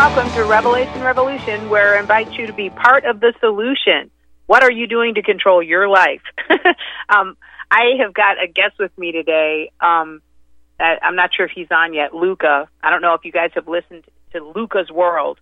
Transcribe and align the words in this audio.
Welcome, 0.00 0.32
to 0.32 0.44
Revelation 0.46 1.02
Revolution, 1.02 1.68
where 1.68 1.94
I 1.94 2.00
invite 2.00 2.32
you 2.38 2.46
to 2.46 2.54
be 2.54 2.70
part 2.70 3.04
of 3.04 3.20
the 3.20 3.34
solution. 3.38 4.10
What 4.46 4.62
are 4.62 4.72
you 4.72 4.86
doing 4.86 5.16
to 5.16 5.22
control 5.22 5.62
your 5.62 5.88
life? 5.88 6.22
um, 7.14 7.36
I 7.70 7.98
have 8.02 8.14
got 8.14 8.42
a 8.42 8.46
guest 8.46 8.78
with 8.78 8.96
me 8.96 9.12
today. 9.12 9.70
Um, 9.78 10.22
I'm 10.80 11.16
not 11.16 11.34
sure 11.36 11.44
if 11.44 11.52
he's 11.54 11.70
on 11.70 11.92
yet. 11.92 12.14
Luca. 12.14 12.70
I 12.82 12.88
don't 12.88 13.02
know 13.02 13.12
if 13.12 13.26
you 13.26 13.30
guys 13.30 13.50
have 13.56 13.68
listened 13.68 14.04
to 14.32 14.42
Luca's 14.56 14.90
World. 14.90 15.38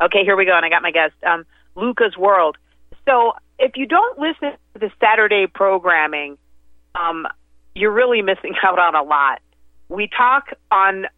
Okay, 0.00 0.24
here 0.24 0.36
we 0.36 0.46
go, 0.46 0.56
and 0.56 0.64
I 0.64 0.70
got 0.70 0.80
my 0.80 0.90
guest. 0.90 1.12
Um, 1.22 1.44
Luca's 1.74 2.16
World. 2.16 2.56
So 3.06 3.34
if 3.58 3.72
you 3.76 3.84
don't 3.84 4.18
listen 4.18 4.56
to 4.72 4.78
the 4.78 4.90
Saturday 5.00 5.46
programming, 5.52 6.38
um, 6.94 7.26
you're 7.74 7.92
really 7.92 8.22
missing 8.22 8.54
out 8.64 8.78
on 8.78 8.94
a 8.94 9.02
lot. 9.02 9.42
We 9.90 10.08
talk 10.08 10.44
on 10.70 11.08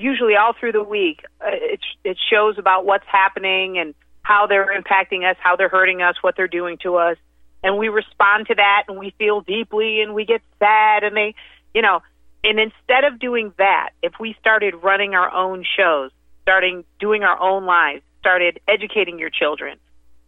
usually 0.00 0.34
all 0.36 0.54
through 0.58 0.72
the 0.72 0.82
week. 0.82 1.24
Uh, 1.40 1.50
it, 1.52 1.80
it 2.04 2.18
shows 2.30 2.58
about 2.58 2.86
what's 2.86 3.06
happening 3.06 3.78
and 3.78 3.94
how 4.22 4.46
they're 4.46 4.68
impacting 4.68 5.28
us, 5.28 5.36
how 5.40 5.56
they're 5.56 5.68
hurting 5.68 6.02
us, 6.02 6.16
what 6.22 6.36
they're 6.36 6.48
doing 6.48 6.78
to 6.82 6.96
us. 6.96 7.16
And 7.62 7.76
we 7.76 7.88
respond 7.88 8.46
to 8.48 8.54
that 8.54 8.84
and 8.88 8.98
we 8.98 9.12
feel 9.18 9.42
deeply 9.42 10.00
and 10.00 10.14
we 10.14 10.24
get 10.24 10.40
sad 10.58 11.04
and 11.04 11.16
they, 11.16 11.34
you 11.74 11.82
know, 11.82 12.00
and 12.42 12.58
instead 12.58 13.04
of 13.04 13.18
doing 13.18 13.52
that, 13.58 13.90
if 14.02 14.14
we 14.18 14.34
started 14.40 14.74
running 14.82 15.14
our 15.14 15.30
own 15.30 15.64
shows, 15.76 16.10
starting 16.42 16.84
doing 16.98 17.22
our 17.22 17.38
own 17.40 17.66
lives, 17.66 18.02
started 18.20 18.60
educating 18.66 19.18
your 19.18 19.28
children, 19.28 19.78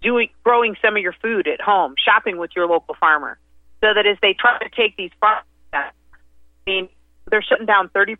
doing 0.03 0.29
growing 0.45 0.77
some 0.83 0.97
of 0.97 1.03
your 1.03 1.15
food 1.23 1.49
at 1.49 1.61
home, 1.61 1.95
shopping 2.03 2.37
with 2.37 2.51
your 2.55 2.67
local 2.67 2.95
farmer, 3.01 3.39
so 3.81 3.95
that 3.95 4.07
as 4.07 4.19
they 4.21 4.35
try 4.35 4.59
to 4.59 4.69
take 4.69 4.97
these 4.97 5.11
farms, 5.21 5.47
I 5.73 5.91
mean, 6.67 6.89
they're 7.33 7.43
shutting 7.43 7.65
down 7.65 7.89
30% 7.89 8.19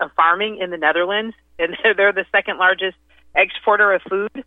of 0.00 0.10
farming 0.16 0.58
in 0.58 0.70
the 0.70 0.78
Netherlands, 0.78 1.36
and 1.58 1.76
they're 1.96 2.12
the 2.12 2.24
second 2.32 2.56
largest 2.56 2.96
exporter 3.36 3.92
of 3.92 4.02
food. 4.08 4.44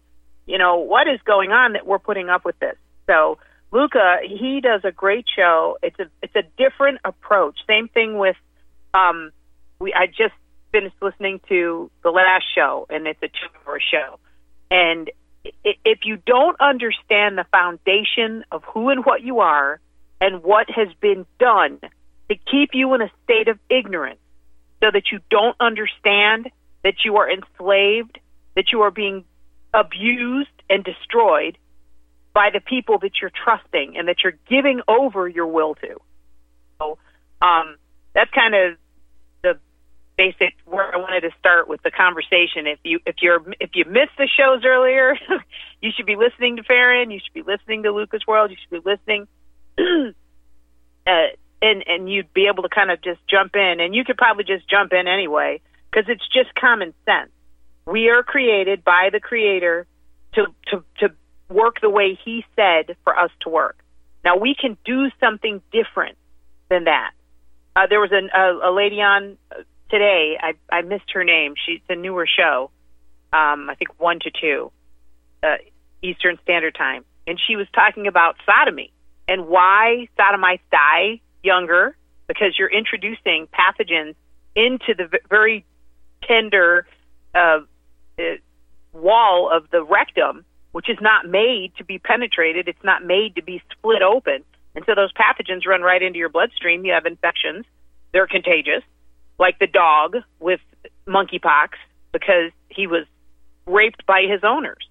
You 0.47 0.57
know, 0.57 0.77
what 0.77 1.07
is 1.07 1.19
going 1.23 1.51
on 1.51 1.73
that 1.73 1.85
we're 1.85 1.99
putting 1.99 2.27
up 2.27 2.43
with 2.43 2.57
this? 2.59 2.75
So, 3.05 3.37
Luca, 3.71 4.17
he 4.27 4.59
does 4.59 4.81
a 4.83 4.91
great 4.91 5.25
show. 5.33 5.77
It's 5.83 5.99
a 5.99 6.07
it's 6.23 6.35
a 6.35 6.43
different 6.57 6.99
approach. 7.05 7.59
Same 7.67 7.89
thing 7.89 8.17
with 8.17 8.37
um 8.93 9.31
we 9.79 9.93
I 9.93 10.07
just 10.07 10.33
finished 10.71 10.95
listening 11.01 11.41
to 11.49 11.91
the 12.01 12.09
last 12.09 12.45
show 12.55 12.87
and 12.89 13.07
it's 13.07 13.21
a 13.21 13.27
two 13.27 13.47
hour 13.67 13.79
show. 13.79 14.19
And 14.71 15.11
if 15.43 15.99
you 16.05 16.17
don't 16.25 16.59
understand 16.61 17.37
the 17.37 17.45
foundation 17.51 18.45
of 18.51 18.63
who 18.63 18.89
and 18.89 19.05
what 19.05 19.21
you 19.21 19.39
are 19.39 19.81
and 20.21 20.43
what 20.43 20.69
has 20.69 20.87
been 21.01 21.25
done 21.39 21.79
to 22.29 22.35
keep 22.35 22.71
you 22.73 22.93
in 22.93 23.01
a 23.01 23.11
state 23.23 23.47
of 23.47 23.57
ignorance 23.69 24.19
so 24.81 24.91
that 24.91 25.03
you 25.11 25.19
don't 25.29 25.55
understand 25.59 26.49
that 26.83 26.95
you 27.03 27.17
are 27.17 27.29
enslaved, 27.29 28.19
that 28.55 28.71
you 28.71 28.81
are 28.81 28.91
being 28.91 29.25
abused 29.73 30.49
and 30.69 30.83
destroyed 30.83 31.57
by 32.33 32.49
the 32.53 32.59
people 32.59 32.99
that 32.99 33.11
you're 33.21 33.31
trusting 33.31 33.97
and 33.97 34.07
that 34.07 34.17
you're 34.23 34.37
giving 34.47 34.81
over 34.87 35.27
your 35.27 35.47
will 35.47 35.75
to. 35.75 35.97
So 36.79 36.97
um, 37.41 37.77
that's 38.13 38.29
kind 38.31 38.53
of 38.53 38.77
the 39.41 39.59
basic 40.17 40.53
where 40.65 40.93
I 40.93 40.97
wanted 40.97 41.21
to 41.21 41.31
start 41.39 41.67
with 41.67 41.81
the 41.83 41.91
conversation. 41.91 42.67
If 42.67 42.79
you 42.83 42.99
if 43.05 43.15
you're 43.21 43.41
if 43.59 43.71
you 43.73 43.85
missed 43.85 44.17
the 44.17 44.27
shows 44.37 44.63
earlier, 44.65 45.15
you 45.81 45.91
should 45.95 46.05
be 46.05 46.15
listening 46.15 46.57
to 46.57 46.63
Farron. 46.63 47.11
You 47.11 47.19
should 47.23 47.33
be 47.33 47.51
listening 47.51 47.83
to 47.83 47.91
Lucas 47.91 48.21
World. 48.27 48.51
You 48.51 48.57
should 48.61 48.83
be 48.83 48.89
listening. 48.89 49.27
uh, 51.07 51.11
and 51.61 51.83
and 51.87 52.11
you'd 52.11 52.33
be 52.33 52.47
able 52.47 52.63
to 52.63 52.69
kind 52.69 52.91
of 52.91 53.01
just 53.01 53.19
jump 53.27 53.55
in, 53.55 53.79
and 53.79 53.95
you 53.95 54.03
could 54.03 54.17
probably 54.17 54.43
just 54.43 54.67
jump 54.69 54.93
in 54.93 55.07
anyway 55.07 55.61
because 55.89 56.09
it's 56.09 56.27
just 56.27 56.53
common 56.55 56.93
sense. 57.05 57.31
We 57.85 58.09
are 58.09 58.23
created 58.23 58.83
by 58.83 59.09
the 59.11 59.19
Creator 59.19 59.87
to 60.35 60.47
to 60.67 60.83
to 60.99 61.13
work 61.49 61.81
the 61.81 61.89
way 61.89 62.17
He 62.23 62.45
said 62.55 62.95
for 63.03 63.17
us 63.17 63.31
to 63.41 63.49
work. 63.49 63.77
Now 64.23 64.37
we 64.37 64.55
can 64.59 64.77
do 64.85 65.09
something 65.19 65.61
different 65.71 66.17
than 66.69 66.85
that. 66.85 67.11
Uh, 67.75 67.87
there 67.87 67.99
was 67.99 68.11
an, 68.11 68.29
a, 68.35 68.69
a 68.69 68.71
lady 68.71 69.01
on 69.01 69.37
uh, 69.51 69.61
today. 69.89 70.37
I 70.41 70.53
I 70.69 70.81
missed 70.81 71.11
her 71.13 71.23
name. 71.23 71.53
She's 71.65 71.81
a 71.89 71.95
newer 71.95 72.27
show. 72.27 72.71
Um, 73.33 73.69
I 73.69 73.75
think 73.75 73.99
one 73.99 74.19
to 74.19 74.31
two 74.31 74.71
uh, 75.43 75.57
Eastern 76.01 76.37
Standard 76.43 76.75
Time, 76.75 77.03
and 77.25 77.39
she 77.47 77.55
was 77.55 77.67
talking 77.73 78.07
about 78.07 78.35
sodomy 78.45 78.91
and 79.27 79.47
why 79.47 80.07
sodomites 80.17 80.63
die 80.71 81.21
younger 81.47 81.95
because 82.27 82.59
you're 82.59 82.71
introducing 82.71 83.47
pathogens 83.47 84.15
into 84.55 84.93
the 84.95 85.07
very 85.29 85.65
tender 86.23 86.85
uh, 87.33 87.59
uh, 88.19 88.21
wall 88.93 89.49
of 89.51 89.69
the 89.71 89.83
rectum, 89.83 90.43
which 90.73 90.89
is 90.89 90.97
not 91.01 91.25
made 91.25 91.71
to 91.77 91.85
be 91.85 91.99
penetrated. 91.99 92.67
It's 92.67 92.83
not 92.83 93.03
made 93.03 93.35
to 93.35 93.43
be 93.43 93.61
split 93.71 94.01
open. 94.01 94.43
And 94.75 94.83
so 94.85 94.93
those 94.93 95.11
pathogens 95.13 95.65
run 95.65 95.81
right 95.81 96.01
into 96.01 96.19
your 96.19 96.29
bloodstream. 96.29 96.85
You 96.85 96.93
have 96.93 97.05
infections. 97.05 97.65
They're 98.11 98.27
contagious, 98.27 98.83
like 99.39 99.57
the 99.59 99.67
dog 99.67 100.17
with 100.39 100.59
monkeypox 101.07 101.69
because 102.11 102.51
he 102.69 102.87
was 102.87 103.05
raped 103.65 104.05
by 104.05 104.23
his 104.29 104.41
owners. 104.43 104.87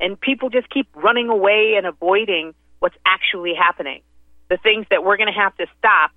And 0.00 0.20
people 0.20 0.50
just 0.50 0.68
keep 0.70 0.88
running 0.94 1.28
away 1.28 1.74
and 1.76 1.86
avoiding 1.86 2.52
what's 2.80 2.96
actually 3.06 3.54
happening 3.54 4.02
the 4.48 4.56
things 4.58 4.86
that 4.90 5.04
we're 5.04 5.16
going 5.16 5.32
to 5.32 5.38
have 5.38 5.56
to 5.56 5.66
stop 5.78 6.10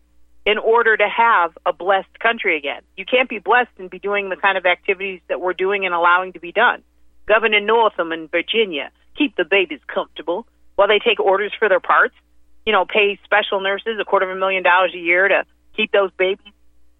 in 0.45 0.57
order 0.57 0.95
to 0.95 1.07
have 1.09 1.57
a 1.65 1.73
blessed 1.73 2.19
country 2.19 2.57
again. 2.57 2.81
You 2.95 3.05
can't 3.05 3.27
be 3.27 3.39
blessed 3.39 3.71
and 3.79 3.89
be 3.89 3.99
doing 3.99 4.29
the 4.29 4.37
kind 4.37 4.57
of 4.57 4.65
activities 4.65 5.19
that 5.27 5.41
we're 5.41 5.53
doing 5.53 5.85
and 5.85 5.93
allowing 5.93 6.33
to 6.33 6.39
be 6.39 6.53
done. 6.53 6.83
Governor 7.27 7.59
Northam 7.59 8.13
in 8.13 8.29
Virginia, 8.29 8.89
keep 9.17 9.35
the 9.35 9.43
babies 9.43 9.81
comfortable 9.93 10.47
while 10.75 10.87
they 10.87 10.99
take 10.99 11.19
orders 11.19 11.51
for 11.59 11.67
their 11.67 11.81
parts. 11.81 12.15
You 12.65 12.71
know, 12.71 12.85
pay 12.85 13.19
special 13.25 13.59
nurses 13.59 13.97
a 13.99 14.05
quarter 14.05 14.29
of 14.29 14.35
a 14.35 14.39
million 14.39 14.63
dollars 14.63 14.93
a 14.95 14.97
year 14.97 15.27
to 15.27 15.43
keep 15.75 15.91
those 15.91 16.11
babies, 16.17 16.53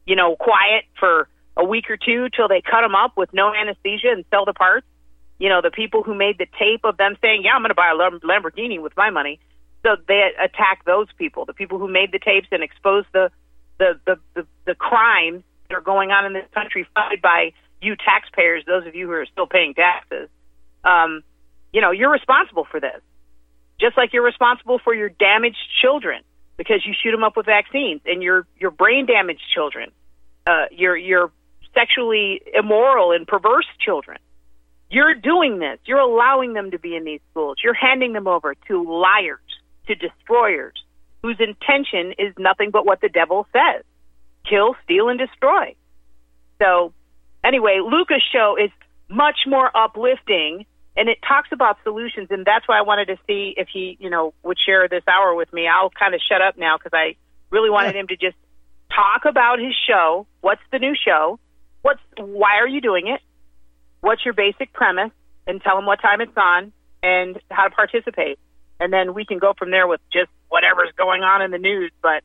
you 0.06 0.16
know, 0.16 0.36
quiet 0.36 0.84
for 1.00 1.30
a 1.56 1.64
week 1.64 1.90
or 1.90 1.98
two 1.98 2.28
till 2.36 2.50
they 2.50 2.62
cut 2.62 2.82
them 2.82 2.96
up 2.96 3.16
with 3.16 3.34
no 3.34 3.54
anesthesia 3.54 4.10
and 4.12 4.26
sell 4.30 4.44
the 4.46 4.54
parts. 4.54 4.86
You 5.40 5.50
know, 5.50 5.62
the 5.62 5.72
people 5.72 6.04
who 6.04 6.16
made 6.16 6.38
the 6.38 6.48
tape 6.60 6.82
of 6.84 6.98
them 6.98 7.16
saying, 7.22 7.44
"Yeah, 7.44 7.52
I'm 7.54 7.62
going 7.62 7.70
to 7.70 7.76
buy 7.76 7.92
a 7.92 7.96
Lamborghini 7.96 8.82
with 8.82 8.94
my 8.98 9.10
money." 9.10 9.40
So 9.88 9.96
they 10.06 10.32
attack 10.38 10.84
those 10.86 11.08
people, 11.18 11.46
the 11.46 11.54
people 11.54 11.80
who 11.80 11.88
made 11.88 12.12
the 12.12 12.20
tapes 12.20 12.48
and 12.52 12.62
exposed 12.62 13.08
the 13.14 13.32
the 13.80 13.98
the 14.06 14.20
the, 14.34 14.46
the 14.66 14.76
crimes 14.76 15.44
that 15.70 15.76
are 15.76 15.82
going 15.82 16.12
on 16.12 16.26
in 16.26 16.34
this 16.34 16.44
country, 16.54 16.86
funded 16.94 17.22
by 17.22 17.54
you 17.82 17.96
taxpayers, 17.96 18.66
those 18.68 18.86
of 18.86 18.96
you 18.96 19.06
who 19.08 19.14
are 19.14 19.26
still 19.32 19.48
paying 19.48 19.74
taxes. 19.74 20.28
Um, 20.84 21.24
you 21.72 21.80
know, 21.80 21.92
you're 21.92 22.12
responsible 22.12 22.68
for 22.70 22.82
this, 22.82 23.00
just 23.80 23.96
like 23.96 24.12
you're 24.12 24.26
responsible 24.26 24.78
for 24.84 24.94
your 24.94 25.08
damaged 25.08 25.64
children 25.82 26.22
because 26.58 26.86
you 26.86 26.94
shoot 27.02 27.12
them 27.12 27.24
up 27.24 27.38
with 27.38 27.46
vaccines 27.46 28.02
and 28.06 28.22
your 28.22 28.46
your 28.60 28.72
brain 28.72 29.06
damaged 29.06 29.44
children, 29.54 29.92
uh, 30.48 30.66
your 30.72 30.98
your 30.98 31.32
sexually 31.74 32.42
immoral 32.54 33.14
and 33.14 33.26
perverse 33.26 33.68
children. 33.80 34.18
You're 34.90 35.16
doing 35.16 35.60
this. 35.60 35.80
You're 35.86 36.00
allowing 36.00 36.52
them 36.52 36.72
to 36.72 36.80
be 36.80 36.94
in 36.94 37.06
these 37.06 37.22
schools. 37.32 37.56
You're 37.64 37.74
handing 37.74 38.12
them 38.12 38.28
over 38.28 38.54
to 38.68 38.84
liars 38.84 39.47
to 39.88 39.96
destroyers 39.96 40.74
whose 41.22 41.38
intention 41.40 42.14
is 42.18 42.34
nothing 42.38 42.72
but 42.72 42.86
what 42.86 43.02
the 43.02 43.10
devil 43.10 43.48
says 43.52 43.84
kill, 44.50 44.76
steal, 44.84 45.10
and 45.10 45.20
destroy. 45.20 45.76
So, 46.62 46.94
anyway, 47.44 47.82
Luca's 47.84 48.24
show 48.32 48.56
is 48.58 48.72
much 49.10 49.40
more 49.46 49.70
uplifting 49.76 50.66
and 50.96 51.10
it 51.10 51.18
talks 51.28 51.50
about 51.52 51.78
solutions 51.84 52.28
and 52.30 52.46
that's 52.46 52.68
why 52.68 52.80
I 52.80 52.82
wanted 52.82 53.08
to 53.08 53.18
see 53.28 53.54
if 53.58 53.68
he, 53.72 53.98
you 54.00 54.10
know, 54.10 54.34
would 54.44 54.58
share 54.64 54.88
this 54.88 55.04
hour 55.08 55.36
with 55.36 55.52
me. 55.52 55.68
I'll 55.68 55.90
kind 55.90 56.16
of 56.16 56.22
shut 56.22 56.42
up 56.42 56.58
now 56.58 56.78
because 56.78 56.94
I 56.94 57.16
really 57.50 57.70
wanted 57.70 57.96
him 57.96 58.08
to 58.08 58.16
just 58.16 58.38
talk 58.90 59.26
about 59.26 59.60
his 59.60 59.74
show. 59.88 60.28
What's 60.42 60.62
the 60.72 60.80
new 60.80 60.94
show? 60.96 61.40
What's 61.82 62.02
why 62.18 62.58
are 62.60 62.68
you 62.68 62.82
doing 62.82 63.08
it? 63.08 63.22
What's 64.02 64.24
your 64.26 64.34
basic 64.34 64.74
premise? 64.74 65.12
And 65.46 65.62
tell 65.62 65.78
him 65.78 65.86
what 65.86 66.02
time 66.02 66.20
it's 66.22 66.36
on 66.36 66.74
and 67.04 67.40
how 67.50 67.68
to 67.68 67.70
participate 67.70 68.40
and 68.80 68.92
then 68.92 69.14
we 69.14 69.26
can 69.26 69.40
go 69.40 69.54
from 69.58 69.72
there 69.72 69.88
with 69.88 70.02
just 70.12 70.30
whatever's 70.50 70.92
going 70.98 71.24
on 71.24 71.42
in 71.42 71.52
the 71.52 71.58
news. 71.58 71.92
But 72.02 72.24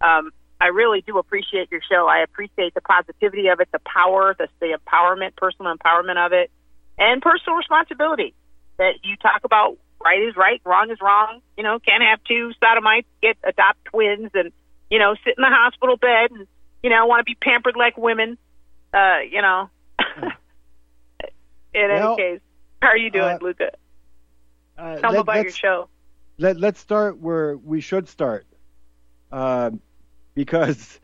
um, 0.00 0.30
I 0.60 0.66
really 0.68 1.02
do 1.02 1.18
appreciate 1.18 1.70
your 1.70 1.80
show. 1.90 2.06
I 2.06 2.22
appreciate 2.22 2.74
the 2.74 2.80
positivity 2.80 3.48
of 3.48 3.60
it, 3.60 3.68
the 3.72 3.80
power, 3.80 4.34
the, 4.38 4.48
the 4.60 4.76
empowerment, 4.78 5.36
personal 5.36 5.74
empowerment 5.74 6.24
of 6.24 6.32
it, 6.32 6.50
and 6.98 7.20
personal 7.20 7.56
responsibility. 7.56 8.34
That 8.78 8.92
you 9.02 9.16
talk 9.16 9.42
about 9.44 9.78
right 10.04 10.22
is 10.22 10.36
right, 10.36 10.60
wrong 10.64 10.90
is 10.90 10.98
wrong. 11.00 11.40
You 11.56 11.64
know, 11.64 11.78
can't 11.78 12.02
have 12.02 12.22
two 12.24 12.52
sodomites 12.60 13.08
get 13.22 13.38
adopt 13.42 13.84
twins 13.86 14.30
and 14.34 14.52
you 14.90 14.98
know 14.98 15.14
sit 15.24 15.34
in 15.38 15.42
the 15.42 15.48
hospital 15.48 15.96
bed 15.96 16.30
and 16.30 16.46
you 16.82 16.90
know 16.90 17.06
want 17.06 17.20
to 17.20 17.24
be 17.24 17.36
pampered 17.40 17.76
like 17.76 17.96
women. 17.96 18.36
Uh, 18.92 19.20
you 19.30 19.40
know. 19.40 19.70
in 21.74 21.88
well, 21.88 22.14
any 22.14 22.16
case, 22.16 22.40
how 22.80 22.88
are 22.88 22.96
you 22.96 23.10
doing, 23.10 23.24
uh, 23.24 23.38
Luca? 23.40 23.72
Uh, 24.78 24.96
Tell 24.96 25.12
let, 25.12 25.20
about 25.20 25.42
your 25.42 25.50
show. 25.50 25.88
Let 26.38 26.58
Let's 26.58 26.80
start 26.80 27.18
where 27.18 27.56
we 27.56 27.80
should 27.80 28.08
start, 28.08 28.46
uh, 29.32 29.70
because 30.34 31.00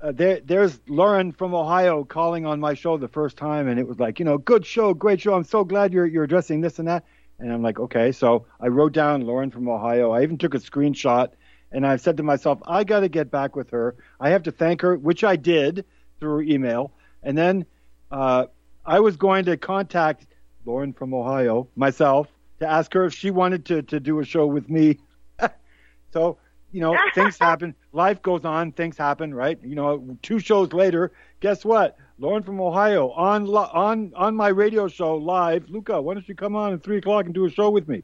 uh, 0.00 0.10
there, 0.12 0.40
there's 0.40 0.80
Lauren 0.88 1.30
from 1.30 1.54
Ohio 1.54 2.02
calling 2.04 2.46
on 2.46 2.58
my 2.58 2.74
show 2.74 2.96
the 2.96 3.08
first 3.08 3.36
time, 3.36 3.68
and 3.68 3.78
it 3.78 3.86
was 3.86 4.00
like, 4.00 4.18
you 4.18 4.24
know, 4.24 4.38
good 4.38 4.66
show, 4.66 4.92
great 4.92 5.20
show. 5.20 5.34
I'm 5.34 5.44
so 5.44 5.62
glad 5.62 5.92
you're 5.92 6.06
you're 6.06 6.24
addressing 6.24 6.60
this 6.60 6.80
and 6.80 6.88
that. 6.88 7.04
And 7.38 7.52
I'm 7.52 7.62
like, 7.62 7.78
okay. 7.78 8.12
So 8.12 8.46
I 8.60 8.68
wrote 8.68 8.92
down 8.92 9.22
Lauren 9.22 9.50
from 9.50 9.68
Ohio. 9.68 10.10
I 10.10 10.22
even 10.22 10.38
took 10.38 10.54
a 10.54 10.58
screenshot, 10.58 11.30
and 11.70 11.86
I 11.86 11.96
said 11.96 12.16
to 12.16 12.22
myself, 12.22 12.58
I 12.66 12.82
got 12.84 13.00
to 13.00 13.08
get 13.08 13.30
back 13.30 13.54
with 13.54 13.70
her. 13.70 13.94
I 14.18 14.30
have 14.30 14.44
to 14.44 14.52
thank 14.52 14.80
her, 14.82 14.96
which 14.96 15.22
I 15.22 15.36
did 15.36 15.84
through 16.18 16.42
email. 16.42 16.92
And 17.22 17.38
then 17.38 17.66
uh, 18.10 18.46
I 18.84 19.00
was 19.00 19.16
going 19.16 19.44
to 19.44 19.56
contact 19.56 20.26
Lauren 20.64 20.92
from 20.92 21.14
Ohio 21.14 21.68
myself 21.76 22.28
to 22.62 22.68
ask 22.70 22.92
her 22.94 23.04
if 23.04 23.14
she 23.14 23.30
wanted 23.30 23.66
to 23.66 23.82
to 23.82 24.00
do 24.00 24.18
a 24.20 24.24
show 24.24 24.46
with 24.46 24.68
me. 24.70 24.98
so 26.12 26.38
you 26.72 26.80
know, 26.80 26.96
things 27.14 27.38
happen. 27.38 27.74
Life 27.92 28.22
goes 28.22 28.44
on. 28.44 28.72
Things 28.72 28.96
happen, 28.96 29.34
right? 29.34 29.58
You 29.62 29.74
know, 29.74 30.16
two 30.22 30.38
shows 30.38 30.72
later, 30.72 31.12
guess 31.40 31.64
what? 31.64 31.96
Lauren 32.18 32.42
from 32.42 32.60
Ohio 32.60 33.10
on 33.10 33.48
on 33.48 34.12
on 34.16 34.36
my 34.36 34.48
radio 34.48 34.88
show 34.88 35.16
live. 35.16 35.68
Luca, 35.68 36.00
why 36.00 36.14
don't 36.14 36.28
you 36.28 36.34
come 36.34 36.56
on 36.56 36.72
at 36.74 36.82
three 36.82 36.98
o'clock 36.98 37.26
and 37.26 37.34
do 37.34 37.44
a 37.44 37.50
show 37.50 37.70
with 37.70 37.88
me? 37.88 38.02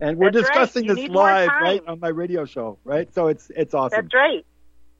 And 0.00 0.18
we're 0.18 0.30
That's 0.30 0.48
discussing 0.48 0.88
right. 0.88 0.96
this 0.96 0.96
You 0.98 1.08
need 1.08 1.12
more 1.12 1.24
live, 1.24 1.48
right, 1.60 1.82
on 1.86 2.00
my 2.00 2.08
radio 2.08 2.44
show, 2.44 2.78
right? 2.84 3.12
So 3.14 3.28
it's 3.28 3.50
it's 3.54 3.74
awesome. 3.74 4.02
That's 4.02 4.14
right. 4.14 4.44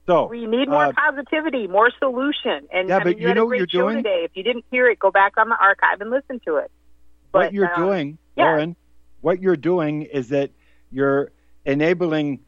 So 0.07 0.27
We 0.27 0.45
need 0.45 0.69
more 0.69 0.85
uh, 0.85 0.93
positivity, 0.93 1.67
more 1.67 1.89
solution. 1.99 2.67
And 2.71 2.89
Yeah, 2.89 2.97
I 2.97 3.03
but 3.03 3.19
you 3.19 3.27
you, 3.27 3.33
know 3.33 3.45
what 3.45 3.57
you're 3.57 3.65
doing? 3.65 3.97
today. 3.97 4.21
If 4.25 4.31
you 4.35 4.43
didn't 4.43 4.65
hear 4.71 4.87
it, 4.87 4.99
go 4.99 5.11
back 5.11 5.33
on 5.37 5.49
the 5.49 5.57
archive 5.59 6.01
and 6.01 6.11
listen 6.11 6.39
to 6.47 6.57
it. 6.57 6.71
what 7.31 7.53
you're 7.53 7.73
um, 7.73 7.81
doing, 7.81 8.17
yeah. 8.35 8.43
Lauren, 8.45 8.75
what 9.21 9.41
you're 9.41 9.55
doing 9.57 10.03
is 10.03 10.29
that 10.29 10.51
you're 10.91 11.31
enabling 11.65 12.39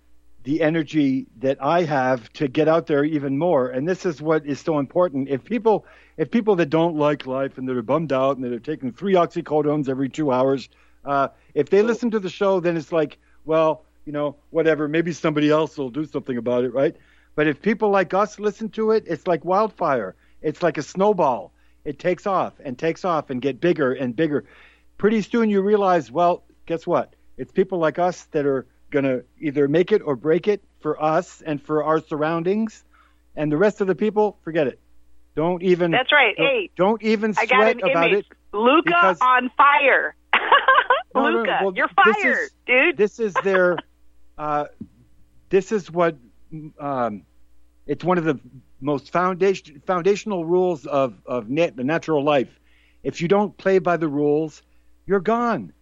the 0.43 0.61
energy 0.61 1.27
that 1.39 1.61
I 1.61 1.83
have 1.83 2.31
to 2.33 2.47
get 2.47 2.69
out 2.69 2.87
there 2.87 3.03
even 3.03 3.37
more. 3.37 3.69
And 3.69 3.87
this 3.87 4.05
is 4.05 4.21
what 4.21 4.45
is 4.45 4.61
so 4.61 4.79
important. 4.79 5.27
If 5.27 5.43
people, 5.43 5.85
if 6.15 6.31
people 6.31 6.55
that 6.55 6.69
don't 6.69 6.95
like 6.95 7.25
life 7.25 7.57
and 7.57 7.67
that 7.67 7.75
are 7.75 7.81
bummed 7.81 8.13
out 8.13 8.37
and 8.37 8.45
that 8.45 8.53
are 8.53 8.59
taking 8.59 8.93
three 8.93 9.15
oxycodones 9.15 9.89
every 9.89 10.07
two 10.07 10.31
hours, 10.31 10.69
uh, 11.03 11.29
if 11.53 11.69
they 11.69 11.81
listen 11.81 12.11
to 12.11 12.19
the 12.19 12.29
show, 12.29 12.59
then 12.61 12.77
it's 12.77 12.93
like, 12.93 13.17
well, 13.43 13.83
you 14.05 14.13
know, 14.13 14.37
whatever. 14.51 14.87
Maybe 14.87 15.11
somebody 15.11 15.49
else 15.49 15.77
will 15.77 15.89
do 15.89 16.05
something 16.05 16.37
about 16.37 16.63
it, 16.63 16.73
right? 16.73 16.95
But 17.35 17.47
if 17.47 17.61
people 17.61 17.89
like 17.89 18.13
us 18.13 18.39
listen 18.39 18.69
to 18.69 18.91
it, 18.91 19.03
it's 19.07 19.27
like 19.27 19.43
wildfire. 19.43 20.15
It's 20.41 20.63
like 20.63 20.77
a 20.77 20.81
snowball. 20.81 21.51
It 21.83 21.99
takes 21.99 22.25
off 22.25 22.53
and 22.63 22.77
takes 22.77 23.05
off 23.05 23.29
and 23.29 23.41
get 23.41 23.59
bigger 23.59 23.93
and 23.93 24.15
bigger. 24.15 24.45
Pretty 24.97 25.21
soon 25.21 25.49
you 25.49 25.61
realize, 25.61 26.11
well, 26.11 26.43
guess 26.65 26.87
what? 26.87 27.13
It's 27.37 27.51
people 27.51 27.77
like 27.77 27.99
us 27.99 28.23
that 28.31 28.45
are 28.45 28.65
going 28.89 29.05
to 29.05 29.23
either 29.39 29.67
make 29.67 29.91
it 29.91 30.01
or 30.03 30.15
break 30.15 30.47
it 30.47 30.63
for 30.81 31.01
us 31.01 31.41
and 31.45 31.61
for 31.61 31.83
our 31.83 31.99
surroundings. 32.01 32.83
And 33.35 33.51
the 33.51 33.57
rest 33.57 33.81
of 33.81 33.87
the 33.87 33.95
people, 33.95 34.37
forget 34.43 34.65
it. 34.67 34.79
Don't 35.35 35.61
even 35.61 35.91
That's 35.91 36.11
right. 36.11 36.35
don't, 36.35 36.47
Hey, 36.47 36.69
don't 36.75 37.03
even 37.03 37.31
I 37.37 37.45
sweat 37.45 37.49
got 37.49 37.67
an 37.83 37.91
about 37.91 38.07
image. 38.11 38.25
it. 38.31 38.57
Luca 38.57 38.81
because- 38.85 39.21
on 39.21 39.49
fire. 39.55 40.15
No, 41.15 41.23
no, 41.23 41.29
no. 41.31 41.37
Luca, 41.39 41.59
Well, 41.63 41.73
you're 41.75 41.87
fired, 41.87 42.37
is- 42.43 42.51
dude. 42.67 42.97
this 42.97 43.19
is 43.19 43.33
their 43.43 43.77
uh, 44.37 44.65
this 45.49 45.71
is 45.71 45.89
what 45.89 46.15
um, 46.79 47.23
it's 47.87 48.03
one 48.03 48.19
of 48.19 48.23
the 48.23 48.39
most 48.81 49.11
foundation 49.11 49.81
foundational 49.87 50.45
rules 50.45 50.85
of 50.85 51.15
of 51.25 51.49
net, 51.49 51.75
the 51.75 51.83
natural 51.83 52.23
life 52.23 52.59
if 53.03 53.19
you 53.21 53.27
don't 53.27 53.57
play 53.57 53.79
by 53.79 53.97
the 53.97 54.07
rules 54.07 54.61
you're 55.07 55.19
gone. 55.19 55.73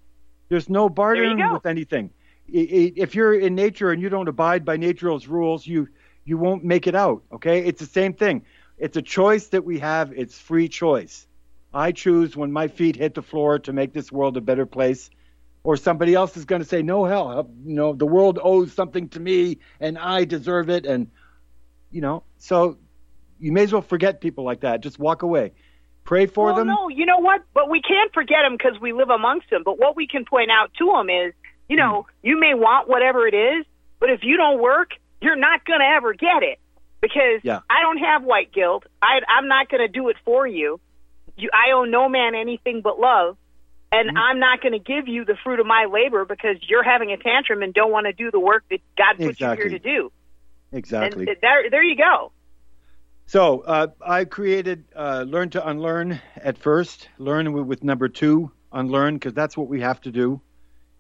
There's 0.48 0.70
no 0.70 0.88
bartering 0.88 1.38
with 1.52 1.66
anything. 1.66 2.12
If 2.48 3.16
you're 3.16 3.34
in 3.34 3.56
nature 3.56 3.92
and 3.92 4.02
you 4.02 4.08
don't 4.10 4.28
abide 4.28 4.64
by 4.64 4.78
nature's 4.78 5.28
rules 5.28 5.66
you 5.66 5.90
you 6.24 6.38
won't 6.38 6.64
make 6.64 6.88
it 6.88 6.96
out 6.96 7.24
okay? 7.34 7.66
It's 7.66 7.80
the 7.80 7.88
same 7.88 8.14
thing. 8.14 8.46
It's 8.78 8.98
a 8.98 9.02
choice 9.02 9.48
that 9.48 9.66
we 9.66 9.80
have. 9.80 10.14
It's 10.14 10.38
free 10.40 10.68
choice. 10.70 11.28
I 11.74 11.92
choose 11.92 12.38
when 12.38 12.52
my 12.52 12.68
feet 12.68 12.96
hit 12.96 13.16
the 13.16 13.22
floor 13.22 13.60
to 13.60 13.74
make 13.74 13.94
this 13.94 14.12
world 14.12 14.38
a 14.38 14.42
better 14.42 14.66
place 14.66 15.10
or 15.64 15.76
somebody 15.76 16.14
else 16.14 16.38
is 16.38 16.46
going 16.46 16.62
to 16.62 16.68
say, 16.68 16.84
no, 16.84 17.06
hell, 17.06 17.50
you 17.66 17.74
know, 17.74 17.94
the 17.94 18.06
world 18.06 18.40
owes 18.42 18.72
something 18.72 19.10
to 19.10 19.20
me 19.20 19.58
and 19.80 19.98
I 19.98 20.24
deserve 20.26 20.70
it. 20.70 20.86
And, 20.86 21.10
you 21.92 22.02
know, 22.02 22.24
so 22.38 22.78
you 23.40 23.52
may 23.52 23.64
as 23.64 23.74
well 23.74 23.82
forget 23.82 24.22
people 24.22 24.44
like 24.44 24.62
that. 24.62 24.82
Just 24.82 25.00
walk 25.00 25.24
away. 25.24 25.54
Pray 26.06 26.28
for 26.28 26.46
well, 26.46 26.56
them. 26.56 26.68
no, 26.68 26.88
you 26.88 27.06
know 27.06 27.18
what? 27.20 27.44
But 27.54 27.70
we 27.70 27.82
can't 27.82 28.14
forget 28.14 28.40
them 28.44 28.54
because 28.58 28.80
we 28.80 28.94
live 28.94 29.10
amongst 29.10 29.50
them. 29.50 29.64
But 29.66 29.78
what 29.80 29.96
we 29.96 30.08
can 30.08 30.24
point 30.24 30.52
out 30.52 30.72
to 30.78 30.86
them 30.96 31.10
is, 31.10 31.34
you 31.68 31.76
know, 31.76 32.06
you 32.24 32.40
may 32.40 32.54
want 32.54 32.88
whatever 32.88 33.28
it 33.28 33.34
is, 33.34 33.66
but 34.00 34.10
if 34.12 34.22
you 34.24 34.38
don't 34.38 34.62
work, 34.62 34.92
you're 35.22 35.36
not 35.36 35.66
going 35.66 35.80
to 35.80 35.86
ever 35.86 36.14
get 36.14 36.44
it 36.44 36.60
because 37.02 37.42
Yeah. 37.44 37.62
I 37.70 37.82
don't 37.82 37.98
have 37.98 38.24
white 38.24 38.54
guilt. 38.54 38.86
I, 39.02 39.20
I'm 39.28 39.48
not 39.48 39.68
going 39.70 39.82
to 39.82 39.88
do 39.88 40.10
it 40.10 40.16
for 40.24 40.46
you. 40.46 40.80
you. 41.38 41.50
I 41.52 41.72
owe 41.74 41.86
no 41.86 42.08
man 42.08 42.36
anything 42.36 42.82
but 42.82 43.00
love. 43.00 43.36
And 43.92 44.10
Mm-hmm. 44.10 44.18
I'm 44.18 44.40
not 44.40 44.62
going 44.62 44.74
to 44.74 44.80
give 44.80 45.08
you 45.08 45.26
the 45.26 45.36
fruit 45.44 45.60
of 45.60 45.66
my 45.66 45.86
labor 45.92 46.26
because 46.26 46.58
you're 46.68 46.84
having 46.84 47.12
a 47.12 47.18
tantrum 47.18 47.64
and 47.64 47.74
don't 47.74 47.92
want 47.92 48.06
to 48.06 48.14
do 48.14 48.30
the 48.30 48.40
work 48.40 48.64
that 48.70 48.80
God 48.98 49.18
put 49.18 49.30
Exactly. 49.32 49.64
you 49.66 49.70
here 49.70 49.80
to 49.80 49.84
do. 49.84 50.12
Exactly. 50.72 51.28
And 51.28 51.38
there, 51.42 51.70
there 51.72 51.84
you 51.84 51.96
go. 51.96 52.32
So 53.28 53.62
uh, 53.62 53.88
I 54.06 54.26
created 54.26 54.86
uh, 54.96 55.26
Learn 55.28 55.50
to 55.52 55.68
Unlearn 55.68 56.22
at 56.38 56.58
first, 56.58 57.10
learn 57.18 57.52
with, 57.54 57.66
with 57.66 57.84
number 57.84 58.08
two, 58.08 58.52
unlearn, 58.72 59.16
because 59.16 59.34
that's 59.34 59.58
what 59.58 59.68
we 59.68 59.82
have 59.82 60.00
to 60.02 60.12
do. 60.12 60.40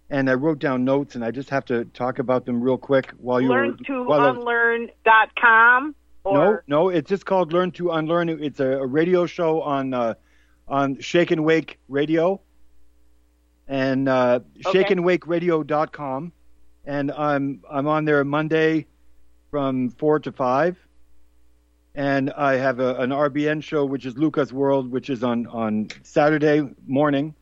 And 0.10 0.30
I 0.30 0.34
wrote 0.34 0.60
down 0.60 0.84
notes, 0.86 1.16
and 1.16 1.24
I 1.24 1.32
just 1.32 1.50
have 1.52 1.66
to 1.66 1.86
talk 1.86 2.20
about 2.20 2.46
them 2.46 2.62
real 2.62 2.78
quick 2.78 3.12
while 3.18 3.40
you 3.42 3.50
Learn 3.50 3.78
to 3.86 4.04
while 4.04 4.22
I 4.22 4.30
was- 4.32 4.38
unlearn.com 4.40 5.96
No, 6.26 6.32
or 6.32 6.64
no, 6.68 6.90
it's 6.90 7.10
just 7.10 7.26
called 7.26 7.54
Learn 7.54 7.72
to 7.74 7.92
Unlearn. 7.92 8.30
It's 8.30 8.60
a, 8.60 8.80
a 8.80 8.86
radio 8.86 9.26
show 9.28 9.62
on 9.62 9.94
uh, 9.94 10.16
on 10.68 11.00
Shake 11.00 11.30
and 11.32 11.44
Wake 11.46 11.80
Radio 11.88 12.42
and 13.68 14.10
uh, 14.10 14.40
Okay. 14.66 14.84
shakeandwakeradio.com. 14.84 16.32
And 16.86 17.12
I'm 17.12 17.62
I'm 17.70 17.88
on 17.88 18.06
there 18.06 18.24
Monday 18.24 18.86
from 19.52 19.90
four 19.92 20.20
to 20.20 20.32
five. 20.32 20.78
And 21.96 22.32
I 22.32 22.58
have 22.58 22.82
a, 22.82 22.96
an 22.96 23.12
RBN 23.12 23.64
show, 23.64 23.86
which 23.86 24.06
is 24.06 24.18
Lucas 24.18 24.52
World, 24.52 24.92
which 24.92 25.10
is 25.10 25.24
on 25.24 25.48
on 25.48 25.88
Saturday 26.04 26.70
morning. 26.86 27.34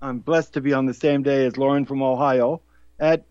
I'm 0.00 0.20
blessed 0.20 0.54
to 0.54 0.62
be 0.62 0.72
on 0.72 0.86
the 0.86 0.94
same 0.94 1.22
day 1.22 1.44
as 1.44 1.58
Lauren 1.58 1.84
from 1.84 2.02
Ohio 2.02 2.62
at 2.98 3.24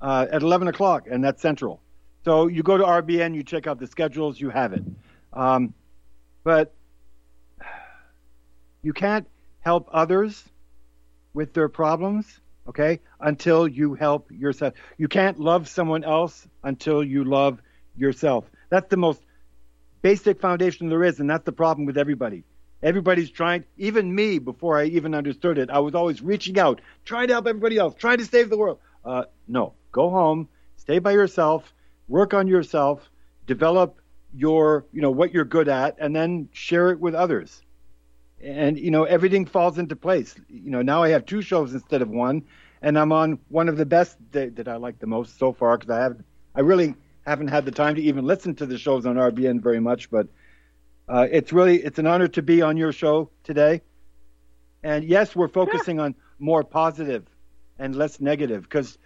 uh, 0.00 0.26
at 0.30 0.42
11 0.42 0.68
o'clock, 0.68 1.08
and 1.10 1.24
that's 1.24 1.42
Central. 1.42 1.80
So 2.24 2.46
you 2.46 2.62
go 2.62 2.76
to 2.76 2.84
RBN, 2.84 3.34
you 3.34 3.42
check 3.42 3.66
out 3.66 3.80
the 3.80 3.86
schedules, 3.86 4.40
you 4.40 4.50
have 4.50 4.72
it. 4.74 4.82
Um, 5.32 5.74
but 6.44 6.72
you 8.82 8.92
can't 8.92 9.26
help 9.60 9.88
others 9.92 10.42
with 11.34 11.52
their 11.52 11.68
problems, 11.68 12.26
okay, 12.68 13.00
until 13.18 13.66
you 13.66 13.94
help 13.94 14.30
yourself. 14.30 14.74
You 14.98 15.08
can't 15.08 15.40
love 15.40 15.68
someone 15.68 16.04
else 16.04 16.46
until 16.62 17.02
you 17.02 17.24
love 17.24 17.60
yourself. 17.96 18.44
That's 18.68 18.88
the 18.88 18.96
most 18.96 19.20
basic 20.02 20.40
foundation 20.40 20.88
there 20.88 21.04
is, 21.04 21.20
and 21.20 21.28
that's 21.28 21.44
the 21.44 21.52
problem 21.52 21.86
with 21.86 21.98
everybody. 21.98 22.44
Everybody's 22.82 23.30
trying, 23.30 23.64
even 23.76 24.14
me, 24.14 24.38
before 24.38 24.78
I 24.78 24.84
even 24.86 25.14
understood 25.14 25.58
it, 25.58 25.68
I 25.70 25.80
was 25.80 25.94
always 25.94 26.22
reaching 26.22 26.58
out, 26.58 26.80
trying 27.04 27.28
to 27.28 27.34
help 27.34 27.46
everybody 27.46 27.76
else, 27.76 27.94
trying 27.94 28.18
to 28.18 28.24
save 28.24 28.48
the 28.48 28.56
world. 28.56 28.78
Uh, 29.04 29.24
no, 29.46 29.74
go 29.92 30.08
home, 30.08 30.48
stay 30.76 30.98
by 30.98 31.12
yourself, 31.12 31.74
work 32.08 32.32
on 32.32 32.46
yourself, 32.46 33.10
develop 33.46 34.00
your, 34.34 34.86
you 34.92 35.02
know, 35.02 35.10
what 35.10 35.34
you're 35.34 35.44
good 35.44 35.68
at, 35.68 35.96
and 35.98 36.16
then 36.16 36.48
share 36.52 36.90
it 36.90 37.00
with 37.00 37.14
others. 37.14 37.62
And 38.42 38.78
you 38.78 38.90
know, 38.90 39.04
everything 39.04 39.44
falls 39.44 39.78
into 39.78 39.94
place. 39.96 40.34
You 40.48 40.70
know, 40.70 40.80
now 40.80 41.02
I 41.02 41.10
have 41.10 41.26
two 41.26 41.42
shows 41.42 41.74
instead 41.74 42.00
of 42.00 42.08
one, 42.08 42.44
and 42.80 42.98
I'm 42.98 43.12
on 43.12 43.38
one 43.48 43.68
of 43.68 43.76
the 43.76 43.84
best 43.84 44.16
that, 44.32 44.56
that 44.56 44.68
I 44.68 44.76
like 44.76 44.98
the 44.98 45.06
most 45.06 45.38
so 45.38 45.52
far 45.52 45.76
because 45.76 45.90
I 45.90 46.00
have, 46.00 46.16
I 46.54 46.60
really 46.60 46.94
haven't 47.26 47.48
had 47.48 47.64
the 47.64 47.70
time 47.70 47.94
to 47.96 48.02
even 48.02 48.24
listen 48.24 48.54
to 48.56 48.66
the 48.66 48.78
shows 48.78 49.06
on 49.06 49.16
RBN 49.16 49.62
very 49.62 49.80
much, 49.80 50.10
but 50.10 50.28
uh, 51.08 51.26
it's 51.30 51.52
really 51.52 51.76
it's 51.82 51.98
an 51.98 52.06
honor 52.06 52.28
to 52.28 52.42
be 52.42 52.62
on 52.62 52.76
your 52.76 52.92
show 52.92 53.30
today. 53.44 53.82
And 54.82 55.04
yes, 55.04 55.36
we're 55.36 55.48
focusing 55.48 56.00
on 56.00 56.14
more 56.38 56.64
positive 56.64 57.26
and 57.78 57.94
less 57.94 58.20
negative 58.20 58.62
because 58.62 58.98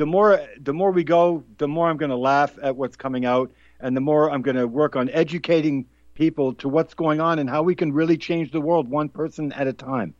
the 0.00 0.06
more 0.06 0.40
the 0.58 0.72
more 0.72 0.90
we 0.92 1.04
go, 1.04 1.44
the 1.58 1.68
more 1.68 1.90
I'm 1.90 1.98
going 1.98 2.10
to 2.10 2.16
laugh 2.16 2.56
at 2.62 2.74
what's 2.74 2.96
coming 2.96 3.26
out, 3.26 3.52
and 3.80 3.94
the 3.94 4.00
more 4.00 4.30
I'm 4.30 4.40
going 4.40 4.56
to 4.56 4.66
work 4.66 4.96
on 4.96 5.10
educating 5.10 5.86
people 6.14 6.54
to 6.54 6.70
what's 6.70 6.94
going 6.94 7.20
on 7.20 7.38
and 7.38 7.50
how 7.50 7.62
we 7.62 7.74
can 7.74 7.92
really 7.92 8.16
change 8.16 8.50
the 8.50 8.62
world 8.62 8.88
one 8.88 9.10
person 9.10 9.52
at 9.52 9.66
a 9.66 9.74
time. 9.74 10.14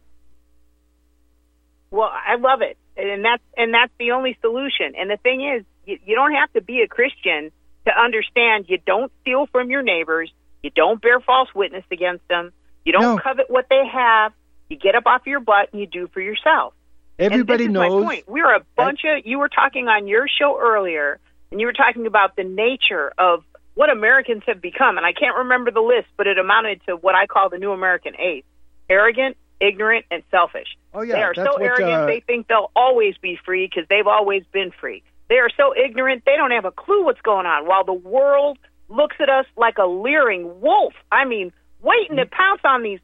Well, 1.90 2.10
I 2.12 2.36
love 2.36 2.60
it, 2.60 2.76
and 2.98 3.24
that's 3.24 3.42
and 3.56 3.72
that's 3.72 3.92
the 3.98 4.10
only 4.10 4.36
solution. 4.42 4.92
And 4.98 5.10
the 5.10 5.16
thing 5.16 5.40
is, 5.48 5.64
you, 5.90 5.98
you 6.06 6.14
don't 6.14 6.32
have 6.32 6.52
to 6.52 6.60
be 6.60 6.82
a 6.82 6.88
Christian 6.88 7.50
to 7.86 7.92
understand. 7.98 8.66
You 8.68 8.78
don't 8.86 9.12
steal 9.20 9.46
from 9.46 9.70
your 9.70 9.82
neighbors. 9.82 10.32
You 10.62 10.70
don't 10.70 11.00
bear 11.00 11.20
false 11.20 11.48
witness 11.54 11.84
against 11.90 12.26
them. 12.28 12.52
You 12.84 12.92
don't 12.92 13.16
No. 13.16 13.18
covet 13.18 13.50
what 13.50 13.66
they 13.68 13.82
have. 13.92 14.32
You 14.68 14.76
get 14.76 14.94
up 14.94 15.06
off 15.06 15.26
your 15.26 15.40
butt 15.40 15.70
and 15.72 15.80
you 15.80 15.86
do 15.86 16.08
for 16.12 16.20
yourself. 16.20 16.74
Everybody 17.18 17.64
and 17.66 17.74
this 17.74 17.82
is 17.82 17.90
knows. 17.90 18.02
My 18.02 18.08
point. 18.08 18.28
We're 18.28 18.54
a 18.54 18.64
bunch 18.76 19.00
of. 19.04 19.26
You 19.26 19.38
were 19.38 19.48
talking 19.48 19.88
on 19.88 20.06
your 20.06 20.26
show 20.26 20.58
earlier, 20.58 21.18
and 21.50 21.60
you 21.60 21.66
were 21.66 21.72
talking 21.74 22.06
about 22.06 22.36
the 22.36 22.44
nature 22.44 23.12
of 23.18 23.44
what 23.74 23.90
Americans 23.90 24.42
have 24.46 24.60
become, 24.60 24.96
and 24.96 25.06
I 25.06 25.12
can't 25.12 25.36
remember 25.36 25.70
the 25.70 25.80
list, 25.80 26.08
but 26.16 26.26
it 26.26 26.38
amounted 26.38 26.80
to 26.86 26.96
what 26.96 27.14
I 27.14 27.26
call 27.26 27.50
the 27.50 27.58
new 27.58 27.72
American 27.72 28.14
ace: 28.18 28.44
arrogant, 28.88 29.36
ignorant, 29.60 30.06
and 30.10 30.22
selfish. 30.30 30.68
Oh 30.94 31.02
yeah, 31.02 31.16
they 31.16 31.22
are 31.22 31.34
so 31.34 31.52
what, 31.52 31.62
arrogant 31.62 32.02
uh, 32.02 32.06
they 32.06 32.20
think 32.20 32.48
they'll 32.48 32.70
always 32.74 33.16
be 33.18 33.38
free 33.44 33.66
because 33.66 33.86
they've 33.88 34.06
always 34.06 34.42
been 34.52 34.70
free. 34.80 35.02
They 35.30 35.36
are 35.36 35.48
so 35.56 35.74
ignorant 35.74 36.24
they 36.26 36.36
don't 36.36 36.50
have 36.50 36.66
a 36.66 36.72
clue 36.72 37.04
what's 37.04 37.20
going 37.22 37.46
on. 37.46 37.64
While 37.66 37.84
the 37.84 37.94
world 37.94 38.58
looks 38.90 39.16
at 39.20 39.30
us 39.30 39.46
like 39.56 39.78
a 39.78 39.86
leering 39.86 40.60
wolf. 40.60 40.92
I 41.10 41.24
mean, 41.24 41.52
waiting 41.80 42.16
to 42.16 42.26
pounce 42.26 42.60
on 42.64 42.82
these 42.82 42.98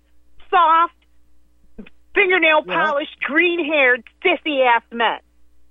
soft, 0.50 0.94
fingernail 2.14 2.64
Yeah. 2.66 2.74
polished, 2.74 3.20
green 3.20 3.64
haired, 3.64 4.04
sissy 4.24 4.66
ass 4.66 4.82
men. 4.92 5.20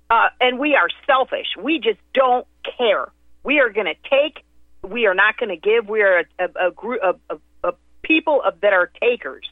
Uh, 0.08 0.28
and 0.40 0.58
we 0.58 0.74
are 0.76 0.88
selfish. 1.06 1.48
We 1.58 1.78
just 1.78 1.98
don't 2.14 2.46
care. 2.78 3.08
We 3.44 3.60
are 3.60 3.68
going 3.68 3.86
to 3.86 3.96
take. 4.08 4.42
We 4.82 5.06
are 5.06 5.14
not 5.14 5.36
going 5.36 5.48
to 5.50 5.56
give. 5.56 5.88
We 5.88 6.02
are 6.02 6.20
a, 6.38 6.44
a, 6.44 6.68
a 6.68 6.70
group 6.70 7.02
of, 7.02 7.20
of, 7.28 7.40
of 7.62 7.74
people 8.02 8.40
of, 8.42 8.60
that 8.60 8.72
are 8.72 8.90
takers. 9.00 9.46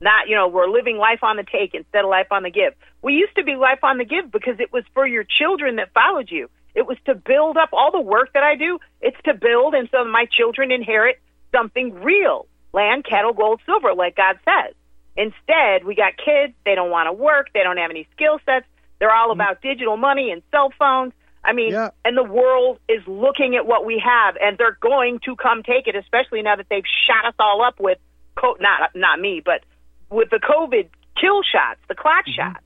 Not, 0.00 0.28
you 0.28 0.36
know, 0.36 0.46
we're 0.48 0.68
living 0.68 0.96
life 0.96 1.22
on 1.22 1.36
the 1.36 1.44
take 1.44 1.74
instead 1.74 2.04
of 2.04 2.10
life 2.10 2.28
on 2.30 2.44
the 2.44 2.50
give. 2.50 2.74
We 3.02 3.14
used 3.14 3.34
to 3.36 3.42
be 3.42 3.56
life 3.56 3.82
on 3.82 3.98
the 3.98 4.04
give 4.04 4.30
because 4.30 4.60
it 4.60 4.72
was 4.72 4.84
for 4.94 5.06
your 5.06 5.24
children 5.24 5.76
that 5.76 5.92
followed 5.92 6.30
you. 6.30 6.48
It 6.74 6.86
was 6.86 6.96
to 7.06 7.14
build 7.14 7.56
up 7.56 7.70
all 7.72 7.90
the 7.90 8.00
work 8.00 8.32
that 8.34 8.44
I 8.44 8.54
do. 8.54 8.78
It's 9.00 9.16
to 9.24 9.34
build, 9.34 9.74
and 9.74 9.88
so 9.90 10.04
my 10.04 10.26
children 10.30 10.70
inherit 10.70 11.20
something 11.50 11.94
real 11.94 12.46
land, 12.72 13.04
cattle, 13.04 13.32
gold, 13.32 13.60
silver, 13.66 13.94
like 13.94 14.14
God 14.14 14.38
says. 14.44 14.74
Instead, 15.16 15.84
we 15.84 15.96
got 15.96 16.12
kids. 16.16 16.54
They 16.64 16.76
don't 16.76 16.90
want 16.90 17.08
to 17.08 17.12
work. 17.12 17.48
They 17.52 17.64
don't 17.64 17.78
have 17.78 17.90
any 17.90 18.06
skill 18.14 18.38
sets. 18.46 18.66
They're 19.00 19.12
all 19.12 19.30
mm. 19.30 19.32
about 19.32 19.62
digital 19.62 19.96
money 19.96 20.30
and 20.30 20.42
cell 20.52 20.72
phones. 20.78 21.12
I 21.42 21.52
mean, 21.52 21.72
Yeah. 21.72 21.90
and 22.04 22.16
the 22.16 22.22
world 22.22 22.78
is 22.88 23.02
looking 23.06 23.56
at 23.56 23.66
what 23.66 23.84
we 23.84 23.98
have, 24.04 24.36
and 24.40 24.58
they're 24.58 24.78
going 24.80 25.18
to 25.24 25.34
come 25.34 25.62
take 25.62 25.88
it, 25.88 25.96
especially 25.96 26.42
now 26.42 26.56
that 26.56 26.66
they've 26.68 26.84
shot 27.06 27.24
us 27.26 27.34
all 27.40 27.62
up 27.62 27.80
with, 27.80 27.98
co- 28.36 28.56
not 28.60 28.90
not 28.94 29.18
me, 29.18 29.42
but 29.44 29.62
with 30.10 30.30
the 30.30 30.38
COVID 30.38 30.88
kill 31.20 31.42
shots, 31.42 31.80
the 31.88 31.94
clock 31.94 32.26
mm-hmm. 32.26 32.52
shots. 32.52 32.64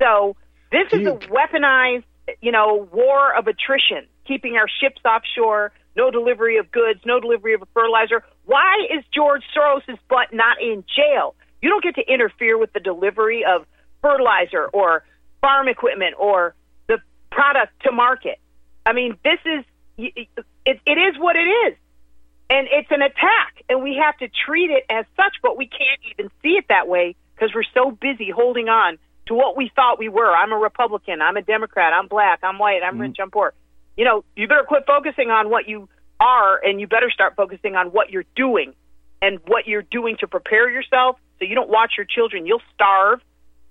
So 0.00 0.36
this 0.70 0.90
Do 0.90 1.00
is 1.00 1.06
a 1.06 1.12
weaponized, 1.28 2.04
you 2.40 2.52
know, 2.52 2.88
war 2.92 3.34
of 3.34 3.46
attrition, 3.46 4.06
keeping 4.26 4.56
our 4.56 4.66
ships 4.80 5.00
offshore, 5.04 5.72
no 5.96 6.10
delivery 6.10 6.58
of 6.58 6.70
goods, 6.70 7.00
no 7.06 7.20
delivery 7.20 7.54
of 7.54 7.62
fertilizer. 7.72 8.22
Why 8.44 8.86
is 8.90 9.04
George 9.14 9.42
Soros's 9.56 9.98
butt 10.08 10.32
not 10.32 10.60
in 10.60 10.84
jail? 10.94 11.34
You 11.62 11.70
don't 11.70 11.82
get 11.82 11.94
to 11.94 12.12
interfere 12.12 12.58
with 12.58 12.72
the 12.72 12.80
delivery 12.80 13.44
of 13.44 13.66
fertilizer 14.02 14.66
or 14.66 15.04
farm 15.40 15.68
equipment 15.68 16.14
or 16.18 16.54
the 16.86 16.98
product 17.30 17.72
to 17.84 17.92
market. 17.92 18.38
I 18.84 18.92
mean, 18.92 19.16
this 19.24 19.38
is 19.44 19.64
it, 19.98 20.28
it 20.64 20.98
is 20.98 21.18
what 21.18 21.36
it 21.36 21.48
is. 21.48 21.74
And 22.48 22.68
it's 22.70 22.90
an 22.90 23.02
attack, 23.02 23.64
and 23.68 23.82
we 23.82 23.96
have 24.00 24.16
to 24.18 24.28
treat 24.46 24.70
it 24.70 24.84
as 24.88 25.04
such, 25.16 25.34
but 25.42 25.56
we 25.56 25.66
can't 25.66 26.00
it 26.66 26.68
that 26.68 26.88
way 26.88 27.16
because 27.34 27.54
we're 27.54 27.64
so 27.74 27.90
busy 27.90 28.30
holding 28.30 28.68
on 28.68 28.98
to 29.26 29.34
what 29.34 29.56
we 29.56 29.70
thought 29.74 29.98
we 29.98 30.08
were. 30.08 30.34
I'm 30.34 30.52
a 30.52 30.56
Republican. 30.56 31.20
I'm 31.20 31.36
a 31.36 31.42
Democrat. 31.42 31.92
I'm 31.92 32.08
black. 32.08 32.40
I'm 32.42 32.58
white. 32.58 32.80
I'm 32.84 32.98
rich. 32.98 33.12
Mm-hmm. 33.12 33.22
I'm 33.22 33.30
poor. 33.30 33.54
You 33.96 34.04
know, 34.04 34.24
you 34.36 34.46
better 34.46 34.64
quit 34.66 34.84
focusing 34.86 35.30
on 35.30 35.50
what 35.50 35.68
you 35.68 35.88
are, 36.20 36.60
and 36.62 36.80
you 36.80 36.86
better 36.86 37.10
start 37.10 37.34
focusing 37.36 37.76
on 37.76 37.88
what 37.88 38.10
you're 38.10 38.24
doing 38.34 38.74
and 39.22 39.40
what 39.46 39.66
you're 39.66 39.82
doing 39.82 40.16
to 40.20 40.26
prepare 40.26 40.70
yourself 40.70 41.16
so 41.38 41.44
you 41.44 41.54
don't 41.54 41.70
watch 41.70 41.92
your 41.96 42.06
children. 42.06 42.46
You'll 42.46 42.62
starve 42.74 43.20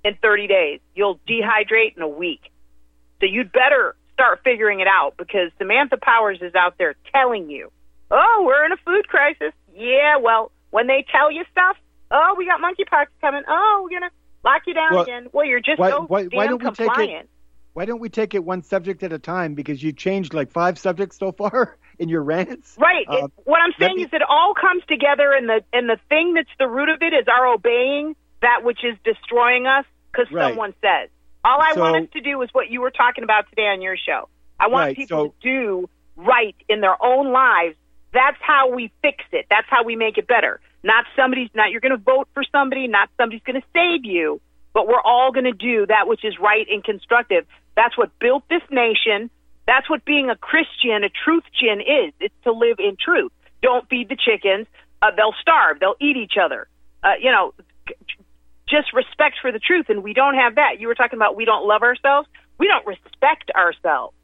in 0.03 0.15
30 0.21 0.47
days, 0.47 0.79
you'll 0.93 1.19
dehydrate 1.27 1.97
in 1.97 2.03
a 2.03 2.07
week. 2.07 2.41
So 3.19 3.25
you'd 3.25 3.51
better 3.51 3.95
start 4.13 4.41
figuring 4.43 4.79
it 4.79 4.87
out 4.87 5.13
because 5.17 5.51
Samantha 5.57 5.97
Powers 5.97 6.39
is 6.41 6.53
out 6.53 6.75
there 6.77 6.95
telling 7.11 7.49
you, 7.49 7.71
oh, 8.11 8.43
we're 8.45 8.65
in 8.65 8.71
a 8.71 8.77
food 8.85 9.07
crisis. 9.07 9.51
Yeah, 9.75 10.17
well, 10.21 10.51
when 10.69 10.87
they 10.87 11.05
tell 11.11 11.31
you 11.31 11.43
stuff, 11.51 11.75
oh, 12.11 12.35
we 12.37 12.45
got 12.45 12.59
monkeypox 12.61 13.07
coming. 13.21 13.43
Oh, 13.47 13.81
we're 13.83 13.99
going 13.99 14.09
to 14.09 14.15
lock 14.43 14.61
you 14.67 14.73
down 14.73 14.93
Well, 14.93 15.03
again. 15.03 15.27
Well, 15.33 15.45
you're 15.45 15.59
just 15.59 15.79
why- 15.79 15.89
so 15.91 16.03
why- 16.03 16.25
why 16.25 16.47
don't 16.47 16.63
we 16.63 16.69
take 16.71 16.79
it- 16.79 16.85
compliant. 16.85 17.29
Why 17.73 17.83
don't 17.83 17.99
we 17.99 18.07
take 18.07 18.33
it 18.33 18.41
one 18.45 18.61
subject 18.61 19.03
at 19.03 19.11
a 19.11 19.19
time? 19.19 19.53
Because 19.53 19.83
you 19.83 19.91
changed 19.91 20.33
like 20.33 20.49
five 20.49 20.79
subjects 20.79 21.17
so 21.17 21.33
far 21.33 21.77
in 21.99 22.07
your 22.07 22.23
rants. 22.23 22.75
Right. 22.79 23.05
Uh, 23.09 23.25
it, 23.25 23.31
what 23.43 23.59
I'm 23.61 23.73
saying 23.77 23.97
me- 23.97 24.03
is 24.03 24.09
it 24.13 24.21
all 24.29 24.53
comes 24.53 24.81
together, 24.87 25.33
and 25.33 25.49
the 25.49 25.61
and 25.73 25.89
the 25.89 25.97
thing 26.07 26.35
that's 26.35 26.49
the 26.57 26.69
root 26.69 26.87
of 26.87 27.01
it 27.01 27.13
is 27.13 27.27
our 27.27 27.47
obeying 27.47 28.15
that 28.41 28.63
which 28.63 28.79
is 28.85 28.95
destroying 29.03 29.65
us 29.67 29.83
because 30.11 30.31
Right. 30.31 30.51
someone 30.51 30.73
says. 30.81 31.09
All 31.43 31.59
I 31.61 31.73
So- 31.73 31.81
want 31.81 32.01
us 32.05 32.09
to 32.13 32.21
do 32.21 32.41
is 32.43 32.49
what 32.53 32.69
you 32.69 32.79
were 32.79 32.91
talking 32.91 33.25
about 33.25 33.49
today 33.49 33.67
on 33.67 33.81
your 33.81 33.97
show. 33.97 34.29
I 34.57 34.67
want 34.67 34.85
Right, 34.85 34.95
people 34.95 35.17
so- 35.25 35.27
to 35.27 35.33
do 35.41 35.89
right 36.15 36.55
in 36.69 36.79
their 36.79 36.95
own 37.03 37.33
lives. 37.33 37.75
That's 38.13 38.37
how 38.39 38.73
we 38.73 38.89
fix 39.01 39.21
it. 39.33 39.47
That's 39.49 39.67
how 39.69 39.83
we 39.83 39.97
make 39.97 40.17
it 40.17 40.27
better. 40.27 40.61
Not 40.85 41.05
somebody's 41.15 41.49
not 41.55 41.71
you're 41.71 41.81
going 41.81 41.97
to 41.97 42.05
vote 42.13 42.29
for 42.35 42.43
somebody, 42.51 42.87
not 42.87 43.09
somebody's 43.17 43.41
going 43.41 43.59
to 43.59 43.67
save 43.73 44.05
you, 44.05 44.39
but 44.71 44.87
we're 44.87 45.01
all 45.01 45.31
going 45.31 45.45
to 45.45 45.51
do 45.51 45.87
that 45.87 46.07
which 46.07 46.23
is 46.23 46.35
right 46.39 46.67
and 46.69 46.83
constructive. 46.83 47.47
That's 47.75 47.97
what 47.97 48.11
built 48.19 48.43
this 48.49 48.61
nation. 48.69 49.31
That's 49.65 49.89
what 49.89 50.05
being 50.05 50.29
a 50.29 50.35
Christian, 50.35 51.03
a 51.03 51.09
truth 51.09 51.43
chin 51.59 51.81
is. 51.81 52.13
It's 52.19 52.35
to 52.43 52.51
live 52.51 52.77
in 52.77 52.97
truth. 53.03 53.31
Don't 53.63 53.89
feed 53.89 54.09
the 54.09 54.15
chickens. 54.15 54.67
Uh, 55.01 55.09
they'll 55.17 55.33
starve. 55.41 55.79
They'll 55.79 55.97
eat 55.99 56.17
each 56.17 56.37
other. 56.39 56.67
Uh, 57.03 57.17
you 57.19 57.31
know, 57.31 57.55
just 58.69 58.93
respect 58.93 59.37
for 59.41 59.51
the 59.51 59.59
truth. 59.59 59.87
And 59.89 60.03
we 60.03 60.13
don't 60.13 60.35
have 60.35 60.55
that. 60.55 60.79
You 60.79 60.87
were 60.87 60.93
talking 60.93 61.17
about 61.17 61.35
we 61.35 61.45
don't 61.45 61.67
love 61.67 61.81
ourselves. 61.81 62.29
We 62.59 62.67
don't 62.67 62.85
respect 62.85 63.49
ourselves. 63.55 64.15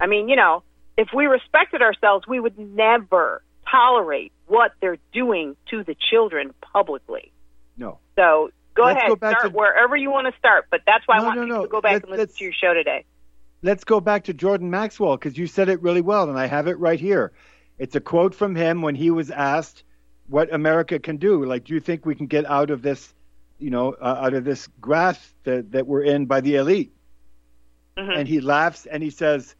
I 0.00 0.06
mean, 0.06 0.30
you 0.30 0.36
know, 0.36 0.62
if 0.96 1.08
we 1.14 1.26
respected 1.26 1.82
ourselves, 1.82 2.26
we 2.26 2.40
would 2.40 2.58
never 2.58 3.42
tolerate 3.70 4.32
what 4.48 4.72
they're 4.80 4.98
doing 5.12 5.56
to 5.70 5.84
the 5.84 5.94
children 6.10 6.52
publicly. 6.60 7.32
No. 7.76 7.98
So 8.16 8.50
go 8.74 8.84
Let's 8.84 8.96
ahead, 8.98 9.08
go 9.10 9.16
back 9.16 9.38
start 9.38 9.52
to- 9.52 9.56
wherever 9.58 9.96
you 9.96 10.10
want 10.10 10.32
to 10.32 10.38
start. 10.38 10.66
But 10.70 10.80
that's 10.86 11.06
why 11.06 11.16
I 11.16 11.18
No, 11.20 11.24
want 11.26 11.38
no, 11.40 11.44
no. 11.46 11.62
to 11.62 11.68
go 11.68 11.80
back 11.80 11.92
Let's- 11.92 12.04
and 12.04 12.12
listen 12.12 12.36
to 12.36 12.44
your 12.44 12.52
show 12.52 12.74
today. 12.74 13.04
Let's 13.62 13.84
go 13.84 14.00
back 14.00 14.24
to 14.24 14.34
Jordan 14.34 14.70
Maxwell 14.70 15.16
because 15.16 15.36
you 15.36 15.46
said 15.46 15.68
it 15.68 15.82
really 15.82 16.00
well, 16.00 16.28
and 16.28 16.38
I 16.38 16.46
have 16.46 16.68
it 16.68 16.78
right 16.78 16.98
here. 17.00 17.32
It's 17.78 17.94
a 17.96 18.00
quote 18.00 18.34
from 18.34 18.54
him 18.54 18.82
when 18.82 18.94
he 18.94 19.10
was 19.10 19.30
asked 19.30 19.82
what 20.28 20.52
America 20.52 20.98
can 20.98 21.16
do. 21.16 21.44
Like, 21.44 21.64
do 21.64 21.74
you 21.74 21.80
think 21.80 22.04
we 22.06 22.14
can 22.14 22.26
get 22.26 22.44
out 22.46 22.70
of 22.70 22.82
this, 22.82 23.12
you 23.58 23.70
know, 23.70 23.94
uh, 23.94 24.16
out 24.20 24.34
of 24.34 24.44
this 24.44 24.68
grasp 24.80 25.34
that, 25.44 25.72
that 25.72 25.86
we're 25.86 26.02
in 26.02 26.26
by 26.26 26.40
the 26.40 26.56
elite? 26.56 26.92
Mhm. 27.96 28.18
And 28.20 28.28
he 28.28 28.40
laughs 28.40 28.86
and 28.86 29.02
he 29.02 29.10
says, 29.10 29.56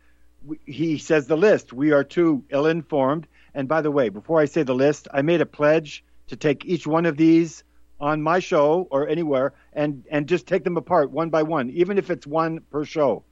he 0.65 0.99
says 0.99 1.27
the 1.27 1.37
list. 1.37 1.73
We 1.73 1.91
are 1.93 2.05
too 2.05 2.45
ill-informed. 2.51 3.27
And 3.55 3.69
by 3.69 3.81
the 3.81 3.91
way, 3.91 4.09
before 4.09 4.41
I 4.41 4.45
say 4.45 4.63
the 4.63 4.75
list, 4.75 5.09
I 5.13 5.23
made 5.23 5.41
a 5.41 5.47
pledge 5.47 6.05
to 6.29 6.37
take 6.37 6.65
each 6.65 6.87
one 6.87 7.07
of 7.07 7.17
these 7.17 7.65
on 8.01 8.23
my 8.23 8.39
show 8.39 8.87
or 8.91 9.09
anywhere 9.09 9.55
and 9.73 10.05
and 10.11 10.29
just 10.29 10.47
take 10.47 10.65
them 10.65 10.77
apart 10.77 11.11
one 11.11 11.31
by 11.31 11.43
one, 11.43 11.71
even 11.71 11.99
if 11.99 12.11
it's 12.11 12.27
one 12.27 12.61
per 12.71 12.85
show. 12.85 13.25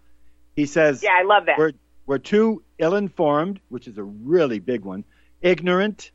He 0.55 0.67
says, 0.67 1.03
Yeah, 1.03 1.17
I 1.19 1.23
love 1.23 1.47
that. 1.47 1.59
we're 1.59 1.73
we're 2.07 2.19
too 2.19 2.63
ill-informed, 2.79 3.61
which 3.69 3.89
is 3.89 3.99
a 3.99 4.03
really 4.03 4.61
big 4.61 4.85
one, 4.85 5.05
ignorant, 5.41 6.13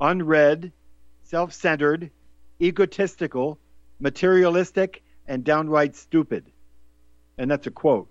unread, 0.00 0.72
self-centered, 1.24 2.10
egotistical, 2.60 3.58
materialistic, 4.00 5.02
and 5.26 5.44
downright 5.44 5.96
stupid. 5.96 6.50
And 7.36 7.50
that's 7.50 7.66
a 7.66 7.70
quote. 7.70 8.08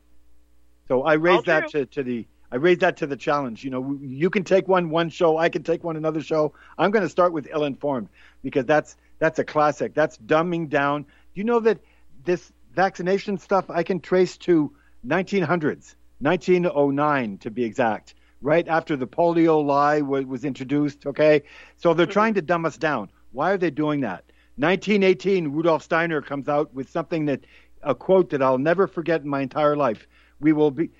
So 0.88 1.04
I 1.04 1.14
raise 1.14 1.44
that 1.44 1.70
to, 1.70 1.86
to 1.88 2.04
the 2.04 2.28
I 2.54 2.58
raise 2.58 2.78
that 2.78 2.98
to 2.98 3.08
the 3.08 3.18
challenge. 3.18 3.64
You 3.64 3.72
know, 3.72 3.98
you 4.00 4.30
can 4.30 4.44
take 4.44 4.68
one 4.68 4.92
one 4.92 5.10
show, 5.10 5.40
I 5.40 5.50
can 5.50 5.64
take 5.64 5.84
one 5.84 5.98
another 5.98 6.22
show. 6.22 6.54
I'm 6.78 6.92
going 6.92 7.02
to 7.02 7.10
start 7.10 7.34
with 7.34 7.48
ill-informed 7.52 8.10
because 8.44 8.66
that's 8.66 8.96
that's 9.18 9.40
a 9.40 9.44
classic. 9.44 9.96
That's 9.96 10.20
dumbing 10.20 10.70
down. 10.70 11.02
Do 11.02 11.08
you 11.34 11.46
know 11.46 11.60
that 11.62 11.80
this 12.26 12.54
vaccination 12.76 13.40
stuff 13.40 13.72
I 13.72 13.82
can 13.82 14.00
trace 14.00 14.38
to 14.38 14.72
1900s, 15.04 15.96
1909 16.20 17.40
to 17.40 17.50
be 17.50 17.64
exact, 17.64 18.14
right 18.40 18.68
after 18.68 18.96
the 18.96 19.08
polio 19.08 19.66
lie 19.66 20.02
was, 20.02 20.24
was 20.26 20.46
introduced. 20.46 21.08
Okay, 21.08 21.42
so 21.78 21.96
they're 21.96 22.06
trying 22.06 22.36
to 22.36 22.42
dumb 22.44 22.66
us 22.66 22.78
down. 22.78 23.10
Why 23.32 23.50
are 23.50 23.58
they 23.58 23.72
doing 23.72 24.02
that? 24.02 24.26
1918, 24.58 25.48
Rudolf 25.48 25.82
Steiner 25.82 26.22
comes 26.22 26.48
out 26.48 26.72
with 26.72 26.88
something 26.88 27.26
that 27.26 27.46
a 27.82 27.96
quote 27.96 28.30
that 28.30 28.44
I'll 28.44 28.60
never 28.60 28.86
forget 28.86 29.22
in 29.22 29.28
my 29.28 29.42
entire 29.42 29.76
life. 29.76 30.08
We 30.40 30.54
will 30.54 30.70
be 30.70 30.92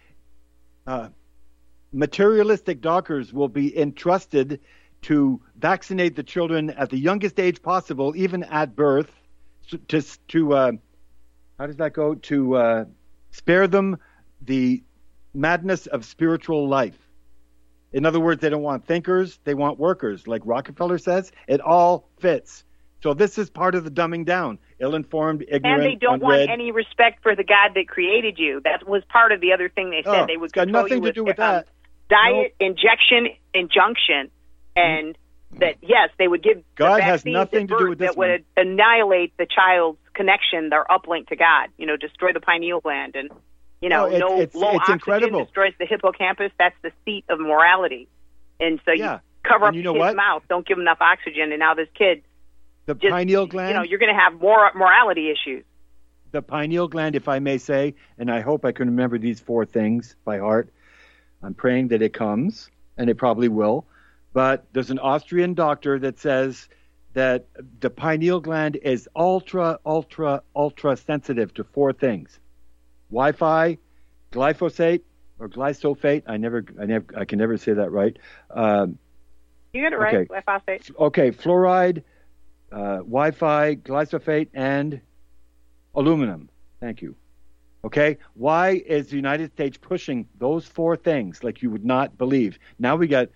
uh, 0.88 1.10
materialistic 1.94 2.82
doctors 2.82 3.32
will 3.32 3.48
be 3.48 3.78
entrusted 3.78 4.60
to 5.04 5.42
vaccinate 5.56 6.16
the 6.16 6.24
children 6.24 6.70
at 6.72 6.90
the 6.90 6.98
youngest 6.98 7.40
age 7.40 7.62
possible, 7.62 8.14
even 8.16 8.44
at 8.44 8.76
birth, 8.76 9.12
to 9.88 10.02
to 10.28 10.54
uh, 10.54 10.72
how 11.60 11.68
does 11.68 11.78
that 11.78 11.94
go? 11.94 12.16
To 12.16 12.56
uh, 12.56 12.86
spare 13.32 13.68
them 13.68 13.98
the 14.42 14.84
madness 15.34 15.88
of 15.88 16.06
spiritual 16.06 16.68
life. 16.68 16.98
In 17.92 18.06
other 18.06 18.20
words, 18.20 18.42
they 18.42 18.50
don't 18.50 18.64
want 18.64 18.86
thinkers; 18.86 19.40
they 19.44 19.54
want 19.54 19.78
workers, 19.78 20.28
like 20.28 20.42
Rockefeller 20.46 20.98
says. 20.98 21.32
It 21.48 21.62
all 21.62 22.10
fits. 22.20 22.64
So 23.02 23.14
this 23.14 23.38
is 23.38 23.50
part 23.50 23.76
of 23.76 23.84
the 23.84 23.92
dumbing 23.92 24.26
down: 24.26 24.58
ill-informed, 24.80 25.44
ignorant, 25.44 25.66
and 25.66 25.84
they 25.84 25.96
don't 25.96 26.24
unread. 26.24 26.40
want 26.40 26.50
any 26.50 26.72
respect 26.72 27.22
for 27.22 27.36
the 27.36 27.44
God 27.44 27.72
that 27.76 27.88
created 27.88 28.40
you. 28.40 28.62
That 28.64 28.88
was 28.88 29.04
part 29.10 29.32
of 29.32 29.42
the 29.42 29.54
other 29.54 29.70
thing 29.70 29.92
they 29.92 30.04
said. 30.04 30.22
Oh, 30.22 30.26
they 30.26 30.38
would 30.38 30.54
got 30.54 30.70
nothing 30.70 31.02
to 31.02 31.08
with 31.08 31.16
do 31.16 31.24
with 31.24 31.40
um, 31.40 31.56
that. 31.56 31.68
Diet, 32.14 32.56
injection, 32.60 33.28
injunction. 33.54 34.30
and 34.76 35.18
that 35.60 35.76
yes, 35.84 36.10
they 36.18 36.28
would 36.28 36.42
give 36.42 36.64
God 36.76 37.02
has 37.02 37.26
nothing 37.26 37.68
to 37.68 37.78
do 37.78 37.90
with 37.90 38.00
this 38.00 38.10
that 38.10 38.18
would 38.18 38.44
annihilate 38.58 39.38
the 39.38 39.46
child's 39.46 40.00
connection, 40.16 40.70
their 40.70 40.84
uplink 40.86 41.28
to 41.28 41.36
God. 41.36 41.70
You 41.78 41.86
know, 41.86 41.96
destroy 41.96 42.34
the 42.34 42.40
pineal 42.40 42.82
gland, 42.82 43.16
and 43.16 43.30
you 43.82 43.90
know, 43.90 44.06
No, 44.08 44.08
it's- 44.08 44.20
no 44.20 44.40
it's- 44.42 44.56
low 44.56 44.70
it's 44.72 44.78
oxygen 44.80 44.94
incredible. 44.96 45.44
destroys 45.44 45.74
the 45.78 45.86
hippocampus. 45.86 46.52
That's 46.58 46.76
the 46.82 46.92
seat 47.06 47.26
of 47.30 47.40
morality, 47.40 48.08
and 48.60 48.80
so 48.86 48.92
Yeah. 48.94 49.16
you 49.16 49.20
cover 49.44 49.66
And 49.66 49.74
up 49.74 49.76
you 49.76 49.84
know 49.84 49.94
his 49.94 50.00
what? 50.00 50.16
mouth, 50.16 50.44
don't 50.50 50.66
give 50.66 50.78
him 50.78 50.82
enough 50.82 51.02
oxygen, 51.02 51.52
and 51.52 51.60
now 51.60 51.74
this 51.76 51.90
kid, 51.94 52.24
The 52.88 52.96
just, 52.96 53.12
pineal 53.12 53.46
gland. 53.46 53.70
you 53.70 53.74
know, 53.76 53.84
you're 53.84 54.00
going 54.00 54.14
to 54.14 54.20
have 54.20 54.40
more 54.42 54.72
morality 54.74 55.30
issues. 55.30 55.64
the 56.32 56.42
pineal 56.42 56.88
gland, 56.88 57.16
if 57.16 57.28
I 57.28 57.38
may 57.38 57.60
say, 57.60 57.94
and 58.18 58.32
I 58.32 58.40
hope 58.40 58.66
I 58.66 58.72
can 58.72 58.88
remember 58.88 59.20
these 59.20 59.40
four 59.40 59.66
things 59.66 60.16
by 60.26 60.40
heart. 60.40 60.70
I'm 61.44 61.54
praying 61.54 61.90
that 61.90 62.02
it 62.02 62.14
comes, 62.14 62.70
and 62.98 63.10
it 63.10 63.16
probably 63.16 63.50
will. 63.50 63.86
But 64.34 64.66
there's 64.74 64.90
an 64.90 65.00
Austrian 65.00 65.54
doctor 65.54 66.00
that 66.00 66.18
says 66.18 66.68
that 67.14 67.48
the 67.82 67.90
pineal 67.90 68.40
gland 68.40 68.78
is 68.78 69.08
ultra, 69.16 69.78
ultra, 69.86 70.42
ultra 70.56 70.96
sensitive 70.98 71.54
to 71.56 71.64
four 71.64 71.94
things: 71.94 72.40
Wi-Fi, 73.12 73.78
glyphosate 74.32 75.02
or 75.38 75.50
glyphosate. 75.50 76.24
I 76.26 76.38
never, 76.38 76.66
I 76.82 76.86
never, 76.86 77.06
I 77.16 77.26
can 77.26 77.38
never 77.40 77.58
say 77.58 77.74
that 77.74 77.92
right. 77.92 78.18
Um, 78.50 78.98
You 79.74 79.82
get 79.82 79.94
it 79.94 80.00
right, 80.00 80.16
Okay. 80.16 80.26
glyphosate. 80.26 80.96
okay, 80.98 81.32
fluoride, 81.32 82.04
uh, 82.72 82.98
Wi-Fi, 82.98 83.76
glyphosate, 83.76 84.50
and 84.54 85.02
aluminum. 85.94 86.50
Thank 86.80 87.02
you. 87.04 87.16
Okay, 87.86 88.18
why 88.36 88.82
is 88.86 89.10
the 89.10 89.18
United 89.18 89.52
States 89.52 89.78
pushing 89.78 90.28
those 90.40 90.66
four 90.66 90.96
things 90.96 91.44
like 91.44 91.62
you 91.62 91.70
would 91.70 91.84
not 91.84 92.18
believe? 92.18 92.58
Now 92.80 92.96
we 92.96 93.08
got 93.08 93.28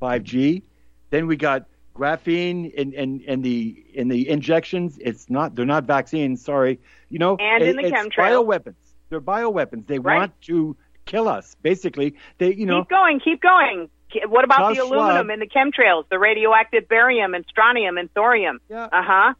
5G, 0.00 0.62
then 1.10 1.26
we 1.26 1.36
got 1.36 1.66
graphene 1.94 2.70
in, 2.72 2.92
in, 2.92 3.20
in 3.22 3.42
the 3.42 3.84
in 3.94 4.06
the 4.08 4.28
injections. 4.28 4.96
It's 5.00 5.28
not 5.28 5.56
they're 5.56 5.64
not 5.66 5.84
vaccines. 5.84 6.44
Sorry, 6.44 6.78
you 7.08 7.18
know, 7.18 7.36
And 7.38 7.64
in 7.64 7.76
the 7.76 7.86
it's 7.86 7.92
chemtrails. 7.92 8.44
bioweapons. 8.46 8.74
They're 9.08 9.20
bioweapons. 9.20 9.86
They 9.88 9.98
Right. 9.98 10.18
want 10.18 10.40
to 10.42 10.76
kill 11.06 11.26
us. 11.28 11.56
Basically, 11.62 12.14
they 12.38 12.54
you 12.54 12.66
know 12.66 12.82
keep 12.82 12.90
going, 12.90 13.18
keep 13.20 13.40
going. 13.40 13.88
What 14.28 14.44
about 14.44 14.58
Klaus 14.58 14.76
the 14.76 14.84
aluminum 14.84 15.26
Schwab- 15.26 15.30
in 15.30 15.40
the 15.40 15.46
chemtrails, 15.48 16.04
the 16.10 16.18
radioactive 16.20 16.86
barium 16.88 17.34
and 17.34 17.44
strontium 17.48 17.98
and 17.98 18.08
thorium? 18.14 18.60
yeah, 18.68 18.84
Uh 18.84 19.02
huh. 19.02 19.34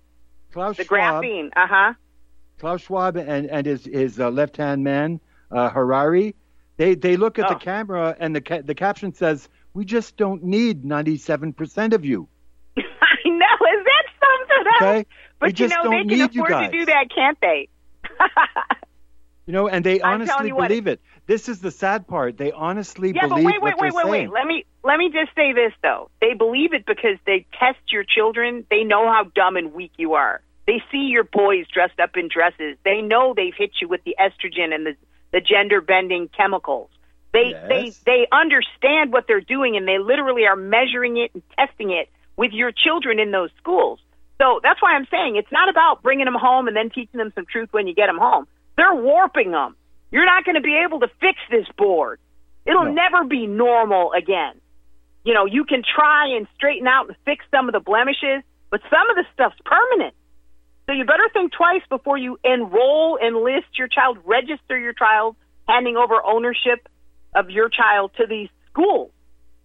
Klaus 0.52 0.76
The 0.76 0.84
Schwab, 0.84 1.22
graphene. 1.22 1.50
Uh 1.54 1.66
huh. 1.68 1.92
Klaus 2.58 2.82
Schwab 2.82 3.16
and, 3.16 3.46
and 3.50 3.66
his, 3.66 3.84
his 3.84 4.18
uh, 4.20 4.30
left 4.30 4.56
hand 4.56 4.82
man, 4.84 5.20
uh, 5.50 5.68
Harari, 5.70 6.34
they, 6.76 6.94
they 6.94 7.16
look 7.16 7.38
at 7.38 7.46
Oh. 7.46 7.54
the 7.54 7.60
camera 7.60 8.16
and 8.18 8.34
the, 8.34 8.40
ca- 8.40 8.62
the 8.62 8.74
caption 8.74 9.12
says, 9.12 9.48
We 9.74 9.84
just 9.84 10.16
don't 10.16 10.42
need 10.42 10.84
97% 10.84 11.92
of 11.92 12.04
you. 12.04 12.28
I 12.76 12.82
know. 13.28 13.66
Is 13.68 13.84
that 13.84 14.04
something 14.20 14.66
else? 14.66 14.82
Okay? 14.82 15.06
But 15.38 15.46
we 15.46 15.50
you 15.50 15.52
just 15.54 15.74
know, 15.74 15.82
don't 15.90 16.06
they 16.08 16.16
can 16.16 16.20
afford 16.30 16.48
to 16.64 16.70
do 16.70 16.84
that, 16.86 17.06
can't 17.14 17.38
they? 17.40 17.68
You 19.46 19.52
know, 19.52 19.68
and 19.68 19.84
they 19.86 20.00
honestly 20.00 20.48
you 20.48 20.56
what, 20.56 20.66
believe 20.68 20.88
it. 20.88 21.00
This 21.26 21.48
is 21.48 21.60
the 21.60 21.70
sad 21.70 22.08
part. 22.08 22.36
They 22.36 22.50
honestly 22.50 23.12
yeah, 23.14 23.28
but 23.28 23.36
believe 23.36 23.44
wait, 23.44 23.62
what 23.62 23.78
wait, 23.78 23.92
wait, 23.92 23.92
they're 23.94 24.10
wait, 24.10 24.18
saying. 24.18 24.30
wait. 24.32 24.40
Let 24.40 24.46
me 24.48 24.64
let 24.82 24.98
me 24.98 25.08
just 25.12 25.36
say 25.36 25.52
this 25.52 25.72
though. 25.84 26.10
They 26.20 26.34
believe 26.34 26.72
it 26.72 26.84
because 26.84 27.16
they 27.26 27.46
test 27.56 27.78
your 27.92 28.02
children. 28.02 28.66
They 28.70 28.82
know 28.82 29.06
how 29.06 29.30
dumb 29.36 29.56
and 29.56 29.72
weak 29.72 29.92
you 29.98 30.14
are. 30.14 30.40
They 30.66 30.82
see 30.90 31.06
your 31.10 31.24
boys 31.24 31.66
dressed 31.72 32.00
up 32.00 32.16
in 32.16 32.28
dresses. 32.28 32.76
They 32.84 33.00
know 33.00 33.34
they've 33.34 33.54
hit 33.56 33.70
you 33.80 33.88
with 33.88 34.02
the 34.04 34.16
estrogen 34.18 34.74
and 34.74 34.86
the 34.86 34.96
the 35.32 35.40
gender 35.40 35.80
bending 35.80 36.28
chemicals. 36.36 36.90
They 37.32 37.52
they 37.68 37.94
they 38.04 38.26
understand 38.32 39.12
what 39.12 39.26
they're 39.28 39.40
doing 39.40 39.76
and 39.76 39.86
they 39.86 39.98
literally 39.98 40.46
are 40.46 40.56
measuring 40.56 41.16
it 41.18 41.30
and 41.34 41.42
testing 41.58 41.90
it 41.90 42.08
with 42.36 42.52
your 42.52 42.72
children 42.72 43.18
in 43.18 43.30
those 43.30 43.50
schools. 43.58 44.00
So 44.40 44.60
that's 44.62 44.80
why 44.82 44.92
I'm 44.94 45.06
saying 45.10 45.36
it's 45.36 45.50
not 45.52 45.68
about 45.68 46.02
bringing 46.02 46.26
them 46.26 46.34
home 46.34 46.68
and 46.68 46.76
then 46.76 46.90
teaching 46.90 47.18
them 47.18 47.32
some 47.34 47.46
truth 47.50 47.68
when 47.72 47.86
you 47.86 47.94
get 47.94 48.06
them 48.06 48.18
home. 48.18 48.46
They're 48.76 48.94
warping 48.94 49.50
them. 49.52 49.76
You're 50.10 50.26
not 50.26 50.44
going 50.44 50.56
to 50.56 50.60
be 50.60 50.76
able 50.84 51.00
to 51.00 51.08
fix 51.20 51.38
this 51.50 51.66
board. 51.76 52.20
It'll 52.66 52.84
No. 52.84 52.92
never 52.92 53.24
be 53.24 53.46
normal 53.46 54.12
again. 54.12 54.60
You 55.24 55.34
know, 55.34 55.46
you 55.46 55.64
can 55.64 55.82
try 55.82 56.28
and 56.36 56.46
straighten 56.54 56.86
out 56.86 57.08
and 57.08 57.16
fix 57.24 57.44
some 57.50 57.68
of 57.68 57.72
the 57.72 57.80
blemishes, 57.80 58.42
but 58.70 58.80
some 58.90 59.08
of 59.10 59.16
the 59.16 59.24
stuff's 59.32 59.58
permanent. 59.64 60.14
So 60.86 60.92
you 60.92 61.04
better 61.04 61.28
think 61.32 61.52
twice 61.52 61.82
before 61.88 62.16
you 62.16 62.38
enroll, 62.44 63.18
enlist 63.18 63.76
your 63.76 63.88
child, 63.88 64.18
register 64.24 64.78
your 64.78 64.92
child, 64.92 65.36
handing 65.68 65.96
over 65.96 66.24
ownership 66.24 66.88
of 67.34 67.50
your 67.50 67.68
child 67.68 68.12
to 68.18 68.26
these 68.26 68.48
schools 68.70 69.10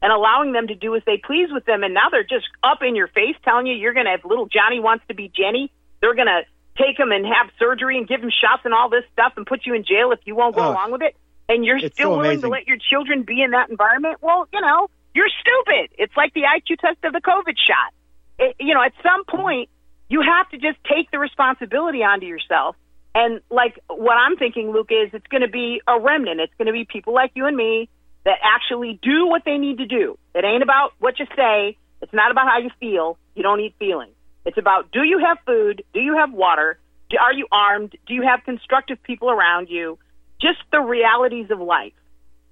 and 0.01 0.11
allowing 0.11 0.51
them 0.51 0.67
to 0.67 0.75
do 0.75 0.95
as 0.95 1.03
they 1.05 1.21
please 1.23 1.49
with 1.51 1.65
them. 1.65 1.83
And 1.83 1.93
now 1.93 2.09
they're 2.09 2.23
just 2.23 2.47
up 2.63 2.79
in 2.81 2.95
your 2.95 3.07
face 3.07 3.35
telling 3.45 3.67
you 3.67 3.75
you're 3.75 3.93
going 3.93 4.05
to 4.05 4.11
have 4.11 4.25
little 4.25 4.47
Johnny 4.47 4.79
wants 4.79 5.05
to 5.09 5.13
be 5.13 5.31
Jenny. 5.33 5.71
They're 6.01 6.15
going 6.15 6.27
to 6.27 6.41
take 6.75 6.97
him 6.97 7.11
and 7.11 7.25
have 7.25 7.51
surgery 7.59 7.97
and 7.97 8.07
give 8.07 8.21
him 8.21 8.31
shots 8.31 8.63
and 8.65 8.73
all 8.73 8.89
this 8.89 9.03
stuff 9.13 9.33
and 9.37 9.45
put 9.45 9.65
you 9.65 9.75
in 9.75 9.83
jail 9.83 10.11
if 10.11 10.19
you 10.25 10.35
won't 10.35 10.55
go 10.55 10.71
along 10.71 10.91
with 10.91 11.03
it. 11.03 11.15
And 11.47 11.65
you're 11.65 11.79
still 11.79 12.15
so 12.15 12.17
willing 12.17 12.41
to 12.41 12.47
let 12.47 12.65
your 12.65 12.77
children 12.77 13.23
be 13.23 13.43
in 13.43 13.51
that 13.51 13.69
environment. 13.69 14.17
Well, 14.21 14.47
you 14.51 14.61
know, 14.61 14.89
you're 15.13 15.29
stupid. 15.41 15.91
It's 15.99 16.15
like 16.15 16.33
the 16.33 16.43
IQ 16.43 16.79
test 16.79 17.03
of 17.03 17.13
the 17.13 17.21
COVID 17.21 17.55
shot. 17.59 17.93
It, 18.39 18.55
you 18.59 18.73
know, 18.73 18.81
at 18.81 18.93
some 19.03 19.25
point, 19.25 19.69
you 20.11 20.21
have 20.21 20.49
to 20.49 20.57
just 20.57 20.77
take 20.83 21.09
the 21.09 21.17
responsibility 21.17 21.99
onto 21.99 22.25
yourself. 22.25 22.75
And 23.15 23.39
like 23.49 23.79
what 23.87 24.15
I'm 24.15 24.35
thinking, 24.35 24.71
Luke, 24.71 24.89
is 24.91 25.09
it's 25.13 25.27
going 25.27 25.41
to 25.41 25.47
be 25.47 25.81
a 25.87 25.97
remnant. 25.97 26.41
It's 26.41 26.53
going 26.57 26.65
to 26.65 26.73
be 26.73 26.83
people 26.83 27.13
like 27.13 27.31
you 27.33 27.45
and 27.45 27.55
me 27.55 27.87
that 28.25 28.37
actually 28.43 28.99
do 29.01 29.27
what 29.27 29.43
they 29.45 29.57
need 29.57 29.77
to 29.77 29.85
do. 29.85 30.17
It 30.35 30.43
ain't 30.43 30.63
about 30.63 30.91
what 30.99 31.17
you 31.17 31.25
say. 31.33 31.77
It's 32.01 32.11
not 32.11 32.29
about 32.29 32.49
how 32.49 32.59
you 32.59 32.71
feel. 32.77 33.17
You 33.35 33.43
don't 33.43 33.59
need 33.59 33.73
feelings. 33.79 34.11
It's 34.45 34.57
about 34.57 34.91
do 34.91 35.03
you 35.03 35.19
have 35.25 35.37
food? 35.45 35.83
Do 35.93 36.01
you 36.01 36.17
have 36.17 36.33
water? 36.33 36.77
Do, 37.09 37.17
are 37.17 37.33
you 37.33 37.47
armed? 37.49 37.95
Do 38.05 38.13
you 38.13 38.23
have 38.23 38.43
constructive 38.43 39.01
people 39.03 39.31
around 39.31 39.69
you? 39.69 39.97
Just 40.41 40.59
the 40.73 40.81
realities 40.81 41.51
of 41.51 41.61
life. 41.61 41.93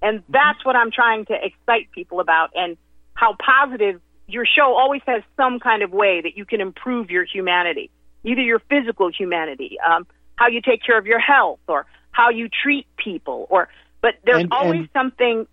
And 0.00 0.22
that's 0.30 0.64
what 0.64 0.76
I'm 0.76 0.90
trying 0.90 1.26
to 1.26 1.34
excite 1.34 1.90
people 1.92 2.20
about 2.20 2.52
and 2.54 2.78
how 3.12 3.36
positive 3.38 4.00
your 4.32 4.46
show 4.46 4.74
always 4.76 5.02
has 5.06 5.22
some 5.36 5.60
kind 5.60 5.82
of 5.82 5.92
way 5.92 6.20
that 6.22 6.36
you 6.36 6.44
can 6.44 6.60
improve 6.60 7.10
your 7.10 7.24
humanity, 7.24 7.90
either 8.24 8.40
your 8.42 8.60
physical 8.60 9.10
humanity, 9.10 9.76
um, 9.86 10.06
how 10.36 10.48
you 10.48 10.60
take 10.60 10.82
care 10.82 10.98
of 10.98 11.06
your 11.06 11.18
health, 11.18 11.60
or 11.68 11.86
how 12.10 12.30
you 12.30 12.48
treat 12.48 12.86
people, 12.96 13.46
or 13.50 13.68
but 14.00 14.14
there's 14.24 14.42
And- 14.42 14.52
always 14.52 14.80
and- 14.80 14.88
something 14.92 15.46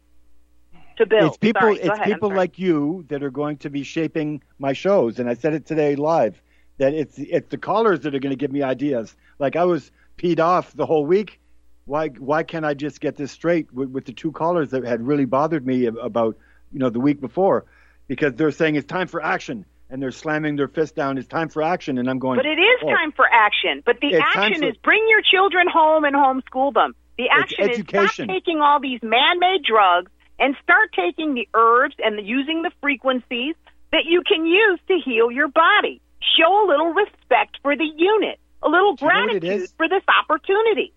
to 0.97 1.05
build. 1.05 1.27
It's 1.27 1.37
people. 1.37 1.61
Sorry, 1.61 1.75
it's 1.75 1.87
ahead, 1.87 2.05
people 2.05 2.31
like 2.33 2.57
you 2.57 3.05
that 3.09 3.23
are 3.23 3.29
going 3.29 3.57
to 3.57 3.69
be 3.69 3.83
shaping 3.83 4.41
my 4.59 4.73
shows, 4.73 5.19
and 5.19 5.29
I 5.29 5.33
said 5.35 5.53
it 5.53 5.65
today 5.65 5.95
live 5.95 6.41
that 6.77 6.93
it's 6.93 7.17
it's 7.17 7.49
the 7.49 7.57
callers 7.57 8.01
that 8.01 8.15
are 8.15 8.19
going 8.19 8.31
to 8.31 8.37
give 8.37 8.51
me 8.51 8.63
ideas. 8.63 9.15
Like 9.39 9.55
I 9.55 9.63
was 9.63 9.91
peed 10.17 10.39
off 10.39 10.73
the 10.73 10.85
whole 10.85 11.05
week. 11.05 11.39
Why 11.85 12.09
why 12.09 12.43
can't 12.43 12.65
I 12.65 12.73
just 12.73 12.99
get 13.01 13.15
this 13.15 13.31
straight 13.31 13.71
with, 13.73 13.89
with 13.89 14.05
the 14.05 14.13
two 14.13 14.31
callers 14.31 14.71
that 14.71 14.83
had 14.83 15.05
really 15.05 15.25
bothered 15.25 15.65
me 15.65 15.85
about 15.85 16.37
you 16.71 16.79
know 16.79 16.89
the 16.89 16.99
week 16.99 17.21
before, 17.21 17.65
because 18.07 18.33
they're 18.35 18.51
saying 18.51 18.75
it's 18.75 18.87
time 18.87 19.07
for 19.07 19.21
action 19.21 19.65
and 19.89 20.01
they're 20.01 20.11
slamming 20.11 20.55
their 20.55 20.67
fist 20.67 20.95
down. 20.95 21.17
It's 21.17 21.27
time 21.27 21.49
for 21.49 21.61
action, 21.63 21.97
and 21.97 22.09
I'm 22.09 22.19
going. 22.19 22.37
But 22.37 22.45
it 22.45 22.59
is 22.59 22.79
oh, 22.83 22.89
time 22.89 23.11
for 23.13 23.25
action. 23.31 23.81
But 23.85 23.99
the 24.01 24.07
It's 24.07 24.25
action 24.35 24.61
for- 24.61 24.69
is 24.69 24.77
bring 24.77 25.05
your 25.09 25.21
children 25.21 25.67
home 25.71 26.03
and 26.03 26.15
homeschool 26.15 26.73
them. 26.73 26.93
The 27.17 27.29
action 27.29 27.69
is 27.69 27.79
stop 27.79 28.27
taking 28.27 28.59
all 28.59 28.79
these 28.79 29.01
man-made 29.01 29.63
drugs 29.63 30.11
and 30.39 30.55
start 30.61 30.89
taking 30.93 31.33
the 31.33 31.47
herbs 31.53 31.95
and 32.03 32.17
the, 32.17 32.21
using 32.21 32.61
the 32.61 32.71
frequencies 32.79 33.55
that 33.91 34.05
you 34.05 34.21
can 34.21 34.45
use 34.45 34.79
to 34.87 34.99
heal 35.03 35.31
your 35.31 35.47
body. 35.47 35.99
Show 36.37 36.65
a 36.65 36.67
little 36.67 36.93
respect 36.93 37.57
for 37.63 37.75
the 37.75 37.85
unit, 37.85 38.39
a 38.61 38.69
little 38.69 38.95
Do 38.95 39.05
you 39.05 39.11
know 39.11 39.25
gratitude 39.27 39.69
for 39.77 39.89
this 39.89 40.03
opportunity. 40.21 40.93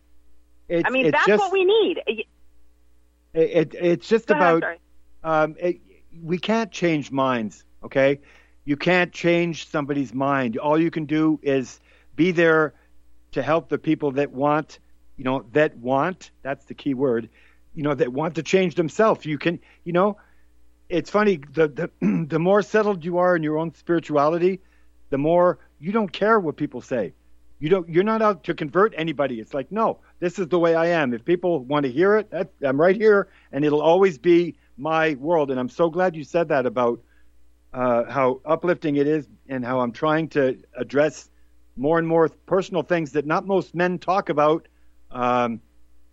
It's, 0.69 0.85
I 0.87 0.91
mean, 0.91 1.11
that's 1.11 1.27
just, 1.27 1.41
what 1.41 1.53
we 1.53 1.65
need. 1.65 2.01
It, 2.07 2.27
it, 3.33 3.75
it's 3.75 4.09
just 4.09 4.27
Go 4.27 4.35
about 4.35 4.65
um, 5.25 5.57
it, 5.59 5.81
we 6.23 6.39
can't 6.39 6.71
change 6.71 7.11
minds, 7.11 7.65
okay? 7.85 8.21
You 8.65 8.77
can't 8.77 9.13
change 9.13 9.69
somebody's 9.69 10.13
mind. 10.15 10.57
All 10.57 10.81
you 10.81 10.91
can 10.91 11.07
do 11.07 11.41
is 11.43 11.81
be 12.17 12.33
there 12.33 12.75
to 13.33 13.43
help 13.43 13.69
the 13.69 13.79
people 13.79 14.13
that 14.13 14.33
want, 14.33 14.79
you 15.17 15.25
know, 15.25 15.45
that 15.53 15.77
want, 15.77 16.31
that's 16.43 16.65
the 16.67 16.75
key 16.75 16.95
word, 16.95 17.29
you 17.75 17.83
know, 17.83 17.95
that 17.95 18.13
want 18.13 18.35
to 18.35 18.43
change 18.43 18.75
themselves. 18.75 19.25
You 19.25 19.39
can, 19.39 19.61
you 19.85 19.93
know, 19.93 20.17
it's 20.89 21.11
funny, 21.11 21.41
the, 21.53 21.69
the, 21.69 22.27
the 22.29 22.39
more 22.39 22.63
settled 22.63 23.05
you 23.05 23.19
are 23.19 23.37
in 23.37 23.43
your 23.43 23.59
own 23.59 23.75
spirituality, 23.75 24.61
the 25.11 25.19
more 25.19 25.59
you 25.79 25.93
don't 25.93 26.13
care 26.13 26.39
what 26.39 26.57
people 26.57 26.81
say. 26.81 27.15
You 27.61 27.69
don't, 27.69 27.89
you're 27.89 28.05
not 28.05 28.23
out 28.23 28.45
to 28.45 28.55
convert 28.55 28.95
anybody. 28.97 29.39
It's 29.39 29.53
like, 29.53 29.71
no, 29.71 29.99
this 30.19 30.39
is 30.39 30.49
the 30.49 30.59
way 30.59 30.75
I 30.75 30.87
am. 30.87 31.13
If 31.13 31.25
people 31.25 31.61
want 31.61 31.85
to 31.85 31.93
hear 31.93 32.17
it, 32.17 32.31
that, 32.31 32.51
I'm 32.63 32.81
right 32.81 32.97
here, 32.97 33.29
and 33.53 33.65
it'll 33.65 33.83
always 33.83 34.19
be 34.19 34.57
my 34.81 35.15
world. 35.15 35.51
And 35.51 35.61
I'm 35.61 35.69
so 35.69 35.91
glad 35.91 36.17
you 36.17 36.25
said 36.25 36.49
that 36.49 36.67
about 36.67 37.03
uh, 37.73 38.05
how 38.11 38.41
uplifting 38.45 38.97
it 38.97 39.07
is 39.07 39.29
and 39.49 39.65
how 39.65 39.81
I'm 39.81 39.93
trying 39.93 40.29
to 40.31 40.59
address 40.77 41.31
more 41.77 41.99
and 41.99 42.09
more 42.09 42.29
personal 42.47 42.83
things 42.83 43.13
that 43.13 43.27
not 43.27 43.47
most 43.47 43.75
men 43.75 43.99
talk 43.99 44.29
about. 44.29 44.69
Um, 45.11 45.61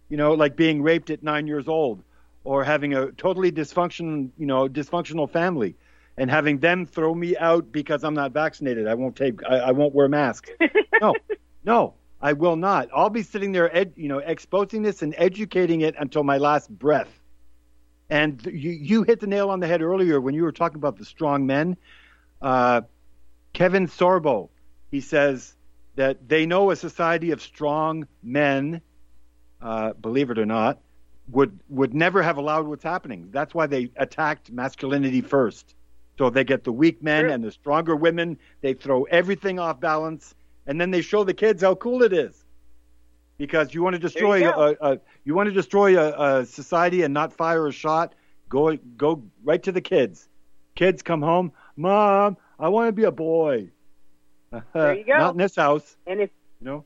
you 0.09 0.17
know, 0.17 0.33
like 0.33 0.55
being 0.55 0.81
raped 0.83 1.09
at 1.09 1.23
nine 1.23 1.47
years 1.47 1.67
old 1.67 2.03
or 2.43 2.63
having 2.63 2.93
a 2.93 3.11
totally 3.11 3.51
dysfunction, 3.51 4.29
you 4.37 4.45
know, 4.45 4.67
dysfunctional 4.67 5.29
family. 5.29 5.75
and 6.17 6.31
having 6.31 6.59
them 6.59 6.85
throw 6.85 7.13
me 7.13 7.37
out 7.37 7.71
because 7.71 8.03
I'm 8.03 8.13
not 8.15 8.31
vaccinated. 8.31 8.87
I 8.87 8.95
won't 8.95 9.15
take. 9.15 9.41
I, 9.47 9.57
I 9.57 9.71
won't 9.71 9.93
wear 9.93 10.07
masks. 10.09 10.49
no, 11.01 11.13
no, 11.63 11.93
I 12.21 12.33
will 12.33 12.55
not. 12.55 12.89
I'll 12.93 13.09
be 13.11 13.23
sitting 13.23 13.51
there, 13.51 13.75
ed, 13.75 13.93
you 13.95 14.07
know, 14.09 14.19
exposing 14.19 14.81
this 14.81 15.01
and 15.03 15.13
educating 15.17 15.81
it 15.81 15.95
until 15.99 16.23
my 16.23 16.37
last 16.37 16.69
breath. 16.69 17.09
And 18.09 18.43
you, 18.45 18.71
you 18.71 19.03
hit 19.03 19.19
the 19.19 19.27
nail 19.27 19.49
on 19.49 19.59
the 19.59 19.67
head 19.67 19.81
earlier 19.81 20.21
when 20.21 20.33
you 20.33 20.43
were 20.43 20.51
talking 20.51 20.77
about 20.77 20.97
the 20.97 21.05
strong 21.05 21.45
men. 21.45 21.77
Uh, 22.41 22.81
Kevin 23.53 23.87
Sorbo, 23.87 24.49
he 24.91 25.01
says 25.01 25.55
that 25.95 26.29
they 26.29 26.45
know 26.45 26.71
a 26.71 26.75
society 26.75 27.31
of 27.31 27.41
strong 27.41 28.07
men, 28.23 28.81
uh, 29.61 29.93
believe 29.93 30.29
it 30.29 30.37
or 30.37 30.45
not, 30.45 30.79
would 31.29 31.59
would 31.67 31.93
never 31.93 32.21
have 32.21 32.37
allowed 32.37 32.67
what's 32.67 32.83
happening. 32.83 33.29
That's 33.31 33.53
why 33.53 33.67
they 33.67 33.91
attacked 33.97 34.51
masculinity 34.51 35.21
first. 35.21 35.75
So 36.17 36.29
they 36.29 36.43
get 36.43 36.63
the 36.63 36.71
weak 36.71 37.03
men 37.03 37.25
True. 37.25 37.33
and 37.33 37.43
the 37.43 37.51
stronger 37.51 37.95
women. 37.95 38.37
They 38.61 38.73
throw 38.73 39.03
everything 39.03 39.59
off 39.59 39.79
balance, 39.79 40.33
and 40.65 40.79
then 40.79 40.91
they 40.91 41.01
show 41.01 41.23
the 41.23 41.33
kids 41.33 41.61
how 41.61 41.75
cool 41.75 42.03
it 42.03 42.13
is. 42.13 42.43
Because 43.37 43.73
you 43.73 43.83
want 43.83 43.93
to 43.93 43.99
destroy 43.99 44.37
you 44.37 44.49
a, 44.49 44.75
a 44.81 44.99
you 45.23 45.35
want 45.35 45.47
to 45.47 45.53
destroy 45.53 45.99
a, 45.99 46.39
a 46.39 46.45
society 46.45 47.03
and 47.03 47.13
not 47.13 47.33
fire 47.33 47.67
a 47.67 47.71
shot. 47.71 48.15
Go 48.49 48.75
go 48.95 49.23
right 49.43 49.61
to 49.63 49.71
the 49.71 49.81
kids. 49.81 50.27
Kids 50.75 51.01
come 51.01 51.21
home, 51.21 51.51
mom. 51.75 52.37
I 52.59 52.69
want 52.69 52.87
to 52.87 52.91
be 52.91 53.03
a 53.03 53.11
boy. 53.11 53.69
There 54.73 54.95
you 54.95 55.03
go. 55.05 55.13
Not 55.17 55.31
in 55.31 55.37
this 55.37 55.55
house, 55.55 55.95
And 56.05 56.21
it's 56.21 56.33
you 56.59 56.65
know. 56.65 56.85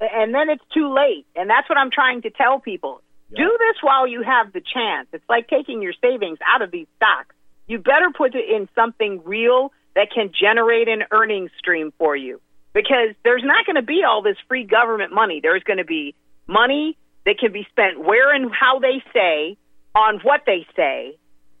and 0.00 0.34
then 0.34 0.48
it's 0.48 0.64
too 0.72 0.92
late. 0.92 1.26
And 1.34 1.50
that's 1.50 1.68
what 1.68 1.78
I'm 1.78 1.90
trying 1.90 2.22
to 2.22 2.30
tell 2.30 2.60
people. 2.60 3.02
Yeah. 3.30 3.44
Do 3.44 3.58
this 3.58 3.76
while 3.82 4.06
you 4.06 4.22
have 4.22 4.52
the 4.52 4.60
chance. 4.60 5.08
It's 5.12 5.24
like 5.28 5.48
taking 5.48 5.82
your 5.82 5.92
savings 6.00 6.38
out 6.46 6.62
of 6.62 6.70
these 6.70 6.86
stocks. 6.96 7.34
You 7.66 7.78
better 7.78 8.10
put 8.16 8.34
it 8.34 8.48
in 8.48 8.68
something 8.74 9.22
real 9.24 9.72
that 9.94 10.08
can 10.14 10.30
generate 10.38 10.88
an 10.88 11.04
earning 11.10 11.48
stream 11.58 11.92
for 11.98 12.14
you. 12.14 12.40
Because 12.76 13.16
there's 13.24 13.42
not 13.42 13.64
going 13.64 13.76
to 13.76 13.82
be 13.82 14.02
all 14.06 14.20
this 14.20 14.36
free 14.48 14.64
government 14.64 15.10
money. 15.10 15.40
There's 15.42 15.62
going 15.62 15.78
to 15.78 15.84
be 15.84 16.14
money 16.46 16.98
that 17.24 17.38
can 17.38 17.50
be 17.50 17.66
spent 17.70 17.98
where 17.98 18.34
and 18.34 18.52
how 18.52 18.80
they 18.80 19.02
say, 19.14 19.56
on 19.94 20.20
what 20.22 20.42
they 20.44 20.66
say, 20.76 21.16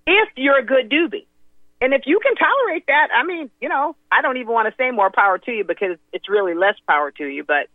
if 0.06 0.28
you're 0.36 0.58
a 0.58 0.64
good 0.64 0.90
doobie. 0.90 1.24
And 1.80 1.94
if 1.94 2.02
you 2.04 2.20
can 2.22 2.34
tolerate 2.36 2.84
that, 2.88 3.08
I 3.16 3.24
mean, 3.24 3.50
you 3.62 3.70
know, 3.70 3.96
I 4.12 4.20
don't 4.20 4.36
even 4.36 4.52
want 4.52 4.68
to 4.68 4.74
say 4.76 4.90
more 4.90 5.10
power 5.10 5.38
to 5.38 5.50
you 5.50 5.64
because 5.64 5.96
it's 6.12 6.28
really 6.28 6.52
less 6.54 6.74
power 6.86 7.10
to 7.12 7.24
you. 7.24 7.44
But 7.44 7.68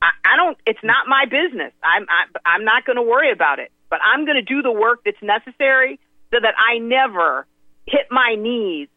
I, 0.00 0.10
I 0.24 0.36
don't. 0.36 0.56
It's 0.64 0.82
not 0.84 1.08
my 1.08 1.24
business. 1.24 1.72
I'm 1.82 2.06
I, 2.08 2.38
I'm 2.46 2.64
not 2.64 2.84
going 2.84 2.96
to 2.96 3.02
worry 3.02 3.32
about 3.32 3.58
it. 3.58 3.72
But 3.90 3.98
I'm 4.06 4.24
going 4.24 4.36
to 4.36 4.42
do 4.42 4.62
the 4.62 4.72
work 4.72 5.00
that's 5.04 5.20
necessary 5.20 5.98
so 6.30 6.38
that 6.40 6.54
I 6.58 6.78
never 6.78 7.44
hit 7.86 8.06
my 8.10 8.36
knees 8.38 8.88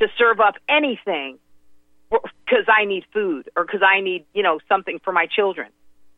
to 0.00 0.08
serve 0.18 0.40
up 0.40 0.56
anything 0.68 1.38
because 2.10 2.66
I 2.68 2.84
need 2.84 3.04
food 3.12 3.50
or 3.56 3.64
because 3.64 3.82
I 3.82 4.00
need 4.00 4.24
you 4.34 4.42
know 4.42 4.58
something 4.68 5.00
for 5.04 5.12
my 5.12 5.26
children. 5.26 5.68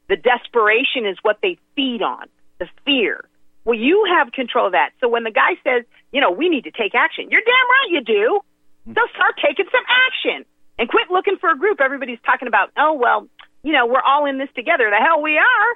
The 0.09 0.17
desperation 0.17 1.07
is 1.07 1.17
what 1.23 1.39
they 1.43 1.59
feed 1.77 2.03
on. 2.03 2.27
The 2.59 2.67
fear. 2.85 3.29
Well, 3.65 3.79
you 3.79 4.09
have 4.17 4.33
control 4.33 4.67
of 4.67 4.73
that. 4.73 4.91
So 5.01 5.09
when 5.09 5.25
the 5.25 5.31
guy 5.31 5.61
says, 5.63 5.85
you 6.11 6.21
know, 6.21 6.31
we 6.31 6.49
need 6.49 6.65
to 6.65 6.71
take 6.71 6.95
action, 6.95 7.29
you're 7.31 7.45
damn 7.45 7.69
right 7.69 7.91
you 7.91 8.01
do. 8.01 8.41
Mm-hmm. 8.89 8.93
So 8.97 9.01
start 9.15 9.37
taking 9.37 9.67
some 9.71 9.85
action 9.85 10.47
and 10.79 10.89
quit 10.89 11.11
looking 11.11 11.37
for 11.37 11.51
a 11.51 11.59
group. 11.59 11.81
Everybody's 11.81 12.21
talking 12.25 12.49
about, 12.49 12.71
oh 12.77 12.95
well, 12.95 13.29
you 13.63 13.73
know, 13.73 13.87
we're 13.87 14.03
all 14.03 14.27
in 14.27 14.39
this 14.39 14.49
together. 14.55 14.89
The 14.91 14.97
hell 14.97 15.21
we 15.21 15.37
are. 15.37 15.69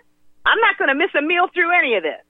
I'm 0.44 0.58
not 0.58 0.78
going 0.78 0.88
to 0.88 0.94
miss 0.94 1.10
a 1.14 1.22
meal 1.22 1.46
through 1.52 1.70
any 1.76 1.94
of 1.96 2.02
this. 2.02 2.24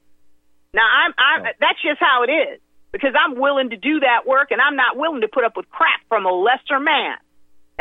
Now 0.75 0.85
I'm, 0.85 1.15
I'm 1.17 1.43
that's 1.61 1.81
just 1.83 2.01
how 2.01 2.25
it 2.25 2.33
is 2.33 2.61
because 2.93 3.15
I'm 3.17 3.39
willing 3.39 3.71
to 3.71 3.77
do 3.77 4.01
that 4.01 4.27
work 4.27 4.51
and 4.51 4.61
I'm 4.61 4.77
not 4.77 4.97
willing 4.97 5.21
to 5.23 5.29
put 5.29 5.45
up 5.45 5.57
with 5.57 5.69
crap 5.71 6.01
from 6.09 6.27
a 6.27 6.33
lesser 6.33 6.81
man. 6.81 7.17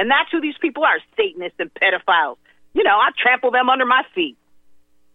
And 0.01 0.09
that's 0.09 0.31
who 0.31 0.41
these 0.41 0.57
people 0.59 0.83
are, 0.83 0.97
Satanists 1.15 1.59
and 1.59 1.69
pedophiles. 1.75 2.37
You 2.73 2.81
know, 2.83 2.97
I 2.97 3.09
trample 3.21 3.51
them 3.51 3.69
under 3.69 3.85
my 3.85 4.01
feet. 4.15 4.35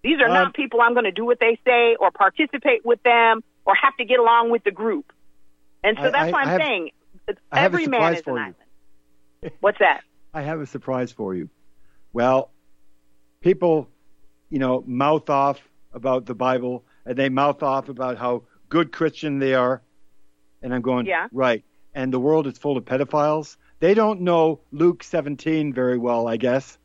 These 0.05 0.20
are 0.20 0.29
Um, 0.29 0.33
not 0.35 0.55
people 0.55 0.81
I'm 0.81 0.92
going 0.94 1.07
to 1.07 1.11
do 1.11 1.25
what 1.25 1.40
they 1.40 1.59
say 1.66 1.96
or 1.99 2.12
participate 2.12 2.87
with 2.87 3.03
them 3.03 3.42
or 3.64 3.75
have 3.75 3.96
to 3.96 4.05
get 4.05 4.20
along 4.20 4.51
with 4.51 4.62
the 4.62 4.70
group. 4.70 5.12
And 5.83 5.96
so 5.96 6.05
I- 6.05 6.11
that's 6.11 6.29
I- 6.29 6.31
why 6.31 6.42
I'm 6.42 6.49
have- 6.49 6.61
saying 6.62 6.90
I 7.51 7.59
have 7.59 7.72
a 7.72 7.75
every 7.75 7.87
man 7.88 8.14
is 8.14 8.22
an 8.29 8.38
island. 8.38 8.55
What's 9.59 9.79
that? 9.81 10.05
I 10.33 10.42
have 10.42 10.61
a 10.61 10.66
surprise 10.66 11.11
for 11.11 11.35
you. 11.35 11.49
Well, 12.12 12.53
people, 13.40 13.88
you 14.51 14.61
know, 14.61 14.85
mouth 14.87 15.29
off 15.29 15.59
about 15.92 16.27
the 16.27 16.35
Bible 16.35 16.85
and 17.05 17.16
they 17.16 17.29
mouth 17.29 17.64
off 17.64 17.88
about 17.88 18.18
how 18.18 18.44
good 18.68 18.92
Christian 18.92 19.40
they 19.40 19.55
are. 19.55 19.83
And 20.62 20.72
I'm 20.72 20.83
going, 20.83 21.07
Yeah. 21.07 21.27
right. 21.33 21.64
And 21.92 22.12
the 22.12 22.20
world 22.20 22.46
is 22.46 22.57
full 22.59 22.77
of 22.77 22.85
pedophiles. 22.85 23.57
They 23.87 23.94
don't 23.94 24.22
know 24.22 24.62
Luke 24.72 25.05
17 25.05 25.72
very 25.72 25.96
well, 25.96 26.27
I 26.27 26.38
guess. 26.38 26.77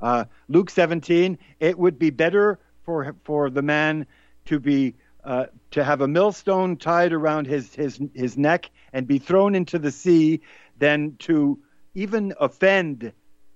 Uh, 0.00 0.24
Luke 0.48 0.70
17, 0.70 1.36
it 1.60 1.78
would 1.78 1.98
be 1.98 2.08
better 2.08 2.58
for 2.86 3.14
for 3.24 3.50
the 3.50 3.60
man 3.60 4.06
to 4.46 4.58
be 4.58 4.94
uh, 5.22 5.48
to 5.72 5.84
have 5.84 6.00
a 6.00 6.08
millstone 6.08 6.78
tied 6.78 7.12
around 7.12 7.48
his, 7.48 7.74
his 7.74 8.00
his 8.14 8.38
neck 8.38 8.70
and 8.94 9.06
be 9.06 9.18
thrown 9.18 9.54
into 9.54 9.78
the 9.78 9.90
sea 9.90 10.40
than 10.78 11.16
to 11.18 11.58
even 11.94 12.32
offend 12.40 13.12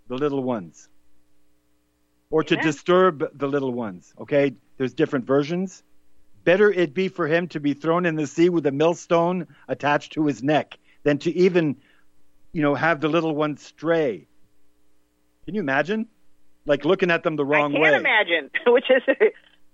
the 0.08 0.16
little 0.16 0.42
ones 0.42 0.90
or 2.28 2.44
to 2.44 2.56
disturb 2.56 3.24
the 3.32 3.48
little 3.48 3.72
ones. 3.72 4.12
Okay, 4.20 4.52
there's 4.76 4.92
different 4.92 5.24
versions. 5.24 5.82
Better 6.44 6.70
it 6.70 6.92
be 6.92 7.08
for 7.08 7.26
him 7.26 7.48
to 7.48 7.58
be 7.58 7.72
thrown 7.72 8.04
in 8.04 8.16
the 8.16 8.26
sea 8.26 8.50
with 8.50 8.66
a 8.66 8.70
millstone 8.70 9.46
attached 9.66 10.12
to 10.12 10.26
his 10.26 10.42
neck 10.42 10.78
than 11.04 11.16
to 11.18 11.32
even, 11.32 11.76
you 12.52 12.62
know, 12.62 12.74
have 12.74 13.00
the 13.00 13.08
little 13.08 13.34
ones 13.34 13.62
stray. 13.62 14.26
Can 15.46 15.54
you 15.54 15.60
imagine? 15.60 16.06
Like 16.66 16.84
looking 16.84 17.10
at 17.10 17.22
them 17.24 17.36
the 17.36 17.44
wrong 17.44 17.72
way. 17.72 17.80
I 17.80 17.90
can't 17.90 18.04
way. 18.04 18.10
imagine, 18.10 18.50
which 18.72 18.84
is, 18.90 19.02
you, 19.20 19.30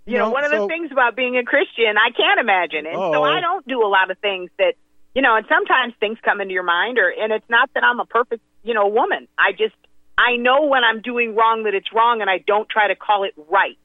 You 0.07 0.19
know, 0.19 0.27
know, 0.27 0.31
one 0.31 0.45
of 0.45 0.51
so- 0.51 0.63
the 0.63 0.69
things 0.69 0.91
about 0.91 1.17
being 1.17 1.37
a 1.37 1.45
Christian. 1.45 1.97
I 1.99 2.11
can't 2.17 2.41
imagine, 2.41 2.87
and 2.87 2.95
so 2.97 3.15
Oh. 3.17 3.23
I 3.25 3.41
don't 3.41 3.67
do 3.67 3.85
a 3.85 3.89
lot 3.89 4.11
of 4.11 4.19
things 4.19 4.51
that, 4.59 4.75
you 5.15 5.21
know. 5.23 5.37
And 5.37 5.45
sometimes 5.49 5.93
things 6.01 6.19
come 6.25 6.41
into 6.41 6.55
your 6.55 6.63
mind, 6.63 6.99
or 6.99 7.09
and 7.11 7.33
it's 7.33 7.49
not 7.51 7.69
that 7.75 7.85
I'm 7.85 8.01
a 8.01 8.07
perfect, 8.07 8.43
you 8.63 8.73
know, 8.75 8.87
woman. 8.87 9.29
I 9.37 9.53
just 9.53 9.75
I 10.17 10.37
know 10.37 10.65
when 10.67 10.83
I'm 10.85 11.03
doing 11.03 11.35
wrong 11.37 11.65
that 11.65 11.75
it's 11.75 11.93
wrong, 11.93 12.23
and 12.23 12.31
I 12.31 12.39
don't 12.47 12.69
try 12.69 12.89
to 12.89 12.97
call 12.97 13.25
it 13.25 13.35
right. 13.51 13.77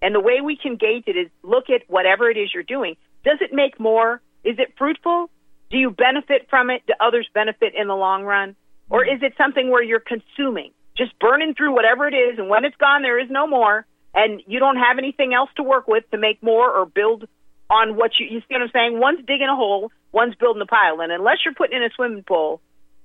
And 0.00 0.14
the 0.14 0.20
way 0.20 0.40
we 0.42 0.56
can 0.56 0.76
gauge 0.76 1.04
it 1.06 1.16
is 1.16 1.28
look 1.42 1.64
at 1.68 1.82
whatever 1.88 2.30
it 2.30 2.36
is 2.38 2.50
you're 2.54 2.62
doing. 2.62 2.96
Does 3.24 3.38
it 3.40 3.52
make 3.52 3.78
more? 3.80 4.20
Is 4.44 4.58
it 4.58 4.74
fruitful? 4.78 5.28
Do 5.70 5.78
you 5.78 5.90
benefit 5.90 6.48
from 6.48 6.70
it? 6.70 6.82
Do 6.86 6.94
others 7.00 7.28
benefit 7.34 7.74
in 7.76 7.88
the 7.88 7.94
long 7.96 8.24
run? 8.24 8.56
Or 8.88 9.04
is 9.04 9.20
it 9.22 9.34
something 9.36 9.70
where 9.70 9.82
you're 9.82 10.00
consuming, 10.00 10.70
just 10.96 11.18
burning 11.18 11.54
through 11.54 11.74
whatever 11.74 12.06
it 12.06 12.14
is, 12.14 12.38
and 12.38 12.48
when 12.48 12.64
it's 12.64 12.76
gone, 12.76 13.02
there 13.02 13.18
is 13.18 13.28
no 13.30 13.46
more, 13.46 13.84
and 14.14 14.42
you 14.46 14.60
don't 14.60 14.76
have 14.76 14.98
anything 14.98 15.34
else 15.34 15.50
to 15.56 15.62
work 15.62 15.88
with 15.88 16.08
to 16.12 16.18
make 16.18 16.42
more 16.42 16.70
or 16.70 16.86
build 16.86 17.26
on 17.68 17.96
what 17.96 18.12
you, 18.18 18.26
you 18.26 18.40
see 18.40 18.54
what 18.54 18.62
I'm 18.62 18.70
saying? 18.72 19.00
One's 19.00 19.26
digging 19.26 19.48
a 19.50 19.56
hole, 19.56 19.90
one's 20.12 20.36
building 20.36 20.62
a 20.62 20.66
pile, 20.66 21.00
and 21.00 21.10
unless 21.10 21.38
you're 21.44 21.54
putting 21.54 21.76
in 21.76 21.82
a 21.82 21.90
swimming 21.96 22.22
pool, 22.22 22.60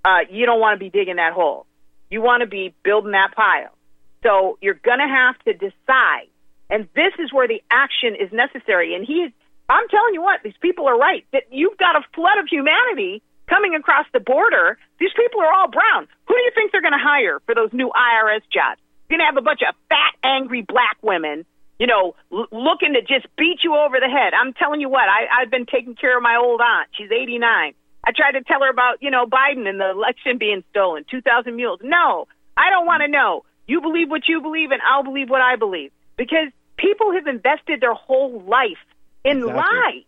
uh, 0.05 0.19
you 0.29 0.45
don't 0.45 0.59
want 0.59 0.79
to 0.79 0.83
be 0.83 0.89
digging 0.89 1.15
that 1.15 1.33
hole. 1.33 1.65
You 2.09 2.21
want 2.21 2.41
to 2.41 2.47
be 2.47 2.73
building 2.83 3.11
that 3.11 3.33
pile. 3.35 3.75
So 4.23 4.57
you're 4.61 4.79
going 4.83 4.99
to 4.99 5.07
have 5.07 5.37
to 5.45 5.53
decide. 5.53 6.29
And 6.69 6.87
this 6.95 7.13
is 7.19 7.33
where 7.33 7.47
the 7.47 7.61
action 7.69 8.15
is 8.19 8.31
necessary. 8.31 8.95
And 8.95 9.05
he 9.05 9.25
is, 9.25 9.31
I'm 9.71 9.87
telling 9.87 10.13
you 10.13 10.21
what, 10.21 10.43
these 10.43 10.57
people 10.61 10.87
are 10.87 10.97
right. 10.97 11.25
That 11.31 11.43
you've 11.49 11.77
got 11.77 11.95
a 11.95 12.03
flood 12.13 12.37
of 12.39 12.47
humanity 12.51 13.23
coming 13.47 13.73
across 13.73 14.05
the 14.11 14.19
border. 14.19 14.77
These 14.99 15.15
people 15.15 15.39
are 15.39 15.51
all 15.51 15.71
brown. 15.71 16.07
Who 16.27 16.35
do 16.35 16.41
you 16.41 16.51
think 16.53 16.71
they're 16.71 16.83
going 16.83 16.97
to 16.97 17.01
hire 17.01 17.39
for 17.45 17.55
those 17.55 17.71
new 17.71 17.87
IRS 17.87 18.43
jobs? 18.51 18.83
You're 19.07 19.19
going 19.19 19.27
to 19.27 19.31
have 19.31 19.37
a 19.37 19.41
bunch 19.41 19.61
of 19.63 19.75
fat, 19.87 20.13
angry 20.23 20.61
black 20.61 20.97
women, 21.01 21.45
you 21.79 21.87
know, 21.87 22.15
l- 22.31 22.51
looking 22.51 22.93
to 22.93 23.01
just 23.01 23.27
beat 23.37 23.63
you 23.63 23.75
over 23.75 23.99
the 23.99 24.11
head. 24.11 24.33
I'm 24.35 24.53
telling 24.53 24.81
you 24.81 24.89
what, 24.89 25.07
I, 25.07 25.41
I've 25.41 25.51
been 25.51 25.65
taking 25.65 25.95
care 25.95 26.15
of 26.15 26.23
my 26.23 26.35
old 26.35 26.59
aunt. 26.59 26.89
She's 26.95 27.11
89. 27.11 27.73
I 28.03 28.11
tried 28.11 28.33
to 28.33 28.43
tell 28.43 28.59
her 28.61 28.69
about, 28.69 28.99
you 28.99 29.11
know, 29.11 29.25
Biden 29.25 29.67
and 29.67 29.79
the 29.79 29.91
election 29.91 30.37
being 30.37 30.63
stolen, 30.71 31.05
2,000 31.09 31.55
mules. 31.55 31.79
No, 31.83 32.27
I 32.57 32.69
don't 32.71 32.85
want 32.85 33.03
to 33.03 33.07
know. 33.07 33.43
You 33.67 33.79
believe 33.79 34.09
what 34.09 34.27
you 34.27 34.41
believe, 34.41 34.71
and 34.71 34.81
I'll 34.81 35.03
believe 35.03 35.29
what 35.29 35.41
I 35.41 35.55
believe. 35.55 35.91
Because 36.17 36.51
people 36.77 37.13
have 37.13 37.27
invested 37.27 37.79
their 37.79 37.93
whole 37.93 38.41
life 38.41 38.79
in 39.23 39.37
Exactly. 39.39 39.53
lie, 39.55 40.03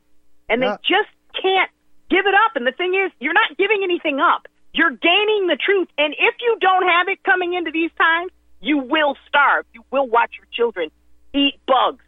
and 0.50 0.62
Yeah. 0.62 0.78
they 0.78 0.96
just 0.96 1.10
can't 1.42 1.70
give 2.10 2.26
it 2.26 2.34
up. 2.46 2.56
And 2.56 2.66
the 2.68 2.72
thing 2.72 2.96
is, 2.96 3.12
you're 3.20 3.34
not 3.34 3.58
giving 3.58 3.82
anything 3.84 4.20
up. 4.20 4.48
You're 4.74 4.92
gaining 4.92 5.48
the 5.48 5.56
truth. 5.58 5.88
And 5.98 6.14
if 6.18 6.36
you 6.42 6.58
don't 6.60 6.88
have 6.88 7.08
it 7.08 7.22
coming 7.24 7.54
into 7.54 7.72
these 7.72 7.92
times, 7.98 8.32
you 8.62 8.78
will 8.80 9.16
starve. 9.28 9.66
You 9.74 9.84
will 9.92 10.08
watch 10.08 10.32
your 10.38 10.48
children 10.52 10.90
eat 11.34 11.56
bugs. 11.68 12.04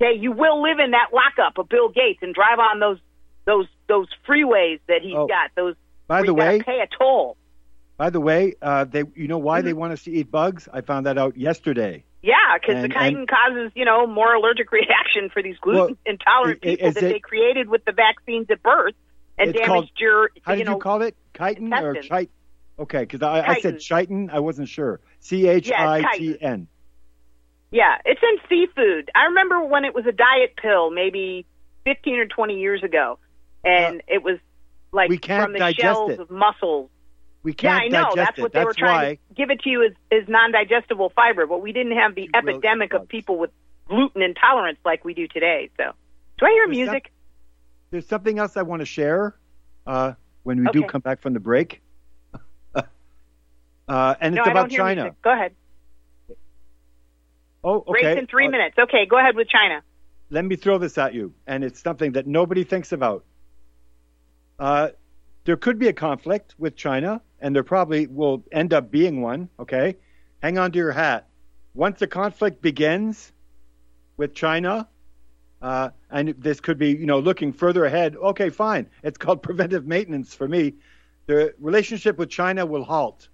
Okay, 0.00 0.18
you 0.18 0.32
will 0.32 0.60
live 0.62 0.80
in 0.80 0.90
that 0.90 1.10
lockup 1.12 1.56
of 1.56 1.68
Bill 1.68 1.88
Gates 1.88 2.18
and 2.22 2.34
drive 2.34 2.58
on 2.58 2.80
those 2.80 2.98
those 3.46 3.66
those 3.86 4.08
freeways 4.28 4.80
that 4.88 5.02
he's 5.02 5.14
Oh, 5.16 5.26
got. 5.26 5.50
Those 5.54 5.76
By 6.08 6.22
the 6.22 6.34
way, 6.34 6.60
pay 6.60 6.80
a 6.80 6.86
toll. 6.98 7.36
by 7.96 8.10
the 8.10 8.20
way, 8.20 8.54
uh, 8.60 8.84
they 8.84 9.04
you 9.14 9.28
know 9.28 9.38
why 9.38 9.60
they 9.62 9.70
Mm-hmm. 9.70 9.78
want 9.78 9.92
us 9.92 10.02
to 10.04 10.10
eat 10.10 10.30
bugs? 10.30 10.68
I 10.72 10.80
found 10.80 11.06
that 11.06 11.16
out 11.16 11.36
yesterday. 11.36 12.04
Yeah, 12.26 12.56
because 12.58 12.80
the 12.82 12.88
chitin 12.88 13.26
causes 13.26 13.70
you 13.74 13.84
know 13.84 14.06
more 14.06 14.32
allergic 14.34 14.72
reaction 14.72 15.28
for 15.32 15.42
these 15.42 15.56
gluten 15.60 15.80
Well, 15.80 15.96
intolerant 16.06 16.62
people 16.62 16.90
that 16.92 17.02
it- 17.02 17.12
they 17.12 17.20
created 17.20 17.68
with 17.68 17.84
the 17.84 17.92
vaccines 17.92 18.46
at 18.50 18.62
birth 18.62 18.94
and 19.36 19.52
damaged 19.52 19.66
called- 19.68 19.90
your 19.98 20.30
How 20.42 20.52
you 20.52 20.58
did 20.58 20.66
know 20.66 20.72
you 20.74 20.78
call 20.78 21.02
it? 21.02 21.14
chitin 21.36 21.72
or 21.74 21.90
intestines. 21.94 22.08
chit? 22.22 22.30
Okay, 22.78 23.00
because 23.00 23.22
I, 23.22 23.40
I 23.46 23.60
said 23.60 23.78
Chitin. 23.78 24.26
chitin. 24.26 24.30
I 24.30 24.40
wasn't 24.40 24.68
sure. 24.68 25.00
C 25.20 25.46
H 25.48 25.70
I 25.70 26.16
T 26.16 26.36
N. 26.40 26.66
Yeah, 27.70 27.96
it's 28.04 28.20
in 28.22 28.38
seafood. 28.48 29.10
I 29.14 29.24
remember 29.26 29.62
when 29.64 29.84
it 29.84 29.94
was 29.94 30.06
a 30.06 30.12
diet 30.12 30.54
pill, 30.60 30.90
maybe 30.90 31.44
15 31.84 32.18
or 32.20 32.26
20 32.26 32.58
years 32.58 32.82
ago, 32.82 33.18
and 33.64 33.96
uh, 34.00 34.04
it 34.08 34.22
was 34.22 34.38
like 34.92 35.08
we 35.10 35.18
can't 35.18 35.44
from 35.44 35.52
the 35.52 35.72
shells 35.74 36.12
it. 36.12 36.20
of 36.20 36.30
mussels. 36.30 36.88
We 37.44 37.54
Yeah, 37.62 37.76
I 37.76 37.88
know. 37.88 38.12
That's 38.16 38.38
it. 38.38 38.42
what 38.42 38.52
they 38.52 38.58
That's 38.60 38.66
were 38.66 38.74
trying 38.74 38.96
why. 38.96 39.14
to 39.28 39.34
give 39.34 39.50
it 39.50 39.60
to 39.60 39.70
you 39.70 39.84
as, 39.84 39.92
as 40.10 40.26
non-digestible 40.28 41.10
fiber, 41.14 41.46
but 41.46 41.60
we 41.62 41.72
didn't 41.72 41.96
have 41.96 42.14
the 42.16 42.28
epidemic 42.34 42.94
of 42.94 43.06
people 43.06 43.38
with 43.38 43.50
gluten 43.86 44.22
intolerance 44.22 44.78
like 44.84 45.04
we 45.04 45.12
do 45.14 45.28
today. 45.28 45.70
So, 45.76 45.92
do 46.38 46.46
I 46.46 46.50
hear 46.50 46.66
There's 46.66 46.76
music? 46.78 47.12
There's 47.90 48.08
something 48.08 48.38
else 48.38 48.56
I 48.56 48.62
want 48.62 48.80
to 48.80 48.86
share 48.86 49.36
uh, 49.86 50.14
when 50.42 50.58
we 50.64 50.66
do 50.72 50.84
come 50.84 51.02
back 51.02 51.20
from 51.20 51.34
the 51.34 51.40
break. 51.40 51.82
uh, 52.74 52.82
and 53.88 54.34
no, 54.34 54.40
it's 54.42 54.50
about 54.50 54.70
China. 54.70 55.02
music. 55.02 55.22
Go 55.22 55.32
ahead. 55.32 55.54
Oh, 57.62 57.84
okay. 57.86 58.06
Race 58.06 58.18
in 58.18 58.26
three 58.26 58.48
Uh, 58.48 58.50
minutes. 58.50 58.76
Okay, 58.78 59.06
go 59.06 59.18
ahead 59.18 59.36
with 59.36 59.48
China. 59.48 59.82
let 60.30 60.44
me 60.46 60.56
throw 60.56 60.78
this 60.78 60.96
at 60.98 61.12
you, 61.14 61.34
and 61.46 61.62
it's 61.62 61.80
something 61.80 62.12
that 62.12 62.26
nobody 62.26 62.64
thinks 62.64 62.92
about. 62.92 63.24
There 65.44 65.56
could 65.56 65.78
be 65.78 65.88
a 65.88 65.92
conflict 65.92 66.54
with 66.58 66.74
China, 66.76 67.20
and 67.40 67.54
there 67.54 67.62
probably 67.62 68.06
will 68.06 68.44
end 68.50 68.72
up 68.72 68.90
being 68.90 69.20
one. 69.20 69.50
Okay, 69.58 69.96
hang 70.42 70.58
on 70.58 70.72
to 70.72 70.78
your 70.78 70.92
hat. 70.92 71.28
Once 71.74 71.98
the 71.98 72.06
conflict 72.06 72.62
begins 72.62 73.32
with 74.16 74.34
China, 74.34 74.88
uh, 75.60 75.90
and 76.10 76.34
this 76.38 76.60
could 76.60 76.78
be, 76.78 76.90
you 76.90 77.06
know, 77.06 77.18
looking 77.18 77.52
further 77.52 77.84
ahead. 77.84 78.16
Okay, 78.16 78.50
fine. 78.50 78.86
It's 79.02 79.18
called 79.18 79.42
preventive 79.48 79.86
maintenance 79.86 80.34
for 80.34 80.46
me. 80.46 80.74
The 81.26 81.54
relationship 81.58 82.18
with 82.18 82.30
China 82.30 82.66
will 82.66 82.84
halt. 82.84 83.28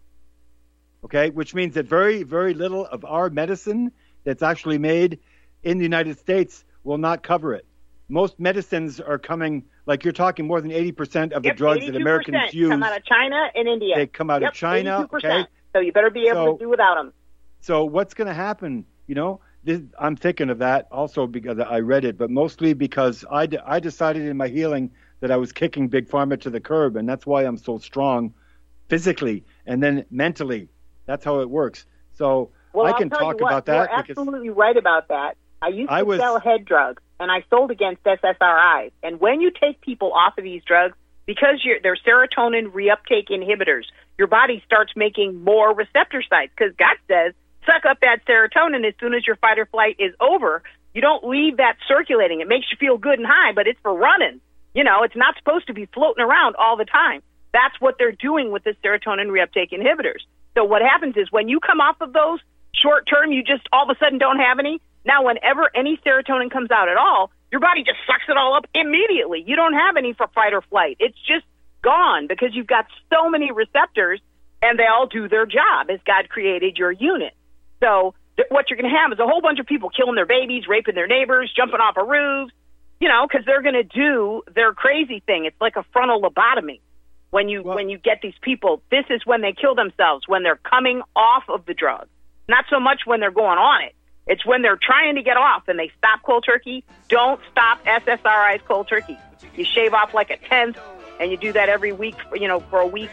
Okay, 1.05 1.31
which 1.31 1.55
means 1.55 1.75
that 1.75 1.87
very, 1.87 2.23
very 2.23 2.55
little 2.55 2.87
of 2.87 3.05
our 3.05 3.31
medicine 3.31 3.90
that's 4.25 4.42
actually 4.42 4.79
made 4.79 5.18
in 5.62 5.79
the 5.79 5.85
United 5.85 6.18
States 6.18 6.64
will 6.85 6.99
not 6.99 7.23
cover 7.23 7.55
it. 7.55 7.66
Most 8.09 8.38
medicines 8.38 9.01
are 9.01 9.18
coming, 9.18 9.64
like 9.86 10.04
you're 10.04 10.12
talking, 10.12 10.46
more 10.46 10.60
than 10.60 10.70
80% 10.70 11.32
of 11.32 11.42
the 11.42 11.48
Yep, 11.48 11.56
drugs 11.56 11.86
that 11.86 11.96
Americans 11.96 12.54
use. 12.54 12.70
come 12.70 12.82
out 12.82 12.96
of 12.96 13.04
China 13.04 13.50
and 13.54 13.68
India. 13.68 13.94
They 13.96 14.06
come 14.06 14.30
out 14.30 14.42
yep, 14.42 14.50
of 14.50 14.54
China. 14.56 15.06
82%. 15.10 15.14
Okay, 15.24 15.46
So 15.72 15.80
you 15.80 15.92
better 15.92 16.10
be 16.10 16.26
able 16.28 16.46
So- 16.46 16.52
to 16.56 16.64
do 16.64 16.68
without 16.68 16.94
them. 16.96 17.12
so 17.60 17.84
what's 17.84 18.14
going 18.14 18.28
to 18.28 18.34
happen? 18.34 18.84
You 19.06 19.14
know, 19.14 19.40
this, 19.64 19.80
I'm 19.98 20.16
thinking 20.16 20.50
of 20.50 20.58
that 20.58 20.86
also 20.90 21.26
because 21.26 21.58
I 21.58 21.80
read 21.80 22.04
it, 22.04 22.16
but 22.16 22.30
mostly 22.30 22.72
because 22.74 23.24
I, 23.30 23.48
I 23.66 23.80
decided 23.80 24.22
in 24.26 24.36
my 24.36 24.48
healing 24.48 24.90
that 25.20 25.30
I 25.30 25.36
was 25.36 25.52
kicking 25.52 25.88
big 25.88 26.08
pharma 26.08 26.40
to 26.42 26.50
the 26.50 26.60
curb, 26.60 26.96
and 26.96 27.08
that's 27.08 27.26
why 27.26 27.42
I'm 27.44 27.58
so 27.58 27.76
strong, 27.78 28.32
physically 28.88 29.44
and 29.66 29.82
then 29.82 30.04
mentally. 30.10 30.68
That's 31.06 31.24
how 31.24 31.40
it 31.40 31.50
works. 31.50 31.86
So 32.12 32.50
Well, 32.72 32.86
I 32.86 32.92
can 32.96 33.10
talk 33.10 33.40
what, 33.40 33.42
about 33.42 33.66
that 33.66 33.90
You're 33.90 33.98
absolutely 33.98 34.50
right 34.50 34.76
about 34.76 35.08
that. 35.08 35.36
I 35.62 35.68
used 35.68 35.88
to 35.90 35.94
I 35.94 36.02
was- 36.02 36.20
sell 36.20 36.38
head 36.40 36.64
drugs, 36.64 37.02
and 37.20 37.30
I 37.30 37.44
sold 37.50 37.70
against 37.70 38.02
SSRIs. 38.02 38.90
And 39.02 39.20
when 39.20 39.40
you 39.40 39.50
take 39.50 39.80
people 39.83 40.12
off 40.12 40.38
of 40.38 40.44
these 40.44 40.62
drugs, 40.64 40.96
because 41.26 41.61
you're, 41.62 41.78
they're 41.80 41.96
serotonin 41.96 42.72
reuptake 42.72 43.28
inhibitors, 43.28 43.85
your 44.18 44.26
body 44.26 44.62
starts 44.66 44.92
making 44.96 45.44
more 45.44 45.72
receptor 45.74 46.22
sites. 46.28 46.52
Because 46.56 46.74
God 46.76 46.96
says, 47.06 47.35
suck 47.66 47.85
up 47.85 48.00
that 48.00 48.24
serotonin 48.26 48.88
as 48.88 48.94
soon 48.98 49.14
as 49.14 49.26
your 49.26 49.37
fight 49.37 49.59
or 49.59 49.66
flight 49.66 49.96
is 49.98 50.14
over. 50.18 50.62
You 50.94 51.02
don't 51.02 51.22
leave 51.22 51.59
that 51.59 51.76
circulating. 51.87 52.40
It 52.40 52.48
makes 52.48 52.66
you 52.72 52.78
feel 52.78 52.98
good 52.98 53.18
and 53.18 53.28
high, 53.28 53.52
but 53.52 53.68
it's 53.68 53.78
for 53.83 53.94
running. 53.94 54.40
You 54.74 54.83
know, 54.83 55.02
it's 55.02 55.16
not 55.16 55.37
supposed 55.37 55.66
to 55.66 55.74
be 55.74 55.87
floating 55.87 56.24
around 56.24 56.56
all 56.56 56.76
the 56.76 56.85
time. 56.85 57.22
That's 57.52 57.78
what 57.80 57.96
they're 57.98 58.12
doing 58.12 58.50
with 58.50 58.64
the 58.64 58.74
serotonin 58.83 59.28
reuptake 59.28 59.72
inhibitors. 59.72 60.22
So 60.54 60.64
what 60.64 60.83
happens 60.83 61.16
is 61.16 61.30
when 61.30 61.48
you 61.48 61.61
come 61.61 61.80
off 61.80 62.00
of 62.00 62.12
those 62.12 62.40
short 62.74 63.06
term, 63.06 63.30
you 63.30 63.42
just 63.42 63.68
all 63.72 63.88
of 63.90 63.94
a 63.94 63.98
sudden 63.98 64.18
don't 64.18 64.38
have 64.38 64.59
any. 64.59 64.80
Now, 65.04 65.24
whenever 65.24 65.70
any 65.74 65.98
serotonin 66.04 66.50
comes 66.50 66.70
out 66.70 66.88
at 66.88 66.96
all, 66.96 67.30
your 67.50 67.60
body 67.60 67.82
just 67.82 67.98
sucks 68.06 68.24
it 68.28 68.36
all 68.36 68.54
up 68.54 68.66
immediately. 68.74 69.42
You 69.46 69.56
don't 69.56 69.74
have 69.74 69.96
any 69.96 70.12
for 70.12 70.28
fight 70.34 70.52
or 70.52 70.62
flight. 70.62 70.96
It's 71.00 71.18
just 71.26 71.44
gone 71.82 72.26
because 72.28 72.50
you've 72.52 72.66
got 72.66 72.86
so 73.12 73.28
many 73.30 73.50
receptors 73.50 74.20
and 74.62 74.78
they 74.78 74.86
all 74.86 75.06
do 75.06 75.28
their 75.28 75.46
job 75.46 75.88
as 75.90 75.98
God 76.06 76.28
created 76.28 76.76
your 76.76 76.92
unit. 76.92 77.32
So 77.80 78.14
th- 78.36 78.48
what 78.50 78.68
you're 78.68 78.76
going 78.76 78.92
to 78.92 78.98
have 78.98 79.10
is 79.12 79.18
a 79.18 79.26
whole 79.26 79.40
bunch 79.40 79.58
of 79.58 79.66
people 79.66 79.88
killing 79.90 80.14
their 80.14 80.26
babies, 80.26 80.64
raping 80.68 80.94
their 80.94 81.06
neighbors, 81.08 81.50
jumping 81.56 81.80
off 81.80 81.96
of 81.96 82.06
roofs, 82.06 82.52
you 83.00 83.08
know, 83.08 83.26
because 83.26 83.46
they're 83.46 83.62
going 83.62 83.74
to 83.74 83.82
do 83.84 84.42
their 84.54 84.74
crazy 84.74 85.22
thing. 85.24 85.46
It's 85.46 85.60
like 85.60 85.76
a 85.76 85.84
frontal 85.92 86.20
lobotomy. 86.20 86.80
When 87.30 87.48
you 87.48 87.62
Well- 87.62 87.76
when 87.76 87.88
you 87.88 87.96
get 87.96 88.20
these 88.22 88.36
people, 88.42 88.82
this 88.90 89.06
is 89.08 89.24
when 89.24 89.40
they 89.40 89.52
kill 89.54 89.74
themselves 89.74 90.28
when 90.28 90.42
they're 90.42 90.60
coming 90.62 91.00
off 91.16 91.48
of 91.48 91.64
the 91.64 91.74
drug. 91.74 92.06
Not 92.48 92.66
so 92.68 92.78
much 92.80 93.06
when 93.06 93.20
they're 93.20 93.30
going 93.30 93.58
on 93.58 93.82
it. 93.82 93.94
It's 94.30 94.46
when 94.46 94.62
they're 94.62 94.78
trying 94.80 95.16
to 95.16 95.22
get 95.22 95.36
off 95.36 95.66
and 95.66 95.76
they 95.76 95.90
stop 95.98 96.22
cold 96.22 96.44
turkey. 96.46 96.84
Don't 97.08 97.40
stop 97.50 97.84
SSRIs 97.84 98.64
cold 98.64 98.86
turkey. 98.86 99.18
You 99.56 99.64
shave 99.64 99.92
off 99.92 100.14
like 100.14 100.30
a 100.30 100.36
tenth, 100.36 100.78
and 101.18 101.32
you 101.32 101.36
do 101.36 101.52
that 101.52 101.68
every 101.68 101.90
week. 101.90 102.14
You 102.32 102.46
know, 102.46 102.60
for 102.60 102.78
a 102.78 102.86
week, 102.86 103.10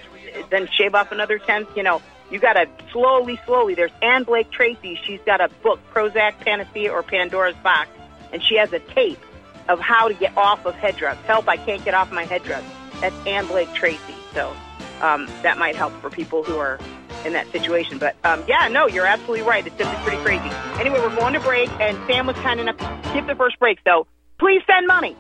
then 0.52 0.70
shave 0.78 0.94
off 0.94 1.12
another 1.12 1.40
tenth. 1.40 1.76
You 1.76 1.82
know, 1.82 2.04
you 2.30 2.38
got 2.38 2.54
to 2.54 2.70
slowly, 2.92 3.40
slowly. 3.48 3.74
There's 3.74 3.92
Ann 4.04 4.26
Blake 4.26 4.52
Tracy. 4.52 5.00
She's 5.04 5.20
got 5.26 5.42
a 5.42 5.50
book, 5.64 5.80
Prozac, 5.92 6.40
Panacea, 6.42 6.92
or 6.92 7.02
Pandora's 7.02 7.56
Box, 7.64 7.90
and 8.32 8.44
she 8.44 8.56
has 8.58 8.72
a 8.72 8.80
tape 8.80 9.20
of 9.68 9.80
how 9.80 10.10
to 10.10 10.14
get 10.14 10.38
off 10.38 10.68
of 10.68 10.76
head 10.76 10.98
drugs. 10.98 11.20
Help! 11.26 11.50
I 11.50 11.58
can't 11.58 11.84
get 11.84 11.96
off 11.96 12.12
my 12.12 12.26
head 12.26 12.44
drugs. 12.44 12.68
That's 13.02 13.16
Ann 13.26 13.48
Blake 13.48 13.74
Tracy. 13.74 14.14
So 14.36 14.56
um, 15.02 15.28
that 15.42 15.58
might 15.58 15.76
help 15.76 15.94
for 16.00 16.12
people 16.12 16.44
who 16.44 16.60
are 16.60 16.78
in 17.26 17.34
that 17.34 17.52
situation. 17.52 17.98
But 17.98 18.16
um, 18.24 18.44
yeah, 18.48 18.68
no, 18.68 18.88
you're 18.88 19.06
absolutely 19.06 19.44
right. 19.44 19.66
It's 19.66 19.78
simply 19.78 19.98
pretty 19.98 20.22
crazy. 20.24 20.50
Anyway, 20.80 21.00
we're 21.00 21.16
going 21.16 21.34
to 21.34 21.40
break, 21.40 21.70
and 21.80 21.98
Sam 22.08 22.28
was 22.28 22.36
kind 22.38 22.60
enough 22.60 22.78
to 22.78 23.00
skip 23.10 23.28
the 23.28 23.36
first 23.36 23.60
break. 23.60 23.80
So 23.84 24.08
please 24.40 24.62
send 24.68 24.88
money. 24.88 25.16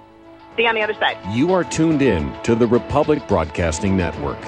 See 0.55 0.63
you 0.63 0.69
on 0.69 0.75
the 0.75 0.81
other 0.81 0.95
side. 0.95 1.17
You 1.29 1.53
are 1.53 1.63
tuned 1.63 2.01
in 2.01 2.33
to 2.43 2.55
the 2.55 2.67
Republic 2.67 3.27
Broadcasting 3.27 3.95
Network. 3.95 4.39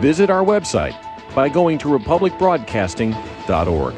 Visit 0.00 0.30
our 0.30 0.44
website 0.44 0.96
by 1.34 1.48
going 1.48 1.78
to 1.78 1.88
republicbroadcasting.org. 1.88 3.94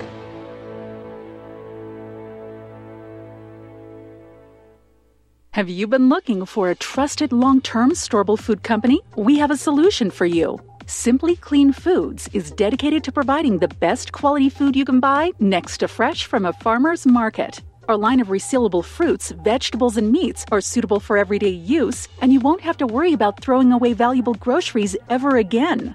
Have 5.54 5.68
you 5.68 5.86
been 5.86 6.08
looking 6.08 6.46
for 6.46 6.68
a 6.68 6.74
trusted 6.74 7.32
long 7.32 7.60
term 7.60 7.92
storable 7.92 8.36
food 8.36 8.64
company? 8.64 9.00
We 9.14 9.38
have 9.38 9.52
a 9.52 9.56
solution 9.56 10.10
for 10.10 10.26
you. 10.26 10.58
Simply 10.86 11.36
Clean 11.36 11.72
Foods 11.72 12.28
is 12.34 12.50
dedicated 12.50 13.02
to 13.04 13.12
providing 13.12 13.58
the 13.58 13.68
best 13.68 14.12
quality 14.12 14.50
food 14.50 14.76
you 14.76 14.84
can 14.84 15.00
buy 15.00 15.32
next 15.40 15.78
to 15.78 15.88
fresh 15.88 16.26
from 16.26 16.44
a 16.44 16.52
farmer's 16.52 17.06
market. 17.06 17.62
Our 17.88 17.96
line 17.96 18.20
of 18.20 18.28
resealable 18.28 18.84
fruits, 18.84 19.30
vegetables, 19.30 19.96
and 19.96 20.12
meats 20.12 20.44
are 20.52 20.60
suitable 20.60 21.00
for 21.00 21.16
everyday 21.16 21.50
use, 21.50 22.08
and 22.20 22.32
you 22.32 22.40
won't 22.40 22.60
have 22.60 22.76
to 22.78 22.86
worry 22.86 23.14
about 23.14 23.40
throwing 23.40 23.72
away 23.72 23.94
valuable 23.94 24.34
groceries 24.34 24.94
ever 25.08 25.36
again. 25.36 25.94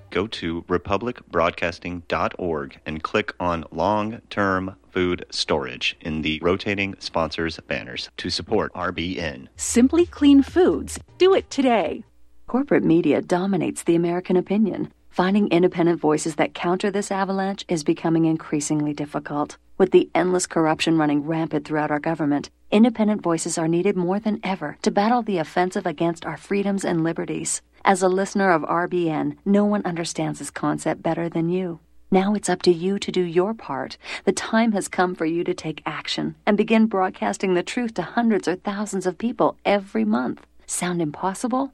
Go 0.11 0.27
to 0.27 0.61
republicbroadcasting.org 0.63 2.79
and 2.85 3.01
click 3.01 3.33
on 3.39 3.63
long 3.71 4.21
term 4.29 4.75
food 4.91 5.25
storage 5.31 5.97
in 6.01 6.21
the 6.21 6.39
rotating 6.43 6.95
sponsors 6.99 7.59
banners 7.67 8.09
to 8.17 8.29
support 8.29 8.71
RBN. 8.73 9.47
Simply 9.55 10.05
Clean 10.05 10.43
Foods. 10.43 10.99
Do 11.17 11.33
it 11.33 11.49
today. 11.49 12.03
Corporate 12.47 12.83
media 12.83 13.21
dominates 13.21 13.83
the 13.83 13.95
American 13.95 14.35
opinion. 14.35 14.91
Finding 15.09 15.47
independent 15.49 15.99
voices 15.99 16.35
that 16.35 16.53
counter 16.53 16.91
this 16.91 17.11
avalanche 17.11 17.65
is 17.67 17.83
becoming 17.83 18.25
increasingly 18.25 18.93
difficult. 18.93 19.57
With 19.77 19.91
the 19.91 20.09
endless 20.13 20.47
corruption 20.47 20.97
running 20.97 21.25
rampant 21.25 21.65
throughout 21.65 21.91
our 21.91 21.99
government, 21.99 22.49
independent 22.69 23.21
voices 23.21 23.57
are 23.57 23.67
needed 23.67 23.97
more 23.97 24.19
than 24.19 24.39
ever 24.43 24.77
to 24.83 24.91
battle 24.91 25.21
the 25.21 25.37
offensive 25.37 25.85
against 25.85 26.25
our 26.25 26.37
freedoms 26.37 26.85
and 26.85 27.03
liberties. 27.03 27.61
As 27.83 28.03
a 28.03 28.09
listener 28.09 28.51
of 28.51 28.61
RBN, 28.61 29.37
no 29.43 29.65
one 29.65 29.81
understands 29.85 30.37
this 30.37 30.51
concept 30.51 31.01
better 31.01 31.27
than 31.27 31.49
you. 31.49 31.79
Now 32.11 32.35
it's 32.35 32.49
up 32.49 32.61
to 32.63 32.71
you 32.71 32.99
to 32.99 33.11
do 33.11 33.21
your 33.21 33.53
part. 33.53 33.97
The 34.25 34.31
time 34.31 34.73
has 34.73 34.87
come 34.87 35.15
for 35.15 35.25
you 35.25 35.43
to 35.43 35.53
take 35.53 35.81
action 35.85 36.35
and 36.45 36.57
begin 36.57 36.85
broadcasting 36.85 37.53
the 37.53 37.63
truth 37.63 37.93
to 37.95 38.03
hundreds 38.03 38.47
or 38.47 38.55
thousands 38.55 39.07
of 39.07 39.17
people 39.17 39.57
every 39.65 40.05
month. 40.05 40.45
Sound 40.67 41.01
impossible? 41.01 41.73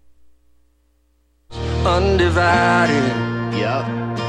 undivided. 1.85 3.03
Yup. 3.57 3.87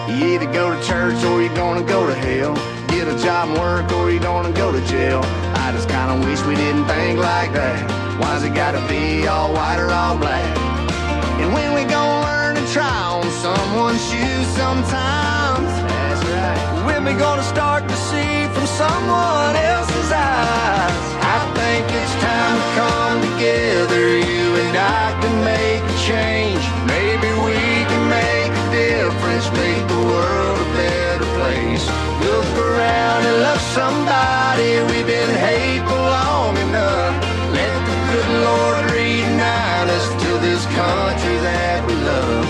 You 0.08 0.34
either 0.34 0.50
go 0.52 0.74
to 0.74 0.82
church 0.86 1.22
or 1.24 1.42
you're 1.42 1.54
gonna 1.54 1.82
go 1.82 2.06
to 2.06 2.14
hell. 2.14 2.54
Get 2.88 3.08
a 3.08 3.16
job 3.22 3.48
and 3.50 3.58
work 3.58 3.92
or 3.92 4.10
you're 4.10 4.22
gonna 4.22 4.52
go 4.52 4.72
to 4.72 4.80
jail. 4.86 5.20
I 5.56 5.72
just 5.72 5.88
kinda 5.88 6.26
wish 6.26 6.40
we 6.42 6.54
didn't 6.54 6.86
think 6.86 7.18
like 7.18 7.52
that. 7.52 7.78
Why's 8.20 8.42
it 8.44 8.54
gotta 8.54 8.80
be 8.88 9.26
all 9.26 9.52
white 9.52 9.78
or 9.78 9.90
all 9.90 10.16
black? 10.16 10.44
And 11.40 11.52
when 11.52 11.74
we 11.74 11.84
gonna 11.84 12.26
learn 12.26 12.54
to 12.56 12.66
try 12.72 12.98
on 13.16 13.28
someone's 13.46 14.02
shoes 14.10 14.46
sometimes? 14.56 15.70
That's 15.90 16.22
right. 16.32 16.86
When 16.86 17.04
we 17.04 17.12
gonna 17.14 17.42
start 17.42 17.88
to 17.88 17.96
see 17.96 18.46
from 18.54 18.66
someone 18.66 19.56
else's 19.56 20.10
eyes? 20.12 20.96
I 21.34 21.38
think 21.54 21.84
it's 22.00 22.14
time 22.28 22.56
to 22.62 22.68
come 22.80 23.16
together, 23.30 24.06
you 24.18 24.56
and 24.62 24.76
I 24.76 25.20
can 25.20 25.44
make 25.44 25.82
a 25.82 25.98
change. 26.06 26.41
Somebody. 33.72 34.80
We've 34.92 35.06
been 35.06 35.34
hateful 35.34 35.96
long 35.96 36.56
enough. 36.56 37.14
Let 37.56 37.72
the 37.88 37.96
good 38.12 38.30
Lord 38.44 38.90
reunite 38.92 39.88
us 39.88 40.08
to 40.24 40.30
this 40.44 40.64
country 40.66 41.36
that 41.40 41.86
we 41.86 41.94
love. 41.94 42.46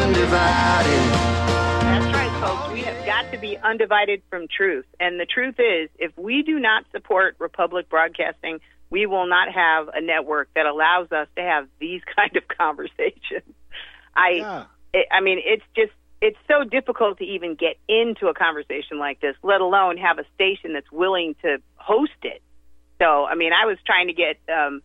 Undivided. 0.00 1.04
That's 1.84 2.06
right, 2.14 2.40
folks. 2.40 2.72
We 2.72 2.80
have 2.80 3.04
got 3.04 3.30
to 3.32 3.38
be 3.38 3.56
undivided 3.58 4.22
from 4.30 4.46
truth. 4.48 4.86
And 4.98 5.20
the 5.20 5.26
truth 5.26 5.56
is, 5.58 5.90
if 5.98 6.16
we 6.16 6.42
do 6.42 6.58
not 6.58 6.84
support 6.92 7.36
Republic 7.38 7.88
Broadcasting, 7.90 8.60
we 8.90 9.04
will 9.06 9.26
not 9.26 9.52
have 9.52 9.88
a 9.88 10.00
network 10.00 10.48
that 10.54 10.64
allows 10.66 11.12
us 11.12 11.28
to 11.36 11.42
have 11.42 11.68
these 11.78 12.00
kind 12.16 12.34
of 12.36 12.44
conversations. 12.48 13.52
I, 14.16 14.30
Yeah. 14.30 14.64
it, 14.94 15.06
I 15.12 15.20
mean, 15.20 15.40
it's 15.44 15.64
just 15.76 15.92
it's 16.24 16.38
so 16.48 16.64
difficult 16.64 17.18
to 17.18 17.24
even 17.24 17.54
get 17.54 17.76
into 17.86 18.28
a 18.28 18.34
conversation 18.34 18.98
like 18.98 19.20
this, 19.20 19.36
let 19.42 19.60
alone 19.60 19.98
have 19.98 20.18
a 20.18 20.24
station 20.34 20.72
that's 20.72 20.90
willing 20.90 21.36
to 21.42 21.58
host 21.76 22.16
it. 22.22 22.40
So, 22.98 23.26
I 23.26 23.34
mean, 23.34 23.52
I 23.52 23.66
was 23.66 23.76
trying 23.84 24.06
to 24.06 24.14
get 24.14 24.38
um, 24.50 24.80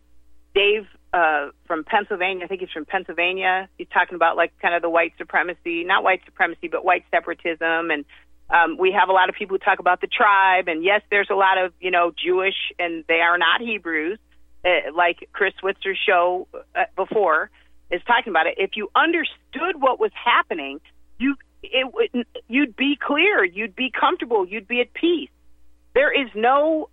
Dave 0.54 0.86
uh, 1.14 1.48
from 1.66 1.84
Pennsylvania. 1.84 2.44
I 2.44 2.46
think 2.46 2.60
he's 2.60 2.70
from 2.70 2.84
Pennsylvania. 2.84 3.70
He's 3.78 3.88
talking 3.88 4.16
about 4.16 4.36
like 4.36 4.52
kind 4.60 4.74
of 4.74 4.82
the 4.82 4.90
white 4.90 5.14
supremacy, 5.16 5.82
not 5.82 6.04
white 6.04 6.20
supremacy, 6.26 6.68
but 6.68 6.84
white 6.84 7.04
separatism. 7.10 7.90
And 7.90 8.04
um, 8.50 8.76
we 8.78 8.92
have 8.92 9.08
a 9.08 9.12
lot 9.12 9.30
of 9.30 9.34
people 9.34 9.54
who 9.54 9.64
talk 9.64 9.78
about 9.78 10.02
the 10.02 10.08
tribe. 10.08 10.68
And 10.68 10.84
yes, 10.84 11.00
there's 11.10 11.30
a 11.30 11.34
lot 11.34 11.56
of 11.56 11.72
you 11.80 11.90
know 11.90 12.12
Jewish, 12.22 12.56
and 12.78 13.02
they 13.08 13.22
are 13.22 13.38
not 13.38 13.62
Hebrews, 13.62 14.18
uh, 14.62 14.92
like 14.94 15.26
Chris 15.32 15.54
Switzer's 15.58 15.98
show 16.06 16.48
uh, 16.74 16.84
before 16.96 17.48
is 17.90 18.02
talking 18.06 18.30
about 18.30 18.46
it. 18.46 18.56
If 18.58 18.72
you 18.74 18.90
understood 18.94 19.80
what 19.80 19.98
was 19.98 20.12
happening, 20.14 20.80
you 21.20 21.36
it 21.62 22.26
you'd 22.48 22.76
be 22.76 22.96
clear, 23.00 23.44
you'd 23.44 23.76
be 23.76 23.92
comfortable, 23.98 24.46
you'd 24.46 24.68
be 24.68 24.80
at 24.80 24.92
peace. 24.92 25.30
There 25.94 26.12
is 26.12 26.30
no 26.34 26.88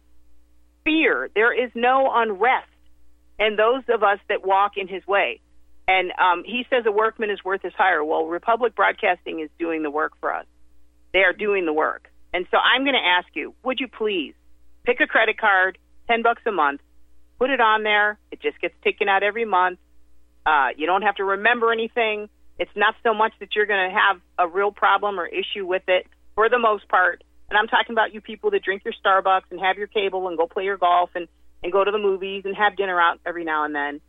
fear, 0.84 1.30
there 1.34 1.54
is 1.54 1.72
no 1.76 2.10
unrest, 2.14 2.68
and 3.40 3.58
those 3.58 3.84
of 3.90 4.04
us 4.04 4.20
that 4.30 4.46
walk 4.46 4.74
in 4.78 4.88
His 4.88 5.06
way. 5.08 5.42
And 5.88 6.12
um, 6.20 6.44
he 6.46 6.66
says 6.70 6.84
a 6.86 6.92
workman 6.92 7.30
is 7.30 7.44
worth 7.46 7.62
his 7.62 7.72
hire. 7.74 8.04
Well, 8.04 8.26
Republic 8.26 8.76
Broadcasting 8.76 9.40
is 9.40 9.50
doing 9.58 9.84
the 9.84 9.90
work 9.90 10.14
for 10.20 10.34
us. 10.34 10.46
They 11.14 11.20
are 11.20 11.32
doing 11.32 11.66
the 11.66 11.72
work. 11.72 12.10
And 12.34 12.46
so 12.52 12.58
I'm 12.58 12.84
going 12.84 12.96
to 12.96 13.08
ask 13.08 13.28
you, 13.34 13.54
would 13.64 13.80
you 13.80 13.88
please 13.88 14.34
pick 14.84 15.00
a 15.00 15.08
credit 15.08 15.38
card, 15.38 15.78
10 16.10 16.24
bucks 16.24 16.42
a 16.46 16.52
month, 16.52 16.82
put 17.40 17.50
it 17.50 17.62
on 17.62 17.84
there. 17.84 18.20
It 18.32 18.42
just 18.42 18.60
gets 18.60 18.74
taken 18.84 19.08
out 19.08 19.24
every 19.24 19.46
month. 19.46 19.80
Uh, 20.46 20.70
you 20.76 20.88
don't 20.88 21.04
have 21.04 21.16
to 21.16 21.24
remember 21.24 21.72
anything. 21.72 22.28
It's 22.60 22.72
not 22.76 22.96
so 23.04 23.14
much 23.14 23.34
that 23.40 23.56
you're 23.56 23.66
going 23.66 23.90
to 23.90 23.96
have 23.96 24.22
a 24.38 24.48
real 24.48 24.72
problem 24.72 25.20
or 25.20 25.28
issue 25.28 25.66
with 25.66 25.84
it 25.88 26.08
for 26.36 26.50
the 26.50 26.60
most 26.60 26.88
part. 26.88 27.24
And 27.50 27.58
I'm 27.58 27.68
talking 27.68 27.94
about 27.94 28.14
you 28.14 28.22
people 28.22 28.52
that 28.52 28.64
drink 28.64 28.84
your 28.84 28.94
Starbucks 28.94 29.52
and 29.52 29.60
have 29.60 29.78
your 29.78 29.88
cable 29.88 30.28
and 30.28 30.38
go 30.38 30.48
play 30.48 30.64
your 30.64 30.78
golf 30.78 31.12
and, 31.16 31.28
and 31.64 31.72
go 31.72 31.84
to 31.84 31.92
the 31.92 31.98
movies 31.98 32.44
and 32.46 32.56
have 32.56 32.76
dinner 32.76 33.00
out 33.00 33.20
every 33.26 33.46
now 33.46 33.64
and 33.66 33.74
then. 33.74 34.02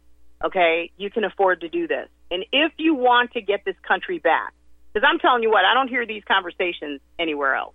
Okay, 0.45 0.91
you 0.97 1.11
can 1.11 1.25
afford 1.25 1.61
to 1.61 1.69
do 1.69 1.87
this. 1.89 2.09
And 2.31 2.45
if 2.53 2.73
you 2.79 2.95
want 2.95 3.33
to 3.33 3.41
get 3.41 3.65
this 3.65 3.77
country 3.87 4.19
back, 4.19 4.53
because 4.93 5.07
I'm 5.09 5.19
telling 5.19 5.43
you 5.43 5.51
what, 5.51 5.65
I 5.65 5.75
don't 5.75 5.89
hear 5.89 6.07
these 6.07 6.23
conversations 6.25 7.01
anywhere 7.19 7.55
else. 7.55 7.75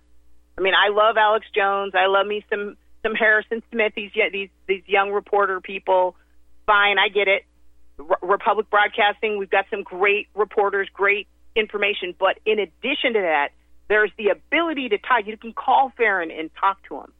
I 0.56 0.60
mean, 0.60 0.74
I 0.74 0.92
love 0.92 1.16
Alex 1.16 1.46
Jones. 1.54 1.92
I 1.94 2.06
love 2.06 2.26
me 2.26 2.44
some 2.48 2.76
some 3.02 3.14
Harrison 3.14 3.62
Smith. 3.70 3.92
These 3.96 4.12
these 4.32 4.48
these 4.66 4.82
young 4.86 5.10
reporter 5.10 5.60
people. 5.60 6.16
Fine, 6.66 6.96
I 6.98 7.08
get 7.08 7.28
it. 7.28 7.42
Republic 8.22 8.68
Broadcasting. 8.70 9.38
We've 9.38 9.50
got 9.50 9.66
some 9.70 9.82
great 9.82 10.28
reporters, 10.34 10.88
great 10.92 11.28
information. 11.54 12.14
But 12.18 12.38
in 12.44 12.58
addition 12.58 13.14
to 13.14 13.20
that, 13.20 13.50
there's 13.88 14.10
the 14.16 14.28
ability 14.28 14.90
to 14.90 14.98
talk. 14.98 15.26
You 15.26 15.36
can 15.36 15.52
call 15.52 15.92
Farron 15.96 16.30
and 16.30 16.50
talk 16.58 16.78
to 16.88 16.96
him. 16.96 17.12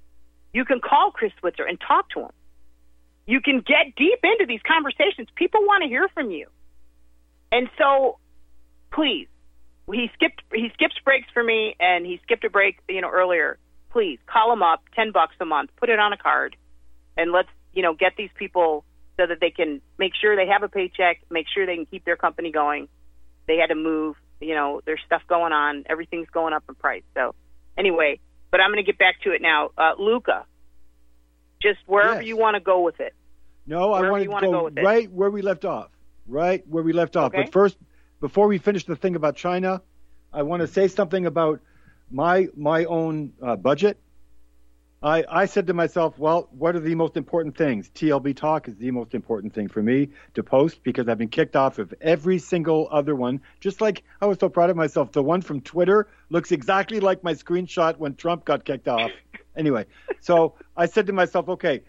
You 0.52 0.64
can 0.64 0.80
call 0.80 1.10
Chris 1.10 1.32
Switzer 1.40 1.64
and 1.64 1.78
talk 1.80 2.08
to 2.10 2.20
him. 2.20 2.32
You 3.26 3.40
can 3.40 3.58
get 3.58 3.94
deep 3.96 4.20
into 4.22 4.46
these 4.46 4.60
conversations. 4.66 5.28
People 5.34 5.60
want 5.62 5.82
to 5.82 5.88
hear 5.88 6.08
from 6.08 6.30
you. 6.30 6.46
And 7.50 7.68
so, 7.78 8.18
please, 8.92 9.28
he 9.90 10.10
skipped 10.14 10.42
he 10.52 10.70
skips 10.74 10.94
breaks 11.04 11.28
for 11.32 11.42
me, 11.42 11.76
and 11.78 12.04
he 12.06 12.20
skipped 12.22 12.44
a 12.44 12.50
break, 12.50 12.78
you 12.88 13.00
know, 13.00 13.10
earlier. 13.10 13.58
Please 13.90 14.18
call 14.26 14.52
him 14.52 14.62
up, 14.62 14.82
ten 14.94 15.12
bucks 15.12 15.36
a 15.40 15.44
month, 15.44 15.70
put 15.76 15.88
it 15.88 15.98
on 15.98 16.12
a 16.12 16.16
card, 16.16 16.56
and 17.16 17.32
let's 17.32 17.48
you 17.72 17.82
know 17.82 17.94
get 17.94 18.12
these 18.16 18.30
people 18.36 18.84
so 19.16 19.26
that 19.26 19.38
they 19.40 19.50
can 19.50 19.80
make 19.98 20.12
sure 20.20 20.36
they 20.36 20.48
have 20.48 20.62
a 20.62 20.68
paycheck, 20.68 21.18
make 21.30 21.46
sure 21.52 21.66
they 21.66 21.76
can 21.76 21.86
keep 21.86 22.04
their 22.04 22.16
company 22.16 22.50
going. 22.50 22.88
They 23.46 23.56
had 23.58 23.68
to 23.68 23.74
move, 23.74 24.16
you 24.40 24.54
know, 24.54 24.80
there's 24.84 25.00
stuff 25.06 25.22
going 25.28 25.52
on, 25.52 25.84
everything's 25.88 26.28
going 26.30 26.52
up 26.52 26.64
in 26.68 26.74
price. 26.74 27.02
So, 27.14 27.34
anyway, 27.78 28.18
but 28.50 28.60
I'm 28.60 28.70
going 28.70 28.84
to 28.84 28.90
get 28.90 28.98
back 28.98 29.20
to 29.22 29.32
it 29.32 29.40
now. 29.42 29.70
Uh, 29.78 29.92
Luca, 29.98 30.46
just 31.62 31.78
wherever 31.86 32.14
Yes. 32.20 32.24
you 32.26 32.36
want 32.36 32.54
to 32.56 32.60
go 32.60 32.82
with 32.82 33.00
it. 33.00 33.14
No, 33.66 33.92
I 33.92 34.00
Wherever 34.00 34.12
wanted 34.12 34.28
wanna 34.28 34.46
go, 34.46 34.52
go 34.52 34.64
with 34.64 34.78
it. 34.78 34.82
right 34.84 35.10
where 35.10 35.30
we 35.30 35.40
left 35.42 35.64
off. 35.64 35.90
Right 36.26 36.66
where 36.68 36.82
we 36.82 36.92
left 36.92 37.16
off. 37.16 37.32
Okay. 37.32 37.44
But 37.44 37.52
first, 37.52 37.78
before 38.20 38.46
we 38.46 38.58
finish 38.58 38.84
the 38.84 38.96
thing 38.96 39.16
about 39.16 39.36
China, 39.36 39.80
I 40.32 40.42
want 40.42 40.60
to 40.60 40.66
say 40.66 40.88
something 40.88 41.24
about 41.26 41.60
my 42.10 42.48
my 42.56 42.84
own 42.84 43.32
uh, 43.42 43.56
budget. 43.56 43.98
I, 45.04 45.22
I 45.28 45.44
said 45.44 45.66
to 45.66 45.74
myself, 45.74 46.18
well, 46.18 46.48
what 46.50 46.74
are 46.74 46.80
the 46.80 46.94
most 46.94 47.18
important 47.18 47.58
things? 47.58 47.90
TLB 47.90 48.34
Talk 48.34 48.68
is 48.68 48.76
the 48.76 48.90
most 48.90 49.14
important 49.14 49.52
thing 49.52 49.68
for 49.68 49.82
me 49.82 50.08
to 50.32 50.42
post 50.42 50.82
because 50.82 51.08
I've 51.08 51.18
been 51.18 51.28
kicked 51.28 51.56
off 51.56 51.78
of 51.78 51.92
every 52.00 52.38
single 52.38 52.88
other 52.90 53.14
one. 53.14 53.42
Just 53.60 53.82
like 53.82 54.02
I 54.22 54.26
was 54.26 54.38
so 54.40 54.48
proud 54.48 54.70
of 54.70 54.76
myself. 54.76 55.12
The 55.12 55.22
one 55.22 55.42
from 55.42 55.60
Twitter 55.60 56.08
looks 56.30 56.52
exactly 56.52 57.00
like 57.00 57.22
my 57.22 57.34
screenshot 57.34 57.98
when 57.98 58.14
Trump 58.14 58.46
got 58.46 58.64
kicked 58.64 58.88
off. 58.88 59.10
Anyway, 59.56 59.86
so 60.20 60.54
I 60.76 60.86
said 60.86 61.06
to 61.06 61.12
myself, 61.12 61.48
okay, 61.48 61.80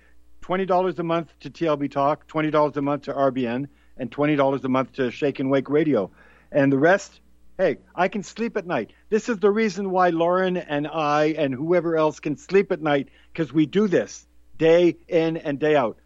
$20 0.43 0.99
a 0.99 1.01
month 1.03 1.34
to 1.39 1.49
TLB 1.49 1.89
Talk, 1.89 2.28
$20 2.28 2.78
a 2.78 2.82
month 2.84 3.01
to 3.05 3.13
RBN, 3.13 3.68
and 3.97 4.11
$20 4.11 4.63
a 4.63 4.70
month 4.70 4.91
to 4.93 5.09
Shake 5.09 5.39
and 5.39 5.49
Wake 5.49 5.68
Radio. 5.68 6.11
And 6.51 6.72
the 6.72 6.78
rest, 6.78 7.22
hey, 7.58 7.78
I 7.95 8.08
can 8.08 8.24
sleep 8.24 8.58
at 8.58 8.68
night. 8.68 8.91
This 9.10 9.30
is 9.30 9.39
the 9.39 9.51
reason 9.51 9.91
why 9.91 10.10
Lauren 10.10 10.58
and 10.58 10.88
I 10.88 11.36
and 11.38 11.53
whoever 11.53 11.95
else 11.95 12.20
can 12.20 12.38
sleep 12.38 12.72
at 12.72 12.82
night 12.82 13.10
because 13.32 13.53
we 13.53 13.66
do 13.66 13.88
this 13.88 14.28
day 14.58 14.97
in 15.08 15.38
and 15.38 15.60
day 15.60 15.76
out. 15.76 15.97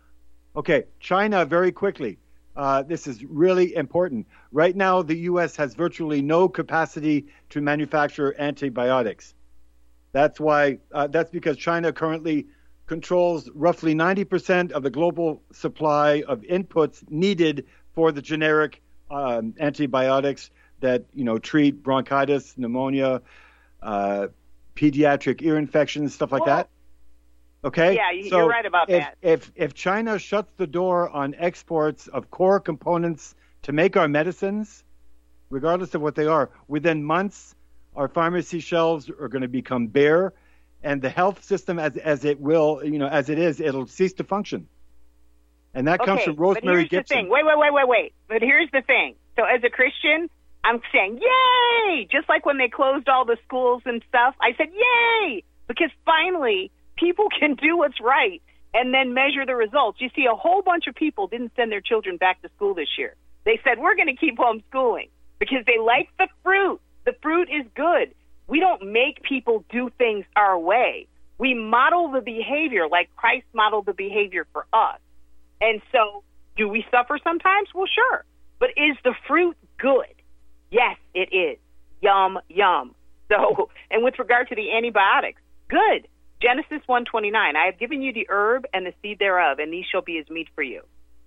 Okay, 0.56 0.86
China, 1.00 1.46
very 1.46 1.72
quickly. 1.72 2.20
Uh, 2.56 2.84
this 2.84 3.08
is 3.08 3.24
really 3.24 3.76
important. 3.76 4.28
Right 4.52 4.76
now, 4.76 5.02
the 5.02 5.16
U.S. 5.16 5.56
has 5.56 5.76
virtually 5.76 6.22
no 6.22 6.50
capacity 6.50 7.28
to 7.52 7.62
manufacture 7.62 8.36
antibiotics. 8.38 9.34
That's 10.12 10.40
why. 10.40 10.80
Uh, 10.92 11.08
that's 11.08 11.32
because 11.32 11.58
China 11.58 11.94
currently 11.94 12.48
controls 12.88 13.50
roughly 13.54 13.94
90% 13.94 14.72
of 14.72 14.82
the 14.82 14.90
global 14.90 15.44
supply 15.54 16.24
of 16.28 16.42
inputs 16.42 17.08
needed 17.10 17.66
for 17.94 18.12
the 18.12 18.22
generic 18.22 18.82
um, 19.12 19.54
antibiotics 19.60 20.50
that 20.82 21.06
you 21.14 21.24
know 21.24 21.38
treat 21.38 21.82
bronchitis, 21.84 22.58
pneumonia, 22.58 23.22
uh, 23.82 24.28
pediatric 24.76 25.42
ear 25.42 25.58
infections, 25.58 26.14
stuff 26.14 26.32
like 26.32 26.46
Well, 26.46 26.58
that. 26.58 26.70
Okay. 27.64 27.96
yeah, 27.96 28.30
so 28.30 28.38
you're 28.38 28.48
right 28.48 28.66
about 28.66 28.90
if, 28.90 29.02
that. 29.02 29.18
If 29.22 29.52
if 29.56 29.74
China 29.74 30.18
shuts 30.18 30.52
the 30.58 30.68
door 30.68 31.10
on 31.10 31.36
exports 31.36 32.08
of 32.08 32.32
core 32.32 32.60
components 32.60 33.36
to 33.64 33.74
make 33.74 33.98
our 33.98 34.08
medicines, 34.08 34.84
regardless 35.50 35.94
of 35.96 36.02
what 36.02 36.16
they 36.16 36.26
are, 36.26 36.50
within 36.68 37.04
months, 37.04 37.56
our 37.96 38.08
pharmacy 38.08 38.62
shelves 38.62 39.10
are 39.10 39.28
going 39.28 39.42
to 39.42 39.50
become 39.50 39.88
bare, 39.88 40.34
and 40.82 41.02
the 41.02 41.10
health 41.10 41.44
system, 41.44 41.80
as 41.80 41.98
as 41.98 42.24
it 42.24 42.40
will, 42.40 42.82
you 42.84 42.98
know, 42.98 43.08
as 43.08 43.30
it 43.30 43.38
is, 43.38 43.60
it'll 43.60 43.88
cease 43.88 44.14
to 44.14 44.24
function. 44.24 44.68
And 45.74 45.88
that 45.88 46.00
comes 46.00 46.22
okay, 46.22 46.26
from 46.26 46.36
but 46.36 46.42
Rosemary 46.42 46.76
here's 46.78 46.90
Gibson. 46.90 47.18
the 47.18 47.22
thing. 47.24 47.30
Wait, 47.30 47.46
wait, 47.46 47.58
wait, 47.58 47.74
wait, 47.74 47.88
wait. 47.88 48.14
But 48.28 48.42
here's 48.42 48.72
the 48.72 48.82
thing. 48.82 49.16
So 49.36 49.44
as 49.44 49.64
a 49.64 49.70
Christian, 49.70 50.30
I'm 50.64 50.82
saying 50.94 51.20
yay! 51.22 52.08
Just 52.12 52.30
like 52.30 52.46
when 52.46 52.58
they 52.58 52.70
closed 52.70 53.08
all 53.10 53.26
the 53.26 53.38
schools 53.46 53.84
and 53.86 54.04
stuff, 54.08 54.36
I 54.42 54.54
said 54.58 54.68
yay 54.74 55.44
because 55.68 55.90
finally 56.06 56.72
people 56.98 57.28
can 57.40 57.56
do 57.56 57.78
what's 57.78 58.00
right 58.02 58.42
and 58.74 58.94
then 58.94 59.14
measure 59.14 59.46
the 59.46 59.56
results. 59.56 60.00
You 60.00 60.10
see, 60.16 60.26
a 60.26 60.36
whole 60.36 60.62
bunch 60.62 60.86
of 60.88 60.96
people 60.96 61.28
didn't 61.28 61.54
send 61.56 61.72
their 61.72 61.82
children 61.82 62.18
back 62.18 62.42
to 62.42 62.50
school 62.56 62.74
this 62.74 62.90
year. 62.98 63.16
They 63.46 63.60
said 63.64 63.80
we're 63.80 63.96
going 63.96 64.08
to 64.08 64.16
keep 64.16 64.38
homeschooling 64.38 65.10
because 65.40 65.66
they 65.66 65.80
like 65.80 66.10
the 66.18 66.28
fruit. 66.44 66.80
The 67.06 67.14
fruit 67.22 67.50
is 67.50 67.66
good. 67.76 68.14
We 68.48 68.60
don't 68.60 68.92
make 68.92 69.24
people 69.24 69.64
do 69.72 69.90
things 69.98 70.26
our 70.36 70.60
way. 70.60 71.08
We 71.38 71.54
model 71.54 72.12
the 72.12 72.22
behavior 72.22 72.88
like 72.88 73.10
Christ 73.16 73.46
modeled 73.54 73.86
the 73.86 73.94
behavior 73.94 74.46
for 74.52 74.66
us. 74.74 75.00
And 75.62 75.82
so, 75.92 76.24
do 76.58 76.68
we 76.68 76.86
suffer 76.92 77.18
sometimes? 77.24 77.70
Well, 77.74 77.88
sure. 77.88 78.26
But 78.60 78.70
is 78.72 78.98
the 79.04 79.14
fruit 79.28 79.56
good? 79.78 80.14
Yes, 80.72 80.98
it 81.14 81.34
is. 81.34 81.58
Yum, 82.02 82.40
yum. 82.50 82.96
So, 83.30 83.70
and 83.92 84.04
with 84.04 84.20
regard 84.20 84.50
to 84.50 84.56
the 84.56 84.72
antibiotics, 84.72 85.42
good. 85.70 86.08
Genesis 86.42 86.80
129, 86.86 87.56
I 87.56 87.66
have 87.66 87.78
given 87.78 88.02
you 88.02 88.14
the 88.14 88.28
herb 88.30 88.66
and 88.74 88.86
the 88.86 88.94
seed 89.02 89.20
thereof, 89.20 89.60
and 89.60 89.74
these 89.74 89.84
shall 89.92 90.02
be 90.02 90.20
as 90.20 90.30
meat 90.30 90.48
for 90.56 90.64
you. 90.64 90.82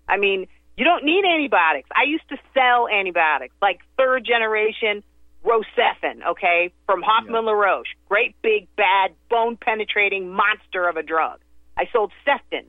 I 0.09 0.17
mean, 0.17 0.47
you 0.77 0.85
don't 0.85 1.05
need 1.05 1.25
antibiotics. 1.27 1.91
I 1.95 2.09
used 2.09 2.27
to 2.31 2.37
sell 2.55 2.89
antibiotics, 2.89 3.55
like 3.61 3.81
third 3.99 4.25
generation 4.25 5.03
Rocephin, 5.45 6.25
okay, 6.31 6.73
from 6.87 7.03
Hoffman 7.03 7.45
LaRoche. 7.45 7.89
Great 8.09 8.35
big, 8.43 8.69
bad, 8.77 9.13
bone 9.29 9.59
penetrating 9.61 10.31
monster 10.31 10.89
of 10.89 10.97
a 10.97 11.03
drug. 11.03 11.41
I 11.77 11.85
sold 11.93 12.13
Ceftin, 12.27 12.65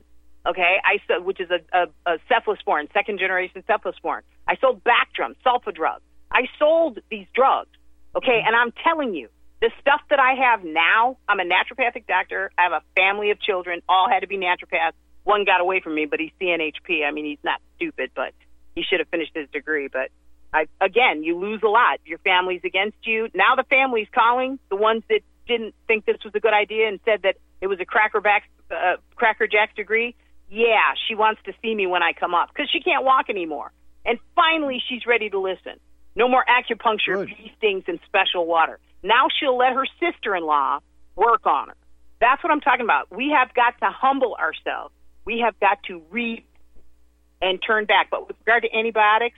okay, 0.46 0.76
I 0.84 0.98
sold, 1.06 1.24
which 1.24 1.40
is 1.40 1.48
a, 1.50 1.60
a, 1.76 1.86
a 2.06 2.18
cephalosporin, 2.30 2.92
second 2.92 3.18
generation 3.18 3.62
cephalosporin. 3.68 4.22
I 4.48 4.56
sold 4.56 4.82
Bactrim, 4.82 5.34
sulfa 5.46 5.74
drug. 5.74 6.00
I 6.34 6.48
sold 6.58 6.98
these 7.10 7.26
drugs, 7.34 7.70
okay, 8.16 8.42
and 8.44 8.56
I'm 8.56 8.72
telling 8.82 9.14
you, 9.14 9.28
the 9.60 9.70
stuff 9.80 10.00
that 10.10 10.18
I 10.18 10.34
have 10.34 10.64
now, 10.64 11.16
I'm 11.28 11.40
a 11.40 11.44
naturopathic 11.44 12.06
doctor. 12.06 12.50
I 12.58 12.64
have 12.64 12.72
a 12.72 12.82
family 12.96 13.30
of 13.30 13.40
children, 13.40 13.80
all 13.88 14.08
had 14.10 14.20
to 14.20 14.26
be 14.26 14.36
naturopaths. 14.36 14.92
One 15.22 15.44
got 15.44 15.60
away 15.60 15.80
from 15.80 15.94
me, 15.94 16.04
but 16.04 16.20
he's 16.20 16.32
CNHP. 16.38 17.06
I 17.06 17.12
mean, 17.12 17.24
he's 17.24 17.42
not 17.42 17.62
stupid, 17.76 18.10
but 18.14 18.34
he 18.74 18.82
should 18.82 18.98
have 18.98 19.08
finished 19.08 19.30
his 19.34 19.48
degree. 19.50 19.88
But 19.90 20.10
I, 20.52 20.66
again, 20.82 21.22
you 21.22 21.38
lose 21.38 21.62
a 21.64 21.68
lot. 21.68 22.00
Your 22.04 22.18
family's 22.18 22.60
against 22.62 22.98
you. 23.04 23.28
Now 23.32 23.54
the 23.56 23.64
family's 23.70 24.08
calling 24.14 24.58
the 24.68 24.76
ones 24.76 25.02
that 25.08 25.20
didn't 25.46 25.74
think 25.86 26.04
this 26.04 26.18
was 26.24 26.34
a 26.34 26.40
good 26.40 26.52
idea 26.52 26.88
and 26.88 27.00
said 27.04 27.22
that 27.22 27.36
it 27.62 27.68
was 27.68 27.78
a 27.80 27.86
crackerback, 27.86 28.42
uh, 28.70 28.96
cracker 29.14 29.46
jack 29.46 29.76
degree. 29.76 30.14
Yeah, 30.50 30.92
she 31.08 31.14
wants 31.14 31.40
to 31.46 31.52
see 31.62 31.74
me 31.74 31.86
when 31.86 32.02
I 32.02 32.12
come 32.12 32.34
up 32.34 32.50
because 32.52 32.68
she 32.70 32.80
can't 32.80 33.04
walk 33.04 33.30
anymore. 33.30 33.72
And 34.04 34.18
finally, 34.36 34.82
she's 34.86 35.06
ready 35.06 35.30
to 35.30 35.38
listen. 35.38 35.80
No 36.16 36.28
more 36.28 36.44
acupuncture, 36.48 37.26
bee 37.26 37.52
stings, 37.58 37.84
and 37.88 37.98
special 38.06 38.46
water. 38.46 38.78
Now 39.02 39.26
she'll 39.38 39.56
let 39.56 39.72
her 39.72 39.84
sister-in-law 40.00 40.78
work 41.16 41.46
on 41.46 41.68
her. 41.68 41.74
That's 42.20 42.42
what 42.42 42.52
I'm 42.52 42.60
talking 42.60 42.84
about. 42.84 43.14
We 43.14 43.30
have 43.36 43.52
got 43.54 43.78
to 43.80 43.90
humble 43.90 44.34
ourselves. 44.34 44.94
We 45.24 45.40
have 45.44 45.58
got 45.60 45.82
to 45.88 46.00
read 46.10 46.44
and 47.42 47.60
turn 47.66 47.84
back. 47.84 48.08
But 48.10 48.28
with 48.28 48.36
regard 48.46 48.62
to 48.62 48.74
antibiotics, 48.74 49.36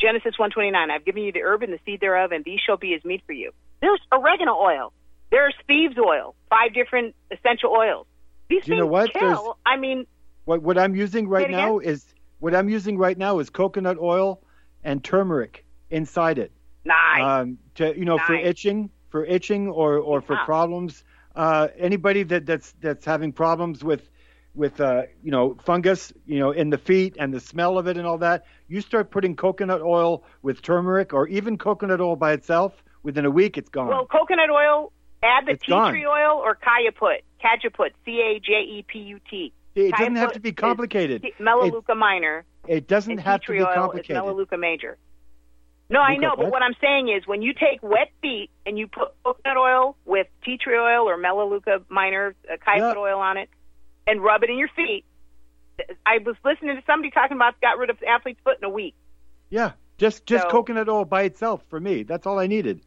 Genesis 0.00 0.38
129, 0.38 0.90
I've 0.90 1.04
given 1.04 1.22
you 1.22 1.32
the 1.32 1.42
herb 1.42 1.62
and 1.62 1.72
the 1.72 1.78
seed 1.86 2.00
thereof, 2.00 2.32
and 2.32 2.44
these 2.44 2.60
shall 2.64 2.76
be 2.76 2.94
as 2.94 3.04
meat 3.04 3.22
for 3.26 3.32
you. 3.32 3.52
There's 3.80 4.00
oregano 4.12 4.54
oil. 4.54 4.92
There's 5.30 5.54
thieves 5.66 5.96
oil. 5.98 6.34
Five 6.50 6.74
different 6.74 7.14
essential 7.30 7.70
oils. 7.70 8.06
These 8.48 8.64
Do 8.64 8.72
you 8.72 8.76
things 8.76 8.80
know 8.80 8.86
what? 8.86 9.12
kill. 9.12 9.20
There's- 9.20 9.54
I 9.66 9.76
mean, 9.76 10.06
What 10.44 10.62
what 10.62 10.76
I'm 10.78 10.94
using 10.94 11.26
right 11.28 11.50
now 11.50 11.78
is 11.78 12.14
what 12.38 12.54
I'm 12.54 12.68
using 12.68 12.98
right 12.98 13.16
now 13.16 13.38
is 13.38 13.48
coconut 13.50 13.98
oil 13.98 14.42
and 14.84 15.02
turmeric 15.02 15.63
inside 15.90 16.38
it. 16.38 16.52
nice. 16.84 17.22
Um, 17.22 17.58
to 17.76 17.96
you 17.98 18.04
know 18.04 18.18
for 18.18 18.34
itching, 18.34 18.90
for 19.10 19.24
itching 19.24 19.68
or 19.68 19.98
or 19.98 20.20
for 20.20 20.36
problems. 20.44 21.04
Uh, 21.34 21.68
anybody 21.78 22.22
that 22.22 22.46
that's 22.46 22.72
that's 22.80 23.04
having 23.04 23.32
problems 23.32 23.82
with 23.82 24.08
with 24.54 24.80
uh, 24.80 25.02
you 25.22 25.30
know 25.32 25.56
fungus, 25.64 26.12
you 26.26 26.38
know 26.38 26.50
in 26.52 26.70
the 26.70 26.78
feet 26.78 27.16
and 27.18 27.32
the 27.34 27.40
smell 27.40 27.76
of 27.78 27.86
it 27.88 27.96
and 27.96 28.06
all 28.06 28.18
that, 28.18 28.44
you 28.68 28.80
start 28.80 29.10
putting 29.10 29.34
coconut 29.34 29.82
oil 29.82 30.22
with 30.42 30.62
turmeric 30.62 31.12
or 31.12 31.26
even 31.28 31.58
coconut 31.58 32.00
oil 32.00 32.16
by 32.16 32.32
itself. 32.32 32.72
Within 33.02 33.26
a 33.26 33.30
week, 33.30 33.58
it's 33.58 33.68
gone. 33.68 33.88
well, 33.88 34.06
coconut 34.06 34.48
oil, 34.48 34.90
add 35.22 35.44
the 35.46 35.52
It's 35.52 35.64
tea 35.64 35.72
gone. 35.72 35.90
tree 35.92 36.06
oil 36.06 36.38
or 36.42 36.56
cajeput. 36.56 37.18
Cajeput, 37.42 37.90
C 38.04 38.20
A 38.22 38.40
J 38.40 38.52
E 38.62 38.84
P 38.88 38.98
U 39.00 39.20
T. 39.28 39.52
it 39.74 39.90
doesn't 39.96 40.16
have 40.16 40.32
to 40.32 40.40
be 40.40 40.52
complicated. 40.52 41.26
Melaleuca 41.38 41.94
minor. 41.94 42.44
It 42.66 42.86
doesn't 42.88 43.18
have 43.18 43.42
to 43.42 43.52
be 43.52 43.58
complicated. 43.58 44.16
Melaleuca 44.16 44.56
major. 44.56 44.96
No, 45.94 46.00
I 46.00 46.16
know, 46.16 46.34
but 46.36 46.50
what? 46.50 46.60
I'm 46.60 46.74
saying 46.80 47.08
is 47.08 47.24
when 47.24 47.40
you 47.40 47.54
take 47.54 47.80
wet 47.80 48.10
feet 48.20 48.50
and 48.66 48.76
you 48.76 48.88
put 48.88 49.12
coconut 49.24 49.56
oil 49.56 49.96
with 50.04 50.26
tea 50.44 50.58
tree 50.58 50.76
oil 50.76 51.08
or 51.08 51.16
Melaleuca 51.16 51.82
minor 51.88 52.34
uh, 52.50 52.56
Yeah. 52.66 52.94
oil 52.96 53.20
on 53.20 53.36
it 53.36 53.48
and 54.04 54.20
rub 54.20 54.42
it 54.42 54.50
in 54.50 54.58
your 54.58 54.70
feet. 54.74 55.04
I 56.04 56.18
was 56.18 56.34
listening 56.44 56.74
to 56.74 56.82
somebody 56.84 57.12
talking 57.12 57.36
about 57.36 57.60
got 57.60 57.78
rid 57.78 57.90
of 57.90 58.02
athlete's 58.02 58.40
foot 58.42 58.58
in 58.60 58.64
a 58.64 58.68
week. 58.68 58.96
Yeah, 59.50 59.72
just 59.96 60.26
just 60.26 60.42
So- 60.42 60.50
coconut 60.50 60.88
oil 60.88 61.04
by 61.04 61.22
itself 61.22 61.62
for 61.68 61.78
me. 61.78 62.02
That's 62.02 62.26
all 62.26 62.40
I 62.40 62.48
needed. 62.48 62.80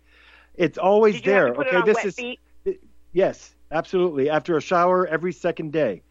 It's 0.56 0.78
always 0.78 1.22
there. 1.22 1.48
have 1.48 1.56
to 1.56 1.64
put 1.64 1.74
okay, 1.74 1.94
this 1.94 2.04
is 2.04 2.16
feet? 2.16 2.42
yes, 3.14 3.56
absolutely. 3.72 4.30
After 4.30 4.58
a 4.58 4.62
shower 4.62 5.08
every 5.08 5.32
second 5.32 5.72
day. 5.72 6.02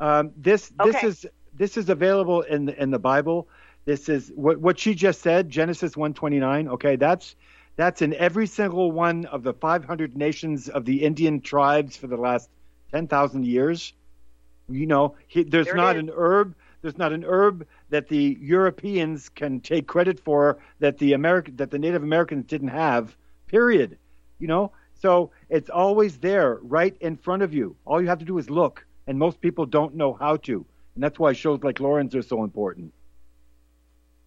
Um, 0.00 0.32
this 0.36 0.72
this 0.84 1.04
is 1.04 1.26
this 1.54 1.76
is 1.76 1.90
available 1.90 2.42
in 2.42 2.64
the, 2.64 2.82
in 2.82 2.90
the 2.90 2.98
Bible. 2.98 3.48
This 3.90 4.08
is 4.08 4.30
what 4.36 4.60
what 4.60 4.78
she 4.78 4.94
just 4.94 5.20
said, 5.20 5.50
Genesis 5.50 5.96
129. 5.96 6.68
Okay, 6.68 6.94
that's 6.94 7.34
that's 7.74 8.02
in 8.02 8.14
every 8.14 8.46
single 8.46 8.92
one 8.92 9.24
of 9.24 9.42
the 9.42 9.52
500 9.52 10.16
nations 10.16 10.68
of 10.68 10.84
the 10.84 11.02
Indian 11.02 11.40
tribes 11.40 11.96
for 11.96 12.06
the 12.06 12.16
last 12.16 12.48
10,000 12.92 13.44
years. 13.44 13.92
You 14.68 14.86
know, 14.86 15.16
he, 15.26 15.42
there's 15.42 15.66
There 15.66 15.74
not 15.74 15.96
is. 15.96 16.04
an 16.04 16.10
herb. 16.14 16.54
There's 16.82 16.98
not 16.98 17.12
an 17.12 17.24
herb 17.24 17.66
that 17.88 18.06
the 18.06 18.38
Europeans 18.40 19.28
can 19.28 19.58
take 19.58 19.88
credit 19.88 20.20
for 20.20 20.58
that 20.78 20.98
the 20.98 21.14
American 21.14 21.56
that 21.56 21.72
the 21.72 21.78
Native 21.80 22.04
Americans 22.04 22.44
didn't 22.46 22.68
have. 22.68 23.16
Period. 23.48 23.98
You 24.38 24.46
know, 24.46 24.70
so 24.94 25.32
it's 25.48 25.68
always 25.68 26.18
there, 26.18 26.60
right 26.62 26.96
in 27.00 27.16
front 27.16 27.42
of 27.42 27.52
you. 27.52 27.74
All 27.86 28.00
you 28.00 28.06
have 28.06 28.20
to 28.20 28.24
do 28.24 28.38
is 28.38 28.50
look, 28.50 28.86
and 29.08 29.18
most 29.18 29.40
people 29.40 29.66
don't 29.66 29.96
know 29.96 30.12
how 30.12 30.36
to, 30.46 30.64
and 30.94 31.02
that's 31.02 31.18
why 31.18 31.32
shows 31.32 31.64
like 31.64 31.80
Lauren's 31.80 32.14
are 32.14 32.22
so 32.22 32.44
important. 32.44 32.92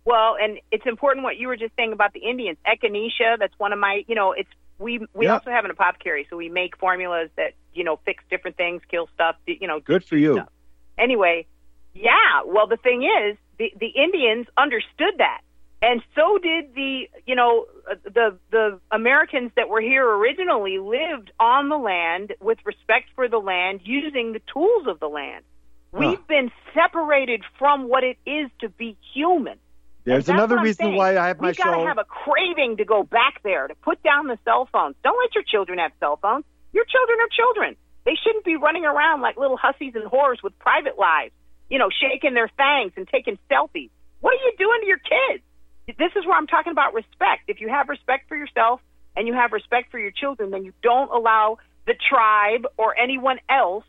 Well, 0.06 0.36
and 0.41 0.60
it's 0.72 0.86
important 0.86 1.24
what 1.24 1.38
you 1.38 1.47
were 1.47 1.56
just 1.56 1.76
saying 1.78 1.93
about 1.93 2.14
the 2.14 2.20
Indians. 2.20 2.58
Echinacea, 2.68 3.39
that's 3.39 3.58
one 3.58 3.72
of 3.72 3.80
my, 3.80 4.04
you 4.08 4.16
know, 4.16 4.34
it's 4.34 4.49
we 4.80 4.99
we 5.14 5.26
Yeah. 5.28 5.34
also 5.36 5.49
have 5.51 5.66
an 5.66 5.72
apothecary, 5.72 6.28
so 6.30 6.36
we 6.36 6.49
make 6.49 6.78
formulas 6.78 7.30
that 7.38 7.54
you 7.74 7.84
know 7.84 7.97
fix 8.06 8.24
different 8.30 8.58
things, 8.58 8.82
kill 8.89 9.08
stuff. 9.14 9.36
You 9.45 9.68
know, 9.68 9.80
Good 9.80 10.04
for 10.04 10.18
you. 10.18 10.34
stuff. 10.34 10.49
Anyway, 10.97 11.45
yeah. 11.93 12.41
Well, 12.45 12.68
the 12.68 12.78
thing 12.78 13.04
is, 13.04 13.38
the 13.58 13.72
the 13.80 13.88
Indians 13.88 14.47
understood 14.58 15.14
that, 15.20 15.41
and 15.82 16.01
so 16.16 16.38
did 16.39 16.74
the 16.76 17.08
you 17.26 17.36
know 17.36 17.66
the 18.04 18.36
the 18.51 18.80
Americans 18.91 19.51
that 19.56 19.70
were 19.70 19.80
here 19.82 20.06
originally 20.06 20.80
lived 20.80 21.32
on 21.39 21.70
the 21.70 21.78
land 21.78 22.34
with 22.41 22.58
respect 22.66 23.10
for 23.16 23.30
the 23.30 23.38
land, 23.39 23.82
using 23.86 24.34
the 24.34 24.41
tools 24.51 24.88
of 24.88 24.99
the 24.99 25.08
land. 25.08 25.45
We've 25.93 26.26
been 26.28 26.51
separated 26.74 27.43
from 27.60 27.88
what 27.88 28.04
it 28.04 28.18
is 28.26 28.49
to 28.62 28.70
be 28.70 28.97
human. 29.14 29.60
There's 30.06 30.28
another 30.28 30.60
reason 30.60 30.86
saying. 30.86 30.95
why 30.95 31.18
I 31.18 31.28
have 31.28 31.39
my 31.39 31.49
we 31.49 31.54
gotta 31.54 31.86
have 31.86 31.97
a 31.97 32.04
craving 32.04 32.78
to 32.78 32.86
go 32.86 33.04
back 33.04 33.41
there 33.43 33.68
to 33.68 33.76
put 33.76 34.04
down 34.04 34.28
the 34.28 34.38
cell 34.43 34.68
phones. 34.72 34.95
Don't 35.04 35.18
let 35.18 35.34
your 35.34 35.43
children 35.43 35.80
have 35.80 35.91
cell 35.99 36.20
phones. 36.22 36.45
Your 36.74 36.86
children 36.86 37.20
are 37.22 37.30
children. 37.32 37.76
They 38.06 38.16
shouldn't 38.22 38.43
be 38.43 38.58
running 38.58 38.84
around 38.84 39.22
like 39.22 39.38
little 39.38 39.58
hussies 39.58 39.93
and 39.95 40.04
whores 40.12 40.43
with 40.43 40.58
private 40.60 40.99
lives. 40.99 41.32
You 41.70 41.80
know, 41.80 41.89
shaking 41.89 42.34
their 42.34 42.49
fangs 42.58 42.91
and 42.97 43.08
taking 43.08 43.38
selfies. 43.49 43.89
What 44.20 44.34
are 44.34 44.43
you 44.43 44.54
doing 44.58 44.82
to 44.82 44.88
your 44.88 44.99
kids? 44.99 45.43
This 45.88 46.12
is 46.16 46.26
where 46.26 46.38
I'm 46.38 46.47
talking 46.47 46.72
about 46.72 46.93
respect. 46.93 47.43
If 47.47 47.62
you 47.62 47.70
have 47.70 47.89
respect 47.89 48.28
for 48.28 48.38
yourself 48.38 48.82
and 49.16 49.28
you 49.28 49.34
have 49.34 49.51
respect 49.51 49.91
for 49.91 49.99
your 49.99 50.12
children, 50.12 50.51
then 50.51 50.64
you 50.64 50.74
don't 50.82 51.12
allow 51.12 51.58
the 51.86 51.93
tribe 52.10 52.66
or 52.78 52.97
anyone 52.97 53.39
else 53.49 53.86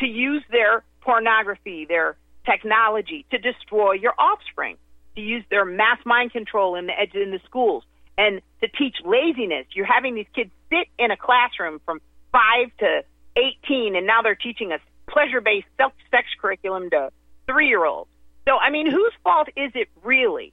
to 0.00 0.06
use 0.06 0.42
their 0.50 0.82
pornography, 1.00 1.86
their 1.86 2.16
technology 2.44 3.26
to 3.30 3.38
destroy 3.38 3.92
your 3.92 4.14
offspring, 4.18 4.76
to 5.16 5.20
use 5.22 5.44
their 5.50 5.64
mass 5.64 5.98
mind 6.04 6.32
control 6.32 6.76
in 6.76 6.86
the 6.86 6.92
in 7.20 7.30
the 7.32 7.40
schools, 7.44 7.84
and 8.16 8.40
to 8.62 8.68
teach 8.68 8.96
laziness. 9.04 9.66
You're 9.72 9.86
having 9.86 10.14
these 10.14 10.26
kids 10.34 10.50
sit 10.70 10.86
in 10.98 11.10
a 11.10 11.16
classroom 11.16 11.80
from 11.84 12.00
five 12.32 12.68
to 12.78 13.02
eighteen, 13.36 13.96
and 13.96 14.06
now 14.06 14.22
they're 14.22 14.34
teaching 14.34 14.72
a 14.72 14.78
pleasure-based 15.10 15.66
self 15.76 15.92
sex 16.10 16.26
curriculum 16.40 16.90
to 16.90 17.10
three-year-olds. 17.46 18.10
So, 18.48 18.56
I 18.58 18.70
mean, 18.70 18.90
whose 18.90 19.12
fault 19.24 19.48
is 19.56 19.72
it 19.74 19.88
really? 20.02 20.52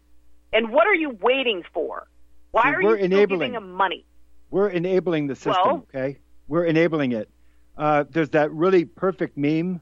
And 0.52 0.70
what 0.72 0.88
are 0.88 0.94
you 0.96 1.10
waiting 1.22 1.64
for? 1.74 2.08
Why 2.52 2.64
See, 2.64 2.70
are 2.70 2.84
we're 2.84 2.98
you 2.98 3.06
enabling. 3.06 3.40
giving 3.40 3.54
them 3.54 3.72
money? 3.72 4.06
We're 4.52 4.70
enabling 4.70 5.28
the 5.28 5.36
system, 5.36 5.54
Well- 5.66 5.88
okay? 5.94 6.18
We're 6.48 6.66
enabling 6.66 7.14
it. 7.14 7.30
Uh, 7.78 8.04
there's 8.10 8.30
that 8.32 8.52
really 8.52 8.86
perfect 8.86 9.38
meme. 9.38 9.82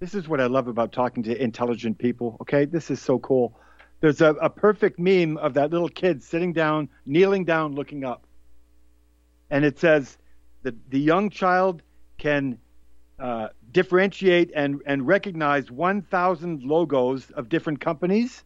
This 0.00 0.14
is 0.14 0.28
what 0.28 0.40
I 0.40 0.46
love 0.46 0.66
about 0.66 0.90
talking 0.92 1.22
to 1.24 1.40
intelligent 1.40 1.98
people, 1.98 2.36
okay? 2.40 2.64
This 2.64 2.90
is 2.90 3.00
so 3.00 3.18
cool. 3.20 3.56
There's 4.00 4.20
a, 4.20 4.34
a 4.34 4.48
perfect 4.50 4.98
meme 4.98 5.36
of 5.38 5.54
that 5.54 5.70
little 5.70 5.88
kid 5.88 6.22
sitting 6.22 6.52
down, 6.52 6.88
kneeling 7.06 7.44
down, 7.44 7.74
looking 7.74 8.04
up. 8.04 8.26
And 9.50 9.64
it 9.64 9.78
says 9.78 10.18
the, 10.62 10.74
the 10.88 11.00
young 11.00 11.30
child 11.30 11.82
can 12.18 12.58
uh, 13.18 13.48
differentiate 13.72 14.52
and, 14.54 14.80
and 14.86 15.06
recognize 15.06 15.70
1,000 15.70 16.62
logos 16.62 17.30
of 17.32 17.48
different 17.48 17.80
companies, 17.80 18.44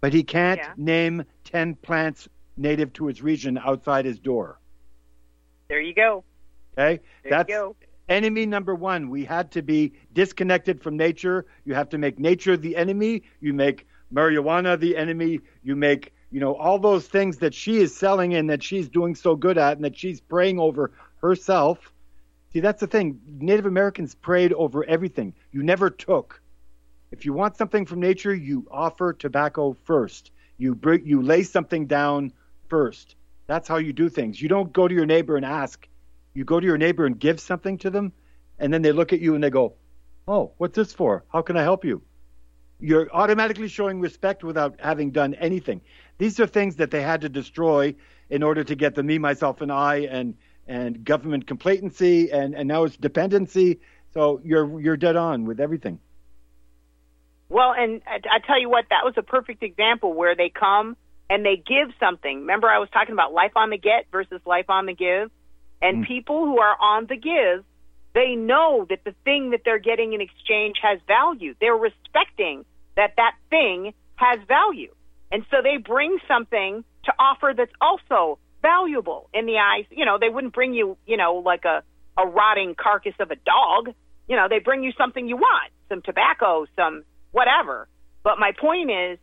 but 0.00 0.12
he 0.12 0.22
can't 0.22 0.58
Yeah. 0.58 0.72
name 0.76 1.24
10 1.44 1.74
plants 1.76 2.28
native 2.56 2.92
to 2.94 3.06
his 3.06 3.22
region 3.22 3.58
outside 3.58 4.04
his 4.04 4.18
door. 4.18 4.58
There 5.68 5.80
you 5.80 5.94
go. 5.94 6.24
Okay? 6.78 7.00
There 7.22 7.30
That's 7.30 7.48
you 7.50 7.54
go. 7.54 7.76
enemy 8.08 8.46
number 8.46 8.74
one. 8.74 9.10
We 9.10 9.24
had 9.24 9.50
to 9.52 9.62
be 9.62 9.92
disconnected 10.12 10.82
from 10.82 10.96
nature. 10.96 11.46
You 11.64 11.74
have 11.74 11.88
to 11.90 11.98
make 11.98 12.18
nature 12.18 12.56
the 12.56 12.76
enemy. 12.76 13.22
You 13.40 13.52
make 13.52 13.86
marijuana 14.12 14.78
the 14.78 14.96
enemy. 14.96 15.40
You 15.62 15.76
make, 15.76 16.12
you 16.30 16.40
know, 16.40 16.54
all 16.54 16.78
those 16.78 17.06
things 17.06 17.38
that 17.38 17.54
she 17.54 17.78
is 17.78 17.96
selling 17.96 18.34
and 18.34 18.50
that 18.50 18.62
she's 18.62 18.88
doing 18.88 19.14
so 19.14 19.36
good 19.36 19.58
at 19.58 19.76
and 19.76 19.84
that 19.84 19.96
she's 19.96 20.20
praying 20.20 20.58
over 20.58 20.92
herself. 21.16 21.92
See, 22.52 22.60
that's 22.60 22.80
the 22.80 22.86
thing. 22.86 23.20
Native 23.26 23.66
Americans 23.66 24.14
prayed 24.14 24.52
over 24.52 24.84
everything. 24.84 25.34
You 25.52 25.62
never 25.62 25.88
took. 25.88 26.40
If 27.10 27.24
you 27.24 27.32
want 27.32 27.56
something 27.56 27.86
from 27.86 28.00
nature, 28.00 28.34
you 28.34 28.66
offer 28.70 29.12
tobacco 29.12 29.76
first. 29.84 30.30
You 30.58 30.74
bring, 30.74 31.06
you 31.06 31.22
lay 31.22 31.42
something 31.42 31.86
down 31.86 32.32
first. 32.68 33.16
That's 33.46 33.68
how 33.68 33.76
you 33.76 33.92
do 33.92 34.08
things. 34.08 34.40
You 34.40 34.48
don't 34.48 34.72
go 34.72 34.88
to 34.88 34.94
your 34.94 35.06
neighbor 35.06 35.36
and 35.36 35.44
ask. 35.44 35.88
You 36.34 36.44
go 36.44 36.60
to 36.60 36.66
your 36.66 36.78
neighbor 36.78 37.04
and 37.04 37.18
give 37.18 37.40
something 37.40 37.78
to 37.78 37.90
them, 37.90 38.12
and 38.58 38.72
then 38.72 38.82
they 38.82 38.92
look 38.92 39.12
at 39.12 39.20
you 39.20 39.34
and 39.34 39.44
they 39.44 39.50
go, 39.50 39.74
"Oh, 40.26 40.52
what's 40.56 40.76
this 40.76 40.92
for? 40.92 41.24
How 41.28 41.42
can 41.42 41.56
I 41.56 41.62
help 41.62 41.84
you?" 41.84 42.02
You're 42.82 43.08
automatically 43.12 43.68
showing 43.68 44.00
respect 44.00 44.42
without 44.42 44.80
having 44.80 45.12
done 45.12 45.34
anything. 45.34 45.80
These 46.18 46.40
are 46.40 46.48
things 46.48 46.76
that 46.76 46.90
they 46.90 47.00
had 47.00 47.20
to 47.20 47.28
destroy 47.28 47.94
in 48.28 48.42
order 48.42 48.64
to 48.64 48.74
get 48.74 48.96
the 48.96 49.04
me, 49.04 49.18
myself, 49.18 49.60
and 49.60 49.70
I, 49.70 49.96
and 50.10 50.34
and 50.66 51.04
government 51.04 51.46
complacency, 51.46 52.32
and 52.32 52.54
and 52.54 52.66
now 52.66 52.84
it's 52.84 52.96
dependency. 52.96 53.80
So 54.14 54.40
you're 54.44 54.80
you're 54.80 54.96
dead 54.96 55.16
on 55.16 55.44
with 55.44 55.60
everything. 55.60 56.00
Well, 57.48 57.72
and 57.76 58.02
I, 58.06 58.16
I 58.16 58.38
tell 58.46 58.60
you 58.60 58.68
what, 58.68 58.86
that 58.90 59.04
was 59.04 59.14
a 59.16 59.22
perfect 59.22 59.62
example 59.62 60.14
where 60.14 60.34
they 60.34 60.48
come 60.48 60.96
and 61.28 61.44
they 61.44 61.56
give 61.56 61.94
something. 62.00 62.40
Remember, 62.40 62.68
I 62.68 62.78
was 62.78 62.88
talking 62.92 63.12
about 63.12 63.32
life 63.32 63.52
on 63.56 63.70
the 63.70 63.78
get 63.78 64.06
versus 64.10 64.40
life 64.44 64.70
on 64.70 64.86
the 64.86 64.94
give, 64.94 65.30
and 65.80 66.04
mm. 66.04 66.08
people 66.08 66.46
who 66.46 66.58
are 66.58 66.76
on 66.80 67.06
the 67.06 67.16
give, 67.16 67.64
they 68.14 68.34
know 68.34 68.86
that 68.88 69.04
the 69.04 69.14
thing 69.24 69.50
that 69.50 69.60
they're 69.64 69.78
getting 69.78 70.14
in 70.14 70.20
exchange 70.20 70.76
has 70.82 70.98
value. 71.06 71.54
They're 71.60 71.76
respecting 71.76 72.64
that 72.96 73.14
that 73.16 73.34
thing 73.50 73.92
has 74.16 74.38
value, 74.46 74.94
and 75.30 75.44
so 75.50 75.58
they 75.62 75.76
bring 75.78 76.18
something 76.28 76.84
to 77.04 77.12
offer 77.18 77.52
that's 77.56 77.72
also 77.80 78.38
valuable 78.60 79.28
in 79.34 79.46
the 79.46 79.58
eyes. 79.58 79.84
You 79.90 80.04
know, 80.04 80.18
they 80.20 80.28
wouldn't 80.28 80.54
bring 80.54 80.74
you, 80.74 80.96
you 81.06 81.16
know, 81.16 81.42
like 81.44 81.64
a 81.64 81.82
a 82.16 82.26
rotting 82.26 82.74
carcass 82.74 83.14
of 83.20 83.30
a 83.30 83.36
dog. 83.36 83.94
You 84.28 84.36
know, 84.36 84.46
they 84.48 84.58
bring 84.58 84.84
you 84.84 84.92
something 84.96 85.28
you 85.28 85.36
want, 85.36 85.72
some 85.88 86.02
tobacco, 86.02 86.66
some 86.76 87.04
whatever. 87.32 87.88
But 88.22 88.38
my 88.38 88.52
point 88.58 88.90
is, 88.90 89.18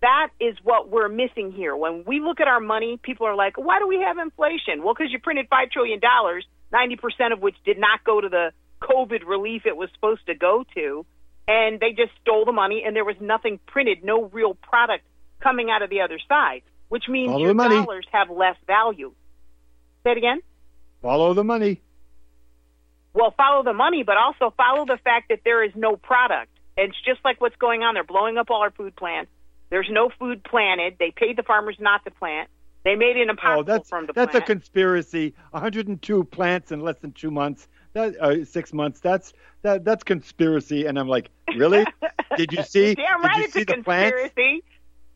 that 0.00 0.28
is 0.38 0.56
what 0.62 0.90
we're 0.90 1.08
missing 1.08 1.50
here. 1.50 1.74
When 1.74 2.04
we 2.06 2.20
look 2.20 2.40
at 2.40 2.46
our 2.46 2.60
money, 2.60 2.98
people 3.02 3.26
are 3.26 3.34
like, 3.34 3.56
why 3.56 3.78
do 3.78 3.88
we 3.88 4.00
have 4.06 4.18
inflation? 4.18 4.82
Well, 4.84 4.94
because 4.94 5.10
you 5.10 5.18
printed 5.18 5.48
$5 5.48 5.70
trillion, 5.70 5.98
90% 6.00 7.32
of 7.32 7.40
which 7.40 7.56
did 7.64 7.78
not 7.78 8.04
go 8.04 8.20
to 8.20 8.28
the 8.28 8.52
COVID 8.82 9.26
relief 9.26 9.62
it 9.64 9.76
was 9.76 9.88
supposed 9.94 10.26
to 10.26 10.34
go 10.34 10.64
to. 10.74 11.06
And 11.46 11.78
they 11.78 11.90
just 11.90 12.12
stole 12.22 12.44
the 12.44 12.52
money, 12.52 12.82
and 12.86 12.96
there 12.96 13.04
was 13.04 13.16
nothing 13.20 13.58
printed, 13.66 14.02
no 14.02 14.24
real 14.32 14.54
product 14.54 15.04
coming 15.40 15.70
out 15.70 15.82
of 15.82 15.90
the 15.90 16.00
other 16.00 16.18
side, 16.26 16.62
which 16.88 17.04
means 17.08 17.30
Follow 17.30 17.44
your 17.44 17.54
dollars 17.54 18.06
have 18.12 18.30
less 18.30 18.56
value. 18.66 19.12
Say 20.04 20.12
it 20.12 20.18
again? 20.18 20.40
Follow 21.02 21.34
the 21.34 21.44
money. 21.44 21.82
Well, 23.12 23.32
follow 23.36 23.62
the 23.62 23.74
money, 23.74 24.02
but 24.02 24.16
also 24.16 24.52
follow 24.56 24.86
the 24.86 24.98
fact 25.04 25.28
that 25.28 25.40
there 25.44 25.62
is 25.62 25.72
no 25.74 25.96
product. 25.96 26.50
And 26.76 26.88
it's 26.88 27.00
just 27.04 27.20
like 27.24 27.40
what's 27.40 27.56
going 27.56 27.82
on. 27.82 27.94
They're 27.94 28.04
blowing 28.04 28.38
up 28.38 28.50
all 28.50 28.62
our 28.62 28.72
food 28.72 28.96
plants. 28.96 29.30
There's 29.70 29.88
no 29.90 30.10
food 30.18 30.42
planted. 30.42 30.96
They 30.98 31.12
paid 31.14 31.36
the 31.36 31.42
farmers 31.42 31.76
not 31.78 32.04
to 32.04 32.10
plant. 32.10 32.48
They 32.84 32.96
made 32.96 33.16
it 33.16 33.28
impossible 33.28 33.60
Oh, 33.60 33.62
that's 33.62 33.88
for 33.88 33.98
them 33.98 34.06
to 34.08 34.12
that's 34.12 34.34
a 34.34 34.40
conspiracy. 34.40 35.34
102 35.50 36.24
plants 36.24 36.70
in 36.70 36.80
less 36.80 36.98
than 36.98 37.12
two 37.12 37.30
months. 37.30 37.68
That 37.94 38.16
uh, 38.20 38.44
six 38.44 38.72
months. 38.72 39.00
That's 39.00 39.32
that 39.62 39.84
that's 39.84 40.02
conspiracy. 40.04 40.86
And 40.86 40.98
I'm 40.98 41.08
like, 41.08 41.30
really? 41.56 41.84
Did 42.36 42.52
you 42.52 42.62
see? 42.62 42.94
Damn 42.94 43.22
did 43.22 43.28
right, 43.28 43.36
you 43.38 43.44
it's 43.44 43.52
see 43.52 43.62
a 43.62 43.64
the 43.64 43.76
plants? 43.84 44.16
conspiracy. 44.20 44.64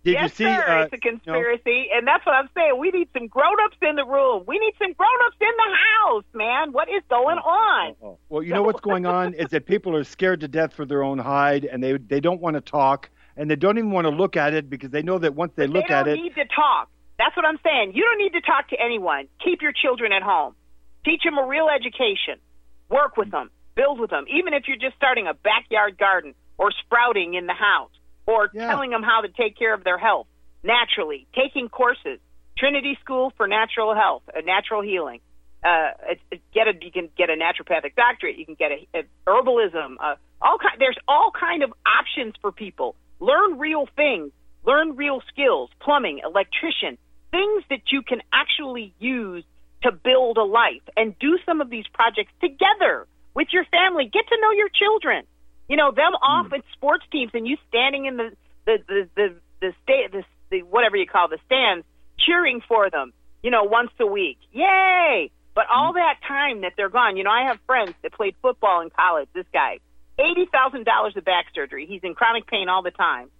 Did 0.04 0.12
yes, 0.12 0.22
you 0.22 0.28
see? 0.28 0.44
sir, 0.44 0.64
uh, 0.68 0.82
it's 0.84 0.92
a 0.92 0.96
you 0.96 1.00
conspiracy, 1.10 1.88
and 1.92 2.06
that's 2.06 2.24
what 2.24 2.36
I'm 2.36 2.48
saying. 2.54 2.78
We 2.78 2.90
need 2.90 3.08
some 3.12 3.26
grown-ups 3.26 3.76
in 3.82 3.96
the 3.96 4.04
room. 4.06 4.44
We 4.46 4.58
need 4.60 4.74
some 4.78 4.92
grown-ups 4.92 5.36
in 5.40 5.48
the 5.56 5.76
house, 6.06 6.24
man. 6.32 6.72
What 6.72 6.88
is 6.88 7.02
going 7.10 7.38
on? 7.38 7.96
Oh, 8.02 8.18
Well, 8.28 8.42
you 8.44 8.54
know 8.54 8.62
what's 8.62 8.80
going 8.80 9.06
on 9.18 9.34
is 9.34 9.48
that 9.48 9.66
people 9.66 9.96
are 9.96 10.04
scared 10.04 10.40
to 10.40 10.48
death 10.48 10.72
for 10.72 10.86
their 10.86 11.02
own 11.02 11.18
hide, 11.18 11.64
and 11.64 11.82
they 11.82 11.98
they 11.98 12.20
don't 12.20 12.40
want 12.40 12.54
to 12.54 12.60
talk, 12.60 13.10
and 13.36 13.50
they 13.50 13.56
don't 13.56 13.76
even 13.76 13.90
want 13.90 14.04
to 14.06 14.10
look 14.10 14.36
at 14.36 14.54
it 14.54 14.70
because 14.70 14.90
they 14.90 15.02
know 15.02 15.18
that 15.18 15.34
once 15.34 15.52
they 15.56 15.66
look 15.66 15.88
they 15.88 15.94
at 15.94 16.06
it, 16.06 16.14
need 16.14 16.34
to 16.36 16.44
talk. 16.54 16.88
That's 17.18 17.36
what 17.36 17.44
I'm 17.44 17.58
saying. 17.64 17.92
You 17.94 18.04
don't 18.04 18.18
need 18.18 18.32
to 18.38 18.40
talk 18.40 18.68
to 18.70 18.76
anyone. 18.80 19.28
Keep 19.44 19.62
your 19.62 19.72
children 19.72 20.12
at 20.12 20.22
home. 20.22 20.54
Teach 21.04 21.22
them 21.24 21.36
a 21.38 21.46
real 21.46 21.68
education. 21.68 22.38
Work 22.88 23.16
with 23.16 23.30
them. 23.30 23.50
Build 23.74 24.00
with 24.00 24.10
them. 24.10 24.24
Even 24.28 24.54
if 24.54 24.64
you're 24.68 24.76
just 24.78 24.96
starting 24.96 25.26
a 25.26 25.34
backyard 25.34 25.98
garden 25.98 26.34
or 26.58 26.70
sprouting 26.84 27.34
in 27.34 27.46
the 27.46 27.54
house 27.54 27.90
or 28.26 28.50
Yeah. 28.52 28.68
telling 28.68 28.90
them 28.90 29.02
how 29.02 29.20
to 29.22 29.28
take 29.28 29.56
care 29.58 29.74
of 29.74 29.84
their 29.84 29.98
health 29.98 30.26
naturally. 30.62 31.26
Taking 31.34 31.68
courses. 31.68 32.18
Trinity 32.56 32.98
School 33.00 33.32
for 33.36 33.46
Natural 33.46 33.94
Health, 33.94 34.22
uh, 34.36 34.40
Natural 34.40 34.82
Healing. 34.82 35.20
Uh, 35.64 35.90
it, 36.10 36.20
it- 36.32 36.42
get 36.52 36.66
a 36.66 36.72
you 36.84 36.90
can 36.90 37.08
get 37.16 37.30
a 37.30 37.34
naturopathic 37.34 37.94
doctorate. 37.96 38.36
You 38.36 38.44
can 38.46 38.54
get 38.54 38.70
a, 38.72 38.98
a 38.98 39.02
herbalism. 39.28 39.94
Uh, 40.00 40.16
all 40.42 40.58
kind, 40.58 40.74
there's 40.78 40.98
all 41.06 41.30
kind 41.38 41.62
of 41.62 41.72
options 41.86 42.34
for 42.40 42.50
people. 42.52 42.96
Learn 43.20 43.58
real 43.58 43.86
things. 43.96 44.32
Learn 44.64 44.96
real 44.96 45.20
skills. 45.32 45.70
Plumbing, 45.80 46.20
electrician, 46.24 46.98
things 47.30 47.64
that 47.70 47.80
you 47.92 48.02
can 48.02 48.20
actually 48.32 48.94
use 48.98 49.44
to 49.82 49.92
build 49.92 50.38
a 50.38 50.44
life 50.44 50.82
and 50.96 51.18
do 51.18 51.38
some 51.46 51.60
of 51.60 51.70
these 51.70 51.84
projects 51.92 52.32
together 52.40 53.06
with 53.34 53.48
your 53.52 53.64
family. 53.66 54.10
Get 54.12 54.26
to 54.28 54.36
know 54.40 54.50
your 54.50 54.68
children. 54.68 55.24
You 55.68 55.76
know 55.76 55.92
them 55.92 56.12
hmm. 56.12 56.24
off 56.24 56.52
at 56.52 56.62
sports 56.72 57.04
teams 57.12 57.30
and 57.34 57.46
you 57.46 57.56
standing 57.68 58.06
in 58.06 58.16
the 58.16 58.30
the 58.64 58.78
the 58.88 59.08
the, 59.14 59.34
the, 59.60 59.72
sta- 59.82 60.08
the 60.10 60.24
the 60.50 60.62
whatever 60.62 60.96
you 60.96 61.06
call 61.06 61.28
the 61.28 61.38
stands 61.46 61.86
cheering 62.18 62.60
for 62.66 62.90
them. 62.90 63.12
you 63.42 63.50
know, 63.50 63.64
once 63.64 63.90
a 64.00 64.06
week. 64.06 64.38
Yay! 64.52 65.30
But 65.54 65.66
hmm. 65.68 65.78
all 65.78 65.92
that 65.94 66.16
time 66.26 66.62
that 66.62 66.72
they're 66.76 66.88
gone, 66.88 67.16
you 67.16 67.24
know, 67.24 67.30
I 67.30 67.48
have 67.48 67.58
friends 67.66 67.94
that 68.02 68.12
played 68.12 68.34
football 68.42 68.80
in 68.80 68.90
college. 68.90 69.28
This 69.34 69.46
guy, 69.52 69.78
eighty 70.18 70.46
thousand 70.50 70.84
dollars 70.84 71.16
of 71.16 71.24
back 71.24 71.46
surgery. 71.54 71.86
He's 71.86 72.02
in 72.02 72.14
chronic 72.14 72.46
pain 72.46 72.68
all 72.68 72.82
the 72.82 72.90
time. 72.90 73.30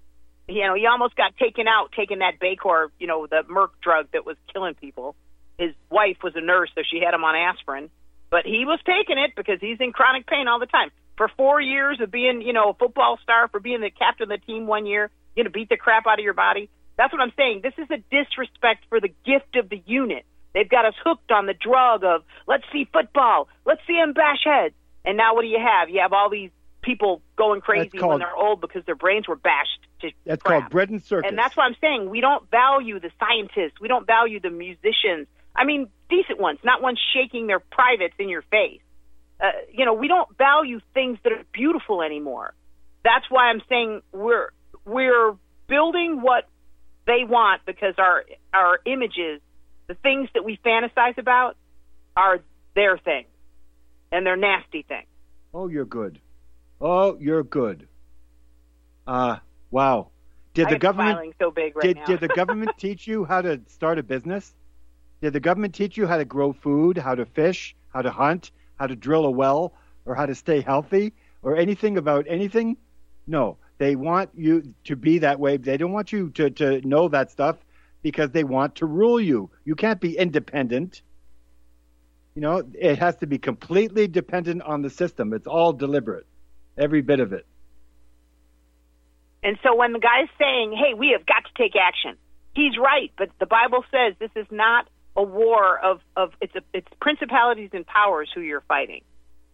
You 0.49 0.67
know, 0.67 0.75
he 0.75 0.87
almost 0.87 1.15
got 1.15 1.37
taken 1.37 1.69
out 1.69 1.93
taking 1.97 2.21
that 2.21 2.41
Bacor, 2.41 2.89
you 2.99 3.07
know, 3.07 3.27
the 3.27 3.43
Merck 3.51 3.71
drug 3.83 4.07
that 4.13 4.25
was 4.25 4.37
killing 4.53 4.75
people. 4.75 5.15
His 5.59 5.75
wife 5.91 6.19
was 6.23 6.35
a 6.37 6.41
nurse, 6.41 6.71
so 6.75 6.83
she 6.89 7.01
had 7.05 7.13
him 7.13 7.25
on 7.25 7.37
aspirin. 7.37 7.91
But 8.31 8.45
he 8.45 8.65
was 8.65 8.79
taking 8.85 9.19
it 9.19 9.33
because 9.37 9.59
he's 9.61 9.79
in 9.81 9.93
chronic 9.93 10.27
pain 10.27 10.49
all 10.49 10.59
the 10.59 10.67
time. 10.67 10.91
For 11.17 11.29
four 11.37 11.61
years 11.61 12.01
of 12.01 12.11
being, 12.11 12.43
you 12.43 12.53
know, 12.53 12.71
a 12.71 12.75
football 12.75 13.19
star, 13.23 13.49
for 13.49 13.61
being 13.61 13.81
the 13.81 13.91
captain 13.91 14.31
of 14.31 14.41
the 14.41 14.47
team 14.47 14.67
one 14.67 14.87
year, 14.87 15.11
you 15.37 15.45
know, 15.45 15.51
beat 15.51 15.69
the 15.69 15.77
crap 15.77 16.07
out 16.07 16.19
of 16.19 16.25
your 16.25 16.35
body. 16.35 16.71
That's 16.97 17.13
what 17.13 17.21
I'm 17.21 17.33
saying. 17.37 17.61
This 17.63 17.75
is 17.79 17.91
a 17.91 17.99
disrespect 18.11 18.85
for 18.89 19.01
the 19.01 19.09
gift 19.25 19.57
of 19.57 19.69
the 19.69 19.83
unit. 19.87 20.25
They've 20.55 20.69
got 20.69 20.85
us 20.85 20.95
hooked 21.05 21.31
on 21.31 21.47
the 21.47 21.55
drug 21.55 22.05
of 22.05 22.23
let's 22.47 22.65
see 22.73 22.89
football, 22.93 23.49
let's 23.65 23.81
see 23.87 23.95
them 23.95 24.13
bash 24.13 24.45
heads. 24.45 24.75
And 25.05 25.17
now 25.17 25.35
what 25.35 25.43
do 25.43 25.49
you 25.49 25.61
have? 25.61 25.89
You 25.89 26.01
have 26.01 26.13
all 26.13 26.31
these 26.31 26.51
people 26.89 27.21
going 27.37 27.61
crazy 27.61 27.99
called- 27.99 28.13
when 28.13 28.19
they're 28.21 28.35
old 28.35 28.63
because 28.63 28.83
their 28.87 28.95
brains 28.95 29.29
were 29.29 29.37
bashed 29.37 29.79
to 30.01 30.11
That's 30.25 30.43
crap. 30.43 30.63
called 30.63 30.71
bread 30.71 30.89
and 30.89 31.03
circus. 31.03 31.29
And 31.29 31.37
that's 31.37 31.55
why 31.55 31.67
I'm 31.67 31.77
saying 31.83 32.09
we 32.09 32.23
don't 32.23 32.51
value 32.51 32.99
the 32.99 33.11
scientists. 33.21 33.79
We 33.79 33.89
don't 33.89 34.07
value 34.07 34.41
the 34.41 34.49
musicians. 34.49 35.27
I 35.55 35.65
mean, 35.65 35.91
decent 36.09 36.41
ones, 36.41 36.61
not 36.65 36.81
ones 36.81 36.99
shaking 37.13 37.47
their 37.47 37.61
privates 37.61 38.15
in 38.19 38.31
your 38.31 38.41
face. 38.41 38.81
Uh, 39.39 39.51
you 39.71 39.85
know, 39.85 39.93
we 39.93 40.09
don't 40.09 40.35
value 40.39 40.81
things 40.95 41.19
that 41.25 41.33
are 41.33 41.45
beautiful 41.53 42.01
anymore. 42.01 42.55
That's 43.05 43.27
why 43.29 43.51
I'm 43.51 43.61
saying 43.69 44.01
we're 44.13 44.49
we're 44.87 45.37
building 45.67 46.23
what 46.23 46.49
they 47.07 47.25
want 47.25 47.67
because 47.67 47.95
our 47.99 48.25
our 48.55 48.81
images, 48.87 49.43
the 49.89 49.95
things 49.95 50.31
that 50.33 50.43
we 50.43 50.59
fantasize 50.65 51.19
about, 51.19 51.57
are 52.17 52.41
their 52.75 52.97
things, 52.97 53.29
and 54.11 54.25
they're 54.27 54.37
nasty 54.37 54.83
things. 54.83 55.07
Oh, 55.53 55.69
you're 55.69 55.85
good. 55.85 56.19
Oh, 56.81 57.17
you're 57.19 57.43
good. 57.43 57.89
Uh, 59.07 59.39
wow. 59.71 60.09
Did 60.55 60.69
I 60.69 60.71
the 60.71 60.79
government 60.79 61.35
so 61.39 61.51
big 61.51 61.77
right 61.77 61.83
did, 61.83 61.97
now. 61.97 62.05
did 62.05 62.21
the 62.21 62.29
government 62.41 62.73
teach 62.79 63.07
you 63.07 63.25
how 63.25 63.43
to 63.43 63.61
start 63.69 63.99
a 63.99 64.03
business? 64.03 64.55
Did 65.21 65.33
the 65.33 65.41
government 65.41 65.75
teach 65.75 65.97
you 65.97 66.07
how 66.07 66.19
to 66.19 66.25
grow 66.25 66.53
food, 66.53 66.99
how 66.99 67.15
to 67.15 67.27
fish, 67.27 67.75
how 67.93 68.03
to 68.03 68.11
hunt, 68.11 68.53
how 68.77 68.87
to 68.87 68.95
drill 68.95 69.25
a 69.25 69.31
well, 69.31 69.73
or 70.05 70.15
how 70.15 70.27
to 70.27 70.35
stay 70.35 70.61
healthy, 70.61 71.13
or 71.43 71.57
anything 71.57 71.99
about 71.99 72.27
anything? 72.29 72.77
No. 73.27 73.59
They 73.79 73.95
want 73.95 74.31
you 74.35 74.75
to 74.85 74.97
be 74.97 75.19
that 75.19 75.39
way. 75.39 75.57
They 75.57 75.77
don't 75.77 75.93
want 75.93 76.13
you 76.13 76.31
to, 76.31 76.51
to 76.51 76.87
know 76.87 77.09
that 77.09 77.31
stuff 77.31 77.57
because 78.03 78.31
they 78.31 78.45
want 78.45 78.77
to 78.77 78.87
rule 78.87 79.21
you. 79.21 79.51
You 79.65 79.75
can't 79.75 80.01
be 80.01 80.17
independent. 80.17 81.03
You 82.35 82.43
know, 82.43 82.63
it 82.75 82.99
has 82.99 83.17
to 83.17 83.27
be 83.27 83.39
completely 83.39 84.07
dependent 84.09 84.63
on 84.63 84.83
the 84.83 84.91
system. 84.91 85.33
It's 85.33 85.47
all 85.47 85.73
deliberate, 85.73 86.27
every 86.79 87.03
bit 87.03 87.21
of 87.21 87.33
it. 87.33 87.47
And 89.43 89.59
so 89.63 89.75
when 89.75 89.93
the 89.93 89.99
guy's 89.99 90.29
saying, 90.39 90.73
"Hey, 90.73 90.95
we 90.95 91.11
have 91.11 91.25
got 91.27 91.45
to 91.45 91.51
take 91.57 91.77
action," 91.77 92.17
he's 92.55 92.77
right. 92.77 93.13
But 93.17 93.31
the 93.39 93.47
Bible 93.47 93.85
says 93.91 94.15
this 94.19 94.31
is 94.35 94.47
not 94.51 94.89
a 95.17 95.23
war 95.23 95.79
of 95.79 96.01
of 96.17 96.33
it's 96.41 96.55
a, 96.55 96.63
it's 96.73 96.89
principalities 97.01 97.71
and 97.73 97.87
powers 97.87 98.31
who 98.35 98.41
you're 98.41 98.63
fighting. 98.63 99.03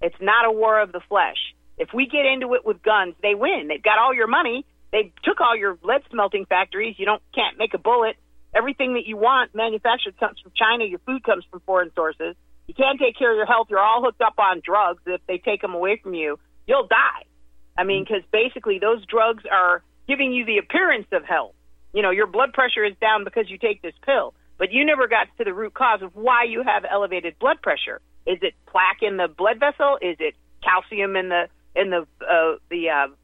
It's 0.00 0.20
not 0.20 0.46
a 0.46 0.52
war 0.52 0.80
of 0.80 0.92
the 0.92 1.00
flesh. 1.08 1.54
If 1.76 1.88
we 1.92 2.06
get 2.06 2.24
into 2.24 2.54
it 2.54 2.64
with 2.64 2.82
guns, 2.82 3.14
they 3.22 3.34
win. 3.34 3.68
They've 3.68 3.82
got 3.82 3.98
all 3.98 4.14
your 4.14 4.26
money. 4.26 4.64
They 4.92 5.12
took 5.24 5.40
all 5.40 5.56
your 5.56 5.76
lead 5.82 6.02
smelting 6.10 6.46
factories. 6.46 6.94
You 6.98 7.06
don't 7.06 7.22
can't 7.34 7.58
make 7.58 7.74
a 7.74 7.78
bullet. 7.78 8.16
Everything 8.54 8.94
that 8.94 9.06
you 9.06 9.16
want 9.16 9.54
manufactured 9.54 10.18
comes 10.18 10.38
from 10.40 10.52
China. 10.54 10.84
Your 10.84 11.00
food 11.00 11.24
comes 11.24 11.44
from 11.50 11.60
foreign 11.60 11.90
sources. 11.94 12.36
You 12.66 12.74
can't 12.74 12.98
take 12.98 13.18
care 13.18 13.32
of 13.32 13.36
your 13.36 13.46
health. 13.46 13.66
You're 13.70 13.80
all 13.80 14.02
hooked 14.02 14.22
up 14.22 14.38
on 14.38 14.62
drugs. 14.64 15.02
If 15.06 15.20
they 15.26 15.38
take 15.38 15.60
them 15.60 15.74
away 15.74 16.00
from 16.02 16.14
you, 16.14 16.38
you'll 16.66 16.86
die. 16.86 17.24
I 17.76 17.84
mean, 17.84 18.04
because 18.04 18.22
basically 18.32 18.78
those 18.78 19.04
drugs 19.06 19.44
are 19.50 19.82
giving 20.06 20.32
you 20.32 20.44
the 20.44 20.58
appearance 20.58 21.06
of 21.12 21.24
health. 21.24 21.54
You 21.92 22.02
know, 22.02 22.10
your 22.10 22.26
blood 22.26 22.52
pressure 22.52 22.84
is 22.84 22.94
down 23.00 23.24
because 23.24 23.48
you 23.48 23.58
take 23.58 23.82
this 23.82 23.94
pill, 24.04 24.34
but 24.58 24.72
you 24.72 24.84
never 24.84 25.06
got 25.08 25.28
to 25.38 25.44
the 25.44 25.54
root 25.54 25.74
cause 25.74 26.02
of 26.02 26.14
why 26.14 26.44
you 26.44 26.62
have 26.62 26.84
elevated 26.90 27.38
blood 27.38 27.62
pressure. 27.62 28.00
Is 28.26 28.38
it 28.42 28.54
plaque 28.66 29.02
in 29.02 29.16
the 29.16 29.28
blood 29.28 29.60
vessel? 29.60 29.98
Is 30.00 30.16
it 30.18 30.34
calcium 30.62 31.16
in 31.16 31.28
the 31.28 31.48
in 31.76 31.90
the 31.90 32.06
uh, 32.22 32.56
the 32.70 32.90
uh, 32.90 33.14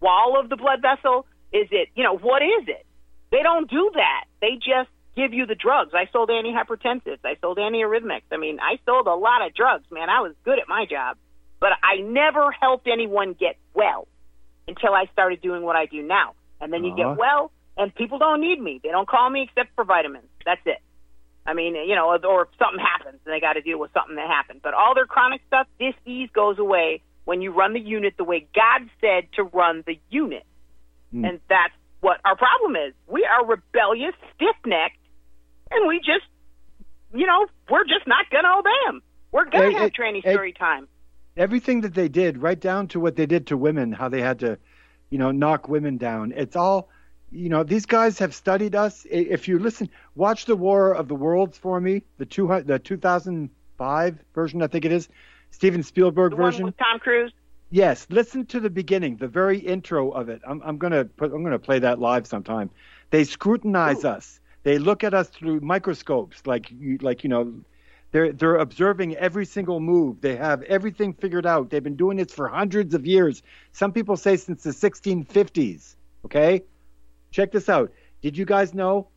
wall 0.00 0.38
of 0.38 0.48
the 0.48 0.56
blood 0.56 0.80
vessel? 0.82 1.26
Is 1.52 1.68
it 1.70 1.88
you 1.94 2.04
know 2.04 2.16
what 2.16 2.42
is 2.42 2.68
it? 2.68 2.86
They 3.30 3.42
don't 3.42 3.68
do 3.68 3.90
that. 3.94 4.24
They 4.40 4.54
just 4.56 4.90
give 5.16 5.32
you 5.32 5.46
the 5.46 5.54
drugs. 5.54 5.92
I 5.94 6.08
sold 6.12 6.28
antihypertensives. 6.28 7.20
I 7.24 7.36
sold 7.40 7.58
antiarrhythmics. 7.58 8.30
I 8.30 8.36
mean, 8.36 8.58
I 8.60 8.78
sold 8.84 9.06
a 9.06 9.14
lot 9.14 9.46
of 9.46 9.54
drugs, 9.54 9.84
man. 9.90 10.10
I 10.10 10.20
was 10.20 10.34
good 10.44 10.58
at 10.58 10.68
my 10.68 10.86
job, 10.88 11.16
but 11.64 11.72
I 11.82 12.02
never 12.02 12.50
helped 12.50 12.86
anyone 12.86 13.32
get 13.40 13.56
well 13.72 14.06
until 14.68 14.92
I 14.92 15.06
started 15.14 15.40
doing 15.40 15.62
what 15.62 15.76
I 15.76 15.86
do 15.86 16.02
now. 16.02 16.34
And 16.60 16.70
then 16.70 16.84
you 16.84 16.92
Uh-huh. 16.92 17.12
get 17.12 17.16
well, 17.18 17.52
and 17.78 17.94
people 17.94 18.18
don't 18.18 18.42
need 18.42 18.60
me. 18.60 18.80
They 18.82 18.90
don't 18.90 19.08
call 19.08 19.30
me 19.30 19.40
except 19.48 19.74
for 19.74 19.82
vitamins. 19.82 20.28
That's 20.44 20.60
it. 20.66 20.76
I 21.46 21.54
mean, 21.54 21.74
you 21.74 21.94
know, 21.94 22.18
or 22.22 22.42
if 22.42 22.48
something 22.58 22.78
happens 22.78 23.18
and 23.24 23.32
they 23.34 23.40
got 23.40 23.54
to 23.54 23.62
deal 23.62 23.78
with 23.78 23.90
something 23.94 24.16
that 24.16 24.28
happened. 24.28 24.60
But 24.62 24.74
all 24.74 24.94
their 24.94 25.06
chronic 25.06 25.40
stuff, 25.46 25.66
disease 25.80 26.28
goes 26.34 26.58
away 26.58 27.00
when 27.24 27.40
you 27.40 27.50
run 27.50 27.72
the 27.72 27.80
unit 27.80 28.12
the 28.18 28.24
way 28.24 28.46
God 28.54 28.82
said 29.00 29.28
to 29.36 29.44
run 29.44 29.84
the 29.86 29.98
unit. 30.10 30.44
Mm. 31.14 31.26
And 31.26 31.40
that's 31.48 31.72
what 32.02 32.20
our 32.26 32.36
problem 32.36 32.76
is. 32.76 32.92
We 33.06 33.24
are 33.24 33.42
rebellious, 33.46 34.14
stiff 34.34 34.56
necked, 34.66 34.98
and 35.70 35.88
we 35.88 35.96
just, 36.00 36.26
you 37.14 37.26
know, 37.26 37.46
we're 37.70 37.84
just 37.84 38.06
not 38.06 38.28
going 38.28 38.44
to 38.44 38.52
obey 38.58 38.80
them. 38.84 39.02
We're 39.32 39.48
going 39.48 39.64
Hey, 39.64 39.72
to 39.72 39.78
have 39.80 39.92
hey, 39.96 40.02
tranny 40.02 40.22
hey. 40.22 40.32
story 40.34 40.52
time. 40.52 40.88
Everything 41.36 41.80
that 41.82 41.94
they 41.94 42.08
did, 42.08 42.38
right 42.42 42.58
down 42.58 42.88
to 42.88 43.00
what 43.00 43.16
they 43.16 43.26
did 43.26 43.46
to 43.48 43.56
women, 43.56 43.92
how 43.92 44.08
they 44.08 44.20
had 44.20 44.38
to, 44.40 44.58
you 45.10 45.18
know, 45.18 45.30
knock 45.30 45.68
women 45.68 45.96
down. 45.96 46.32
It's 46.36 46.56
all, 46.56 46.88
you 47.30 47.48
know, 47.48 47.64
these 47.64 47.86
guys 47.86 48.18
have 48.18 48.34
studied 48.34 48.74
us. 48.74 49.06
If 49.10 49.48
you 49.48 49.58
listen, 49.58 49.90
watch 50.14 50.46
the 50.46 50.56
War 50.56 50.92
of 50.92 51.08
the 51.08 51.14
Worlds 51.14 51.58
for 51.58 51.80
me, 51.80 52.02
the 52.18 52.26
two 52.26 52.46
the 52.64 52.78
2005 52.78 54.18
version, 54.34 54.62
I 54.62 54.66
think 54.66 54.84
it 54.84 54.92
is, 54.92 55.08
Steven 55.50 55.82
Spielberg 55.82 56.32
The 56.32 56.36
version. 56.36 56.62
one 56.62 56.68
with 56.68 56.78
Tom 56.78 56.98
Cruise. 56.98 57.32
Yes, 57.70 58.06
listen 58.10 58.46
to 58.46 58.60
the 58.60 58.70
beginning, 58.70 59.16
the 59.16 59.26
very 59.26 59.58
intro 59.58 60.10
of 60.10 60.28
it. 60.28 60.40
I'm, 60.46 60.62
I'm 60.64 60.78
gonna 60.78 61.04
put, 61.04 61.32
I'm 61.32 61.42
gonna 61.42 61.58
play 61.58 61.80
that 61.80 61.98
live 61.98 62.26
sometime. 62.26 62.70
They 63.10 63.24
scrutinize 63.24 64.04
us. 64.04 64.38
They 64.62 64.78
look 64.78 65.02
at 65.02 65.12
us 65.12 65.28
through 65.28 65.60
microscopes, 65.60 66.46
like 66.46 66.70
you, 66.70 66.98
like 66.98 67.24
you 67.24 67.30
know, 67.30 67.52
they're 68.14 68.32
they're 68.32 68.56
observing 68.56 69.16
every 69.16 69.44
single 69.44 69.80
move. 69.80 70.20
They 70.22 70.36
have 70.36 70.62
everything 70.62 71.14
figured 71.14 71.46
out. 71.46 71.70
They've 71.70 71.82
been 71.82 71.96
doing 71.96 72.18
this 72.18 72.32
for 72.32 72.48
hundreds 72.48 72.94
of 72.94 73.06
years. 73.06 73.42
Some 73.72 73.92
people 73.92 74.16
say 74.16 74.36
since 74.36 74.62
the 74.62 74.70
1650s. 74.70 75.96
Okay, 76.24 76.62
check 77.32 77.52
this 77.52 77.68
out. 77.68 77.92
Did 78.22 78.38
you 78.38 78.44
guys 78.46 78.72
know 78.72 79.08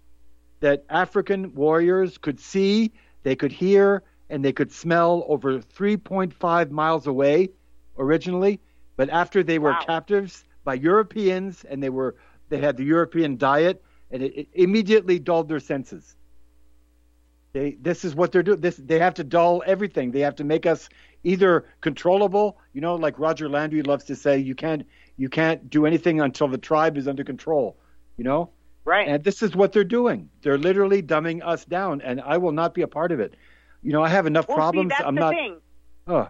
that 0.61 0.83
African 0.89 1.53
warriors 1.55 2.17
could 2.17 2.39
see, 2.39 2.91
they 3.23 3.35
could 3.35 3.51
hear, 3.51 4.03
and 4.31 4.43
they 4.43 4.51
could 4.51 4.71
smell 4.71 5.25
over 5.29 5.59
3.5 5.59 6.71
miles 6.71 7.07
away? 7.07 7.51
originally, 7.99 8.59
but 8.95 9.09
after 9.09 9.43
they 9.43 9.59
were 9.59 9.71
Wow. 9.71 9.83
captives 9.85 10.45
by 10.63 10.75
Europeans 10.75 11.63
and 11.65 11.81
they 11.83 11.89
were 11.89 12.15
they 12.49 12.59
had 12.59 12.77
the 12.77 12.83
European 12.85 13.37
diet 13.37 13.83
and 14.11 14.23
it, 14.23 14.33
it 14.37 14.47
immediately 14.53 15.19
dulled 15.19 15.49
their 15.49 15.59
senses. 15.59 16.16
They 17.57 17.71
this 17.81 18.05
is 18.05 18.13
what 18.13 18.31
they're 18.31 18.43
doing. 18.43 18.61
This 18.61 18.75
they 18.77 18.99
have 18.99 19.15
to 19.15 19.23
dull 19.23 19.63
everything. 19.65 20.11
They 20.11 20.19
have 20.19 20.35
to 20.35 20.43
make 20.43 20.67
us 20.67 20.89
either 21.23 21.65
controllable, 21.81 22.59
you 22.73 22.81
know, 22.81 22.95
like 22.95 23.17
Roger 23.17 23.49
Landry 23.49 23.81
loves 23.81 24.05
to 24.05 24.15
say, 24.15 24.37
you 24.37 24.53
can't 24.53 24.85
you 25.17 25.27
can't 25.27 25.67
do 25.67 25.87
anything 25.87 26.21
until 26.21 26.47
the 26.47 26.59
tribe 26.59 26.97
is 26.97 27.07
under 27.07 27.23
control, 27.23 27.75
you 28.15 28.23
know? 28.23 28.51
Right. 28.85 29.07
And 29.07 29.23
this 29.23 29.41
is 29.41 29.55
what 29.55 29.71
they're 29.71 29.83
doing. 29.83 30.29
They're 30.43 30.59
literally 30.59 31.01
dumbing 31.01 31.43
us 31.43 31.65
down, 31.65 32.01
and 32.01 32.21
I 32.21 32.37
will 32.37 32.51
not 32.51 32.75
be 32.75 32.83
a 32.83 32.87
part 32.87 33.11
of 33.11 33.19
it. 33.19 33.33
You 33.81 33.91
know, 33.91 34.03
I 34.03 34.09
have 34.09 34.27
enough 34.27 34.47
well, 34.47 34.57
problems. 34.57 34.91
see, 34.91 34.95
that's 34.99 35.07
I'm 35.07 35.15
the 35.15 35.21
not. 35.21 35.33
thing. 35.33 35.57
Oh, 36.05 36.29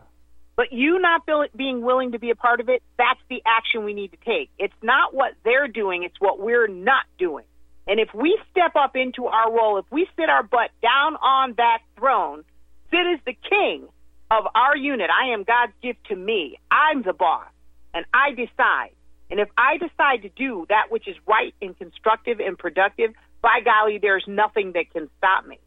But 0.55 0.71
you 0.71 0.99
not 0.99 1.25
be- 1.25 1.57
being 1.57 1.81
willing 1.81 2.13
to 2.13 2.19
be 2.19 2.31
a 2.31 2.35
part 2.35 2.61
of 2.61 2.69
it, 2.69 2.81
that's 2.97 3.19
the 3.29 3.43
action 3.45 3.83
we 3.83 3.93
need 3.93 4.11
to 4.11 4.17
take. 4.25 4.49
It's 4.57 4.73
not 4.81 5.13
what 5.13 5.33
they're 5.43 5.67
doing, 5.67 6.03
it's 6.03 6.19
what 6.19 6.39
we're 6.39 6.67
not 6.67 7.03
doing. 7.19 7.45
And 7.87 7.99
if 7.99 8.09
we 8.13 8.37
step 8.51 8.75
up 8.75 8.95
into 8.95 9.27
our 9.27 9.51
role, 9.51 9.77
if 9.77 9.85
we 9.91 10.07
sit 10.17 10.29
our 10.29 10.43
butt 10.43 10.71
down 10.81 11.15
on 11.15 11.53
that 11.57 11.79
throne, 11.97 12.43
sit 12.91 12.99
as 13.13 13.19
the 13.25 13.35
king 13.49 13.87
of 14.29 14.43
our 14.55 14.75
unit, 14.75 15.09
I 15.09 15.33
am 15.33 15.43
God's 15.43 15.73
gift 15.81 15.99
to 16.09 16.15
me. 16.15 16.59
I'm 16.69 17.03
the 17.03 17.13
boss, 17.13 17.47
and 17.93 18.05
I 18.13 18.31
decide. 18.31 18.91
And 19.29 19.39
if 19.39 19.49
I 19.57 19.77
decide 19.77 20.23
to 20.23 20.29
do 20.29 20.65
that 20.69 20.89
which 20.89 21.07
is 21.07 21.15
right 21.27 21.53
and 21.61 21.77
constructive 21.77 22.39
and 22.39 22.57
productive, 22.57 23.11
by 23.41 23.59
golly, 23.63 23.99
there's 24.01 24.25
nothing 24.27 24.73
that 24.73 24.91
can 24.91 25.09
stop 25.17 25.45
me. 25.45 25.59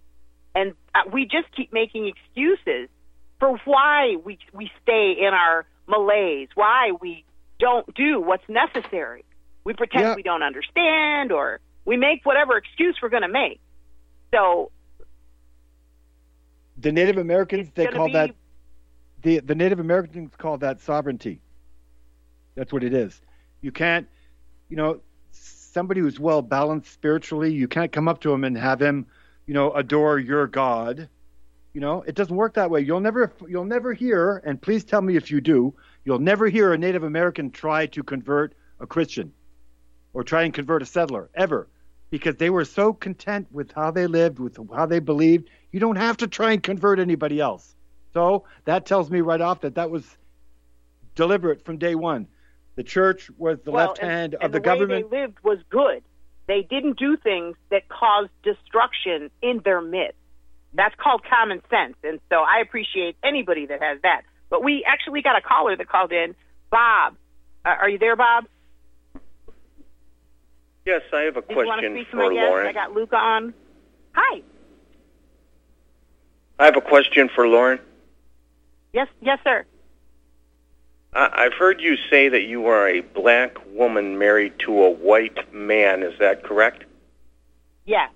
And 0.55 0.75
uh, 0.95 1.09
we 1.13 1.25
just 1.25 1.55
keep 1.57 1.73
making 1.73 2.09
excuses 2.09 2.89
for 3.39 3.59
why 3.65 4.17
we 4.25 4.39
we 4.53 4.71
stay 4.83 5.15
in 5.19 5.33
our 5.33 5.65
malaise, 5.87 6.49
why 6.55 6.93
we 7.01 7.25
don't 7.59 7.95
do 7.95 8.21
what's 8.21 8.49
necessary. 8.49 9.25
We 9.65 9.75
pretend 9.75 10.03
Yeah. 10.05 10.15
we 10.17 10.23
don't 10.23 10.43
understand, 10.43 11.33
or 11.33 11.61
we 11.85 11.97
make 11.97 12.25
whatever 12.25 12.57
excuse 12.57 12.97
we're 13.03 13.09
going 13.09 13.23
to 13.23 13.29
make. 13.29 13.61
So 14.33 14.71
the 16.79 16.93
Native 16.93 17.19
Americans 17.19 17.71
they 17.75 17.87
call 17.87 18.07
be- 18.07 18.13
that 18.13 18.31
the 19.23 19.41
the 19.41 19.55
Native 19.55 19.81
Americans 19.81 20.33
call 20.37 20.59
that 20.59 20.81
sovereignty. 20.81 21.41
That's 22.55 22.73
what 22.73 22.83
it 22.83 22.95
is. 22.95 23.21
You 23.61 23.73
can't, 23.73 24.09
you 24.69 24.77
know, 24.77 25.01
somebody 25.33 26.01
who's 26.01 26.19
well 26.19 26.43
balanced 26.43 26.93
spiritually, 26.93 27.53
you 27.53 27.69
can't 27.69 27.93
come 27.93 28.09
up 28.09 28.21
to 28.23 28.33
him 28.33 28.45
and 28.45 28.57
have 28.57 28.81
him, 28.81 29.07
you 29.47 29.55
know, 29.55 29.73
adore 29.73 30.19
your 30.19 30.47
God. 30.47 31.09
You 31.73 31.81
know, 31.81 32.03
it 32.03 32.17
doesn't 32.17 32.35
work 32.35 32.55
that 32.55 32.71
way. 32.71 32.81
You'll 32.81 33.01
never 33.01 33.33
you'll 33.49 33.65
never 33.65 33.93
hear, 33.93 34.43
and 34.45 34.61
please 34.61 34.85
tell 34.85 35.01
me 35.01 35.17
if 35.17 35.31
you 35.31 35.41
do, 35.41 35.75
you'll 36.05 36.19
never 36.19 36.49
hear 36.49 36.73
a 36.73 36.79
Native 36.79 37.05
American 37.05 37.51
try 37.51 37.87
to 37.87 38.03
convert 38.03 38.55
a 38.81 38.87
Christian 38.87 39.33
or 40.13 40.25
try 40.25 40.43
and 40.43 40.55
convert 40.55 40.83
a 40.83 40.87
settler 40.87 41.29
ever 41.35 41.69
because 42.11 42.37
they 42.37 42.51
were 42.51 42.65
so 42.65 42.93
content 42.93 43.47
with 43.53 43.73
how 43.73 43.91
they 43.91 44.07
lived, 44.07 44.39
with 44.39 44.59
how 44.75 44.87
they 44.87 44.99
believed. 44.99 45.49
You 45.71 45.81
don't 45.81 45.97
have 45.97 46.19
to 46.19 46.27
try 46.27 46.53
and 46.53 46.63
convert 46.63 46.99
anybody 46.99 47.41
else. 47.41 47.75
So 48.13 48.45
that 48.65 48.87
tells 48.87 49.11
me 49.11 49.21
right 49.21 49.41
off 49.41 49.61
that 49.61 49.77
that 49.77 49.91
was 49.91 50.05
deliberate 51.15 51.65
from 51.65 51.79
day 51.79 51.95
one. 51.95 52.27
The 52.77 52.83
church 52.83 53.31
was 53.39 53.59
the 53.65 53.71
well, 53.71 53.89
left 53.89 54.01
and- 54.01 54.11
hand 54.11 54.35
and 54.35 54.43
of 54.45 54.53
the, 54.53 54.61
government. 54.61 54.91
way 54.91 55.03
government. 55.03 55.11
they 55.11 55.21
lived 55.21 55.39
was 55.45 55.59
good. 55.71 56.03
They 56.47 56.63
didn't 56.63 56.99
do 56.99 57.17
things 57.17 57.57
that 57.71 57.89
caused 57.89 58.31
destruction 58.43 59.31
in 59.41 59.61
their 59.65 59.81
midst. 59.81 60.17
That's 60.73 60.95
called 60.97 61.23
common 61.29 61.63
sense, 61.69 61.97
and 62.05 62.21
so 62.29 62.37
I 62.37 62.61
appreciate 62.61 63.17
anybody 63.25 63.67
that 63.67 63.83
has 63.83 64.01
that. 64.03 64.23
But 64.51 64.63
we 64.65 64.85
actually 64.85 65.23
got 65.23 65.37
a 65.37 65.41
caller 65.41 65.77
that 65.77 65.89
called 65.89 66.13
in, 66.13 66.35
Bob. 66.71 67.17
Uh, 67.65 67.69
are 67.71 67.89
you 67.89 67.99
there, 67.99 68.17
Bob? 68.17 68.47
Yes, 70.91 71.03
I 71.13 71.21
have 71.21 71.37
a 71.37 71.43
Did 71.43 71.51
you 71.51 71.57
want 71.57 71.83
to 71.83 71.87
question 71.89 71.95
speak 71.95 72.07
to 72.07 72.11
for 72.11 72.17
my 72.17 72.35
guest? 72.35 72.51
Lauren. 72.51 72.67
I 72.67 72.73
got 72.73 72.93
Luca 72.93 73.15
on. 73.15 73.55
Hi. 74.13 74.43
I 76.59 76.65
have 76.65 76.77
a 76.77 76.81
question 76.81 77.31
for 77.33 77.47
Lauren. 77.47 77.79
Yes, 78.93 79.07
yes, 79.23 79.39
sir. 79.45 79.65
I- 81.13 81.45
I've 81.45 81.55
heard 81.55 81.81
you 81.81 81.97
say 82.11 82.29
that 82.31 82.43
you 82.43 82.67
are 82.67 82.89
a 82.89 83.03
black 83.03 83.57
woman 83.69 84.19
married 84.19 84.59
to 84.67 84.83
a 84.83 84.91
white 84.91 85.55
man. 85.55 86.03
Is 86.03 86.19
that 86.19 86.43
correct? 86.43 86.83
Yes. 87.85 88.11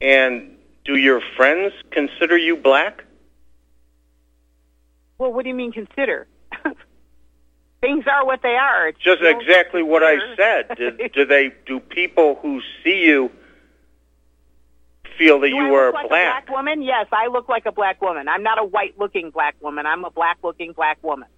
And 0.00 0.58
do 0.84 0.96
your 0.96 1.20
friends 1.36 1.74
consider 1.90 2.36
you 2.36 2.54
black? 2.54 3.02
Well, 5.18 5.32
what 5.32 5.42
do 5.42 5.48
you 5.48 5.56
mean 5.56 5.72
consider? 5.72 6.28
Things 7.80 8.04
are 8.10 8.26
what 8.26 8.42
they 8.42 8.56
are. 8.56 8.88
It's 8.88 8.98
Just 8.98 9.22
exactly 9.22 9.82
what 9.82 10.02
I 10.02 10.16
said. 10.36 10.76
Do, 10.76 11.08
do 11.14 11.24
they? 11.24 11.52
Do 11.66 11.78
people 11.78 12.38
who 12.42 12.60
see 12.82 13.04
you 13.04 13.30
feel 15.16 15.40
that 15.40 15.48
Do 15.48 15.54
you 15.54 15.74
I 15.74 15.78
are 15.78 15.92
like 15.92 16.08
black? 16.08 16.42
a 16.42 16.46
black 16.46 16.48
woman? 16.50 16.82
Yes, 16.82 17.06
I 17.12 17.28
look 17.28 17.48
like 17.48 17.66
a 17.66 17.72
black 17.72 18.00
woman. 18.02 18.28
I'm 18.28 18.42
not 18.42 18.58
a 18.58 18.64
white-looking 18.64 19.30
black 19.30 19.56
woman. 19.60 19.86
I'm 19.86 20.04
a 20.04 20.10
black-looking 20.10 20.72
black 20.72 21.02
woman. 21.02 21.28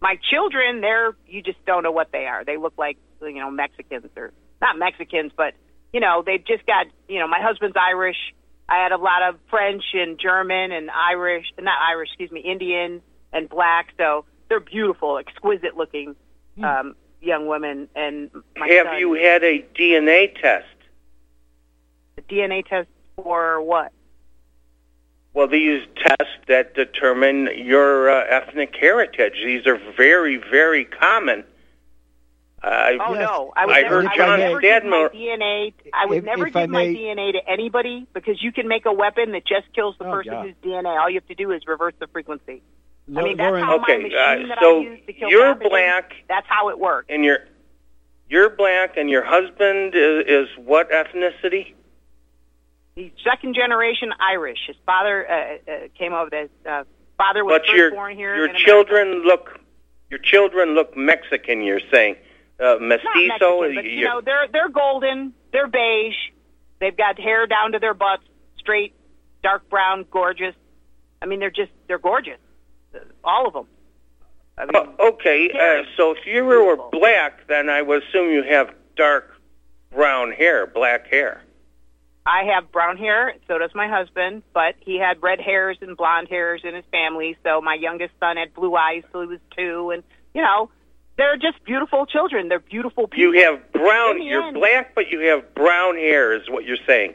My 0.00 0.18
children, 0.30 0.80
they're 0.82 1.16
you 1.26 1.42
just 1.42 1.64
don't 1.64 1.82
know 1.82 1.92
what 1.92 2.12
they 2.12 2.26
are. 2.26 2.44
They 2.44 2.58
look 2.58 2.74
like 2.76 2.98
you 3.22 3.40
know 3.40 3.50
Mexicans 3.50 4.04
or 4.16 4.32
not 4.60 4.78
Mexicans, 4.78 5.32
but 5.34 5.54
you 5.92 6.00
know 6.00 6.22
they've 6.24 6.44
just 6.44 6.66
got 6.66 6.86
you 7.08 7.20
know 7.20 7.28
my 7.28 7.40
husband's 7.40 7.76
Irish. 7.80 8.16
I 8.68 8.82
had 8.82 8.92
a 8.92 8.98
lot 8.98 9.22
of 9.22 9.36
French 9.48 9.84
and 9.94 10.18
German 10.18 10.72
and 10.72 10.90
Irish, 10.90 11.46
not 11.58 11.78
Irish, 11.88 12.08
excuse 12.10 12.30
me, 12.32 12.40
Indian 12.40 13.00
and 13.32 13.48
black. 13.48 13.88
So 13.96 14.24
they're 14.48 14.60
beautiful, 14.60 15.18
exquisite-looking 15.18 16.14
um, 16.62 16.94
young 17.20 17.46
women. 17.46 17.88
And 17.94 18.30
my 18.56 18.68
Have 18.68 18.86
son, 18.86 18.98
you 18.98 19.12
had 19.14 19.42
a 19.42 19.64
DNA 19.78 20.40
test? 20.40 20.66
a 22.18 22.22
DNA 22.22 22.66
test 22.66 22.88
for 23.16 23.60
what? 23.60 23.92
Well, 25.34 25.48
these 25.48 25.82
tests 25.96 26.32
that 26.48 26.74
determine 26.74 27.50
your 27.56 28.08
uh, 28.10 28.24
ethnic 28.28 28.74
heritage. 28.74 29.34
These 29.44 29.66
are 29.66 29.78
very, 29.96 30.36
very 30.38 30.84
common. 30.86 31.44
I, 32.62 32.96
Oh 33.06 33.12
no, 33.12 33.52
I 33.54 33.66
would 33.66 33.76
I 33.76 33.82
never, 33.82 33.94
heard 34.02 34.06
I 34.06 34.16
John 34.16 34.38
never 34.40 34.60
give 34.60 34.84
my 34.84 34.96
Stadmer. 34.96 35.14
DNA. 35.14 35.72
I 35.92 36.06
would 36.06 36.18
If- 36.18 36.24
never 36.24 36.46
if 36.46 36.56
I 36.56 36.62
give 36.62 36.70
my 36.70 36.86
DNA 36.86 37.32
to 37.32 37.48
anybody 37.48 38.06
because 38.14 38.42
you 38.42 38.50
can 38.50 38.66
make 38.66 38.86
a 38.86 38.92
weapon 38.92 39.32
that 39.32 39.46
just 39.46 39.70
kills 39.74 39.94
the 39.98 40.06
Oh, 40.06 40.10
person 40.10 40.32
yeah. 40.32 40.42
whose 40.42 40.54
DNA. 40.64 40.98
All 40.98 41.10
you 41.10 41.16
have 41.16 41.28
to 41.28 41.34
do 41.34 41.52
is 41.52 41.62
reverse 41.66 41.92
the 42.00 42.06
frequency. 42.06 42.62
I 43.08 43.22
mean, 43.22 43.36
that's 43.36 43.56
how 43.56 43.80
Okay, 43.82 43.98
my 43.98 44.02
machine 44.02 44.16
uh, 44.16 44.48
that 44.48 44.58
so 44.60 44.78
I 44.78 44.80
use 44.80 45.00
to 45.06 45.12
kill 45.12 45.28
you're 45.28 45.54
pathogens, 45.54 45.68
black. 45.70 46.12
That's 46.28 46.46
how 46.48 46.70
it 46.70 46.78
works. 46.78 47.06
And 47.08 47.24
you're 47.24 47.38
you're 48.28 48.50
black, 48.50 48.96
and 48.96 49.08
your 49.08 49.24
husband 49.24 49.94
is, 49.94 50.24
is 50.26 50.48
what 50.58 50.90
ethnicity? 50.90 51.74
He's 52.96 53.12
second 53.22 53.54
generation 53.54 54.10
Irish. 54.18 54.58
His 54.66 54.76
father 54.84 55.30
uh, 55.30 55.34
uh, 55.34 55.74
came 55.96 56.12
over. 56.14 56.34
His 56.34 56.50
uh, 56.68 56.82
father 57.16 57.44
was 57.44 57.60
But 57.60 57.66
first 57.66 57.76
your 57.76 57.90
born 57.92 58.16
here. 58.16 58.34
your 58.34 58.54
children 58.54 59.22
look 59.22 59.60
your 60.10 60.18
children 60.18 60.70
look 60.74 60.96
Mexican. 60.96 61.62
You're 61.62 61.80
saying 61.92 62.16
uh, 62.58 62.76
mestizo? 62.80 63.60
Mexican, 63.60 63.74
but 63.74 63.84
you 63.84 64.04
know 64.04 64.20
they're 64.24 64.48
they're 64.50 64.68
golden. 64.68 65.32
They're 65.52 65.68
beige. 65.68 66.16
They've 66.80 66.96
got 66.96 67.18
hair 67.18 67.46
down 67.46 67.72
to 67.72 67.78
their 67.78 67.94
butts, 67.94 68.24
straight, 68.58 68.94
dark 69.42 69.68
brown, 69.70 70.04
gorgeous. 70.10 70.54
I 71.22 71.26
mean, 71.26 71.40
they're 71.40 71.50
just 71.50 71.72
they're 71.88 71.98
gorgeous, 71.98 72.38
all 73.24 73.46
of 73.46 73.52
them. 73.54 73.66
I 74.58 74.64
mean, 74.64 74.94
Oh, 74.98 75.08
okay, 75.08 75.50
uh, 75.50 75.84
so 75.96 76.12
if 76.12 76.18
you 76.26 76.44
were 76.44 76.60
Beautiful. 76.76 76.90
black, 76.92 77.46
then 77.46 77.68
I 77.68 77.82
would 77.82 78.02
assume 78.04 78.30
you 78.30 78.42
have 78.42 78.72
dark 78.96 79.34
brown 79.90 80.32
hair, 80.32 80.66
black 80.66 81.08
hair. 81.08 81.42
I 82.24 82.44
have 82.54 82.72
brown 82.72 82.96
hair. 82.96 83.34
So 83.46 83.58
does 83.58 83.70
my 83.74 83.86
husband, 83.86 84.42
but 84.52 84.74
he 84.80 84.98
had 84.98 85.22
red 85.22 85.40
hairs 85.40 85.76
and 85.80 85.96
blonde 85.96 86.28
hairs 86.28 86.62
in 86.64 86.74
his 86.74 86.84
family. 86.90 87.36
So 87.44 87.60
my 87.60 87.74
youngest 87.74 88.14
son 88.18 88.36
had 88.36 88.52
blue 88.54 88.74
eyes 88.74 89.02
till 89.12 89.20
he 89.20 89.26
was 89.28 89.40
two, 89.56 89.90
and 89.90 90.02
you 90.34 90.42
know, 90.42 90.70
they're 91.18 91.36
just 91.36 91.62
beautiful 91.64 92.04
children. 92.06 92.48
They're 92.48 92.58
beautiful 92.58 93.06
people. 93.08 93.34
You 93.34 93.42
have 93.44 93.72
brown. 93.72 94.20
You're 94.22 94.42
end- 94.42 94.54
black, 94.56 94.94
but 94.94 95.08
you 95.10 95.20
have 95.28 95.54
brown 95.54 95.96
hair. 95.96 96.32
Is 96.34 96.48
what 96.50 96.64
you're 96.64 96.76
saying? 96.86 97.14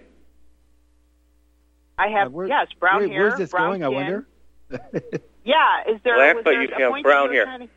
I 1.97 2.07
have 2.09 2.27
Uh, 2.27 2.31
where- 2.31 2.47
yes, 2.47 2.67
brown 2.79 2.99
where- 3.01 3.09
hair. 3.09 3.19
Where's 3.21 3.35
this 3.37 3.51
brown 3.51 3.79
going? 3.79 3.83
I 3.83 3.87
wonder. 3.89 4.27
Yeah, 5.43 5.83
is 5.89 5.99
there? 6.03 6.15
Black, 6.15 6.43
but 6.43 6.51
you 6.51 6.67
have 6.77 7.03
brown 7.03 7.27
that 7.29 7.33
you 7.33 7.39
were 7.41 7.45
hair. 7.45 7.67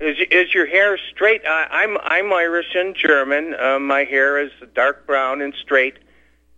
Is 0.00 0.16
is 0.30 0.54
your 0.54 0.66
hair 0.66 0.98
straight? 1.10 1.42
I, 1.46 1.66
I'm 1.70 1.98
I'm 1.98 2.32
Irish 2.32 2.74
and 2.74 2.96
German. 2.96 3.54
Uh, 3.54 3.78
my 3.78 4.04
hair 4.04 4.38
is 4.38 4.50
dark 4.74 5.06
brown 5.06 5.42
and 5.42 5.54
straight. 5.62 5.94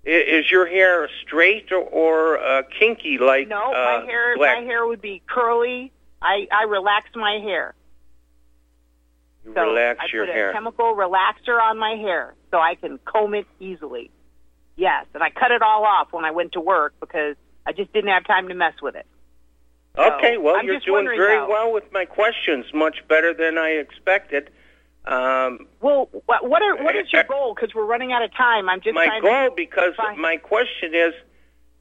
I, 0.07 0.11
is 0.11 0.50
your 0.50 0.66
hair 0.66 1.09
straight 1.22 1.70
or, 1.72 1.78
or 1.82 2.38
uh, 2.38 2.62
kinky 2.78 3.18
like 3.18 3.48
No, 3.48 3.59
uh, 3.72 4.00
my 4.00 4.05
hair 4.07 4.36
black? 4.36 4.59
my 4.59 4.64
hair 4.64 4.86
would 4.86 5.00
be 5.03 5.22
curly. 5.28 5.92
I 6.20 6.46
I 6.53 6.64
relax 6.64 7.11
my 7.16 7.38
hair. 7.42 7.74
You 9.44 9.55
So 9.55 9.61
relax 9.62 9.98
I 10.03 10.07
your 10.12 10.26
put 10.26 10.34
hair. 10.34 10.50
a 10.50 10.53
chemical 10.53 10.94
relaxer 10.94 11.61
on 11.61 11.78
my 11.78 11.96
hair 11.96 12.34
so 12.53 12.59
I 12.59 12.76
can 12.76 12.98
comb 13.05 13.34
it 13.34 13.46
easily. 13.59 14.11
Yes, 14.76 15.07
and 15.14 15.22
I 15.22 15.30
cut 15.30 15.50
it 15.50 15.62
all 15.62 15.84
off 15.84 16.12
when 16.12 16.24
I 16.24 16.30
went 16.30 16.53
to 16.53 16.61
work 16.61 16.94
because 17.00 17.34
I 17.66 17.72
just 17.72 17.92
didn't 17.92 18.11
have 18.11 18.24
time 18.24 18.48
to 18.48 18.55
mess 18.55 18.74
with 18.80 18.94
it. 18.94 19.07
Okay, 19.99 20.38
well, 20.38 20.57
I'm 20.57 20.66
you're 20.66 20.80
doing 20.80 21.05
very 21.07 21.36
though. 21.36 21.49
well 21.49 21.72
with 21.72 21.84
my 21.93 22.05
questions, 22.07 22.66
much 22.72 23.07
better 23.09 23.34
than 23.34 23.59
I 23.59 23.70
expected. 23.70 24.51
Um, 25.05 25.66
Well, 25.80 26.09
what 26.26 26.49
what, 26.49 26.62
are, 26.62 26.82
what 26.82 26.97
is 26.97 27.12
your 27.12 27.24
goal? 27.24 27.55
Because 27.55 27.74
we're 27.74 27.84
running 27.84 28.12
out 28.12 28.22
of 28.22 28.32
time. 28.34 28.68
I'm 28.68 28.80
just 28.80 28.95
my 28.95 29.20
goal, 29.20 29.51
because 29.55 29.95
Fine. 29.97 30.20
my 30.20 30.36
question 30.38 30.95
is, 30.95 31.12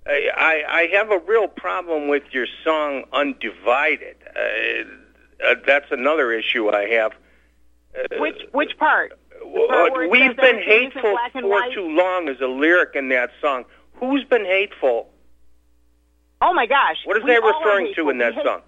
I, 0.05 0.29
I 0.35 0.63
I 0.67 0.87
have 0.97 1.11
a 1.11 1.19
real 1.19 1.47
problem 1.47 2.07
with 2.09 2.23
your 2.31 2.47
song 2.63 3.03
"Undivided." 3.13 4.17
Uh, 4.35 5.47
uh, 5.47 5.55
that's 5.65 5.91
another 5.91 6.31
issue 6.31 6.69
I 6.69 6.87
have. 6.89 7.13
Uh, 7.95 8.17
Which 8.19 8.41
which 8.51 8.77
part? 8.77 9.13
Part 9.69 10.09
we've 10.09 10.35
been 10.37 10.59
hateful 10.63 11.17
for 11.31 11.47
white? 11.47 11.73
too 11.73 11.87
long 11.87 12.27
is 12.27 12.41
a 12.41 12.47
lyric 12.47 12.95
in 12.95 13.09
that 13.09 13.29
song. 13.39 13.65
Who's 13.93 14.23
been 14.23 14.45
hateful? 14.45 15.10
Oh 16.41 16.53
my 16.53 16.65
gosh! 16.65 16.97
What 17.05 17.17
is 17.17 17.23
that 17.23 17.43
referring 17.43 17.93
to 17.95 18.09
in 18.09 18.17
that 18.19 18.33
hate- 18.33 18.45
song? 18.45 18.61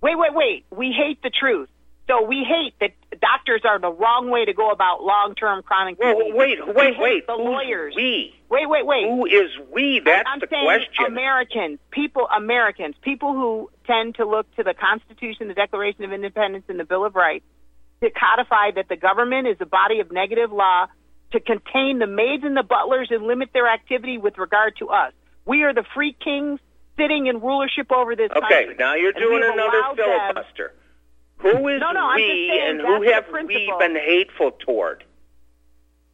Wait, 0.00 0.16
wait, 0.16 0.34
wait. 0.34 0.64
We 0.70 0.92
hate 0.92 1.22
the 1.22 1.30
truth. 1.30 1.68
So 2.06 2.22
we 2.22 2.44
hate 2.44 2.74
that 2.80 2.92
doctors 3.20 3.62
are 3.64 3.80
the 3.80 3.90
wrong 3.90 4.30
way 4.30 4.44
to 4.44 4.52
go 4.52 4.70
about 4.70 5.02
long-term 5.02 5.62
chronic 5.64 5.98
Well, 5.98 6.16
disease. 6.18 6.34
wait, 6.36 6.58
wait, 6.76 6.98
wait. 7.00 7.26
The 7.26 7.32
Who's 7.32 7.44
lawyers. 7.44 7.94
We. 7.96 8.32
Wait, 8.48 8.68
wait, 8.68 8.86
wait. 8.86 9.08
Who 9.08 9.26
is 9.26 9.50
we? 9.72 10.00
That's 10.04 10.28
I'm 10.32 10.38
the 10.38 10.46
saying 10.48 10.64
question. 10.64 11.04
Americans, 11.06 11.80
people, 11.90 12.28
Americans, 12.28 12.94
people 13.02 13.32
who 13.32 13.70
tend 13.88 14.14
to 14.16 14.24
look 14.24 14.46
to 14.54 14.62
the 14.62 14.74
Constitution, 14.74 15.48
the 15.48 15.54
Declaration 15.54 16.04
of 16.04 16.12
Independence, 16.12 16.64
and 16.68 16.78
the 16.78 16.84
Bill 16.84 17.04
of 17.04 17.16
Rights 17.16 17.44
to 18.02 18.10
codify 18.10 18.70
that 18.76 18.88
the 18.88 18.96
government 18.96 19.48
is 19.48 19.56
a 19.58 19.66
body 19.66 19.98
of 19.98 20.12
negative 20.12 20.52
law 20.52 20.86
to 21.32 21.40
contain 21.40 21.98
the 21.98 22.06
maids 22.06 22.44
and 22.44 22.56
the 22.56 22.62
butlers 22.62 23.08
and 23.10 23.24
limit 23.26 23.48
their 23.52 23.66
activity 23.66 24.16
with 24.16 24.38
regard 24.38 24.76
to 24.76 24.90
us. 24.90 25.12
We 25.44 25.64
are 25.64 25.74
the 25.74 25.84
free 25.92 26.12
kings 26.22 26.60
sitting 26.96 27.26
in 27.26 27.40
rulership 27.40 27.90
over 27.92 28.16
this 28.16 28.30
Okay, 28.30 28.40
country. 28.64 28.76
now 28.78 28.94
you're 28.94 29.12
doing 29.12 29.42
another 29.42 29.78
allowed 29.78 29.96
them- 29.96 30.20
filibuster. 30.32 30.72
Who 31.38 31.68
is 31.68 31.80
No, 31.80 31.92
no, 31.92 32.12
we, 32.16 32.60
and 32.64 32.80
who 32.80 33.04
the 33.04 33.12
have 33.12 33.26
we 33.30 33.72
been 33.78 33.94
hateful 33.94 34.52
toward? 34.52 35.04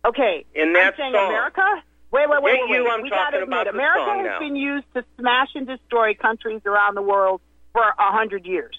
Okay, 0.05 0.45
In 0.55 0.73
that 0.73 0.95
I'm 0.95 0.97
saying 0.97 1.13
song. 1.15 1.29
America. 1.29 1.63
Wait, 2.11 2.29
wait, 2.29 2.43
wait, 2.43 2.53
Forget 2.53 2.69
wait. 2.71 2.77
you, 2.77 2.85
wait. 2.85 2.91
I'm 2.91 3.03
we 3.03 3.09
talking 3.09 3.25
gotta 3.25 3.43
admit, 3.45 3.49
about 3.61 3.65
the 3.65 3.71
America 3.71 4.05
song 4.05 4.19
has 4.19 4.27
now. 4.27 4.39
been 4.41 4.57
used 4.57 4.87
to 4.95 5.05
smash 5.19 5.49
and 5.55 5.67
destroy 5.67 6.15
countries 6.15 6.61
around 6.67 6.97
the 6.97 7.03
world 7.03 7.41
for 7.73 7.83
a 7.83 8.13
hundred 8.13 8.45
years. 8.45 8.77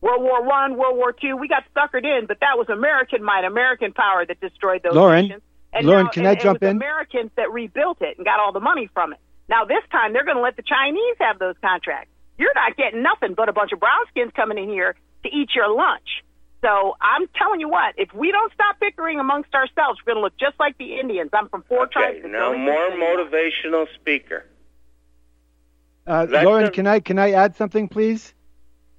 World 0.00 0.22
War 0.22 0.42
One, 0.42 0.76
World 0.76 0.96
War 0.96 1.12
Two, 1.12 1.36
we 1.36 1.46
got 1.48 1.62
suckered 1.76 2.04
in, 2.04 2.26
but 2.26 2.40
that 2.40 2.58
was 2.58 2.68
American 2.68 3.22
might, 3.22 3.44
American 3.44 3.92
power 3.92 4.26
that 4.26 4.40
destroyed 4.40 4.82
those 4.82 4.94
Lauren, 4.94 5.26
nations. 5.26 5.42
And 5.72 5.86
Lauren, 5.86 6.04
now, 6.06 6.10
can 6.10 6.26
and 6.26 6.36
I 6.36 6.42
jump 6.42 6.56
it 6.56 6.66
was 6.66 6.70
in? 6.72 6.76
Americans 6.76 7.30
that 7.36 7.50
rebuilt 7.52 8.02
it 8.02 8.18
and 8.18 8.26
got 8.26 8.38
all 8.40 8.52
the 8.52 8.60
money 8.60 8.90
from 8.92 9.12
it. 9.12 9.18
Now 9.48 9.64
this 9.64 9.82
time 9.92 10.12
they're 10.12 10.24
going 10.24 10.36
to 10.36 10.42
let 10.42 10.56
the 10.56 10.62
Chinese 10.62 11.16
have 11.20 11.38
those 11.38 11.54
contracts. 11.62 12.10
You're 12.38 12.54
not 12.54 12.76
getting 12.76 13.02
nothing 13.02 13.34
but 13.34 13.48
a 13.48 13.52
bunch 13.52 13.72
of 13.72 13.80
brown 13.80 14.04
skins 14.10 14.32
coming 14.34 14.58
in 14.58 14.68
here 14.68 14.94
to 15.22 15.28
eat 15.28 15.50
your 15.54 15.72
lunch. 15.74 16.24
So 16.62 16.96
I'm 17.00 17.26
telling 17.36 17.60
you 17.60 17.68
what, 17.68 17.94
if 17.98 18.12
we 18.14 18.32
don't 18.32 18.52
stop 18.54 18.80
bickering 18.80 19.20
amongst 19.20 19.54
ourselves, 19.54 20.00
we're 20.00 20.14
going 20.14 20.22
to 20.22 20.24
look 20.24 20.36
just 20.38 20.58
like 20.58 20.78
the 20.78 20.98
Indians. 20.98 21.30
I'm 21.34 21.48
from 21.50 21.62
four 21.68 21.82
Okay, 21.84 21.92
tribes. 21.92 22.22
that 22.22 22.30
now 22.30 22.52
more 22.56 22.88
motivational 22.90 23.86
speaker. 23.94 24.46
Uh, 26.06 26.26
Lauren, 26.30 26.66
a- 26.66 26.70
can 26.70 26.86
I 26.86 27.00
can 27.00 27.18
I 27.18 27.32
add 27.32 27.56
something, 27.56 27.88
please? 27.88 28.34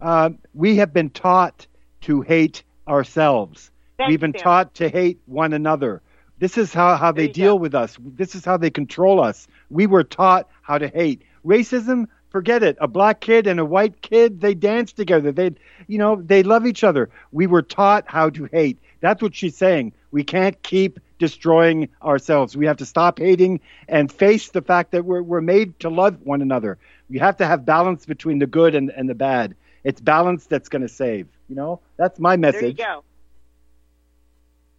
Uh, 0.01 0.31
we 0.53 0.77
have 0.77 0.93
been 0.93 1.09
taught 1.09 1.67
to 2.01 2.21
hate 2.21 2.63
ourselves. 2.87 3.71
Thank 3.97 4.09
We've 4.09 4.13
you, 4.13 4.19
been 4.19 4.33
Sam. 4.33 4.43
taught 4.43 4.73
to 4.75 4.89
hate 4.89 5.19
one 5.25 5.53
another. 5.53 6.01
This 6.39 6.57
is 6.57 6.73
how, 6.73 6.95
how 6.97 7.11
they 7.11 7.27
deal 7.27 7.53
go. 7.53 7.61
with 7.61 7.75
us. 7.75 7.97
This 7.99 8.35
is 8.35 8.43
how 8.43 8.57
they 8.57 8.69
control 8.69 9.21
us. 9.21 9.47
We 9.69 9.87
were 9.87 10.03
taught 10.03 10.49
how 10.61 10.77
to 10.77 10.87
hate. 10.87 11.21
Racism, 11.45 12.07
forget 12.29 12.63
it. 12.63 12.77
A 12.81 12.87
black 12.87 13.21
kid 13.21 13.47
and 13.47 13.59
a 13.59 13.65
white 13.65 14.01
kid, 14.01 14.41
they 14.41 14.53
dance 14.53 14.91
together. 14.91 15.31
They, 15.31 15.51
you 15.87 15.97
know, 15.97 16.21
they 16.21 16.43
love 16.43 16.65
each 16.65 16.83
other. 16.83 17.09
We 17.31 17.47
were 17.47 17.61
taught 17.61 18.03
how 18.07 18.29
to 18.31 18.45
hate. 18.51 18.77
That's 18.99 19.21
what 19.21 19.35
she's 19.35 19.55
saying. 19.55 19.93
We 20.11 20.23
can't 20.23 20.61
keep 20.61 20.99
destroying 21.19 21.89
ourselves. 22.03 22.57
We 22.57 22.65
have 22.65 22.77
to 22.77 22.85
stop 22.85 23.19
hating 23.19 23.61
and 23.87 24.11
face 24.11 24.49
the 24.49 24.61
fact 24.61 24.91
that 24.91 25.05
we're, 25.05 25.21
we're 25.21 25.41
made 25.41 25.79
to 25.81 25.89
love 25.89 26.21
one 26.23 26.41
another. 26.41 26.77
We 27.09 27.19
have 27.19 27.37
to 27.37 27.45
have 27.45 27.65
balance 27.65 28.05
between 28.05 28.39
the 28.39 28.47
good 28.47 28.75
and, 28.75 28.89
and 28.89 29.07
the 29.07 29.15
bad. 29.15 29.55
It's 29.83 30.01
balance 30.01 30.47
that's 30.47 30.67
going 30.67 30.81
to 30.81 30.89
save. 30.89 31.27
You 31.47 31.55
know, 31.55 31.79
that's 31.95 32.19
my 32.19 32.35
message. 32.35 32.77
There 32.77 32.87
you 32.87 32.95
go. 32.95 33.03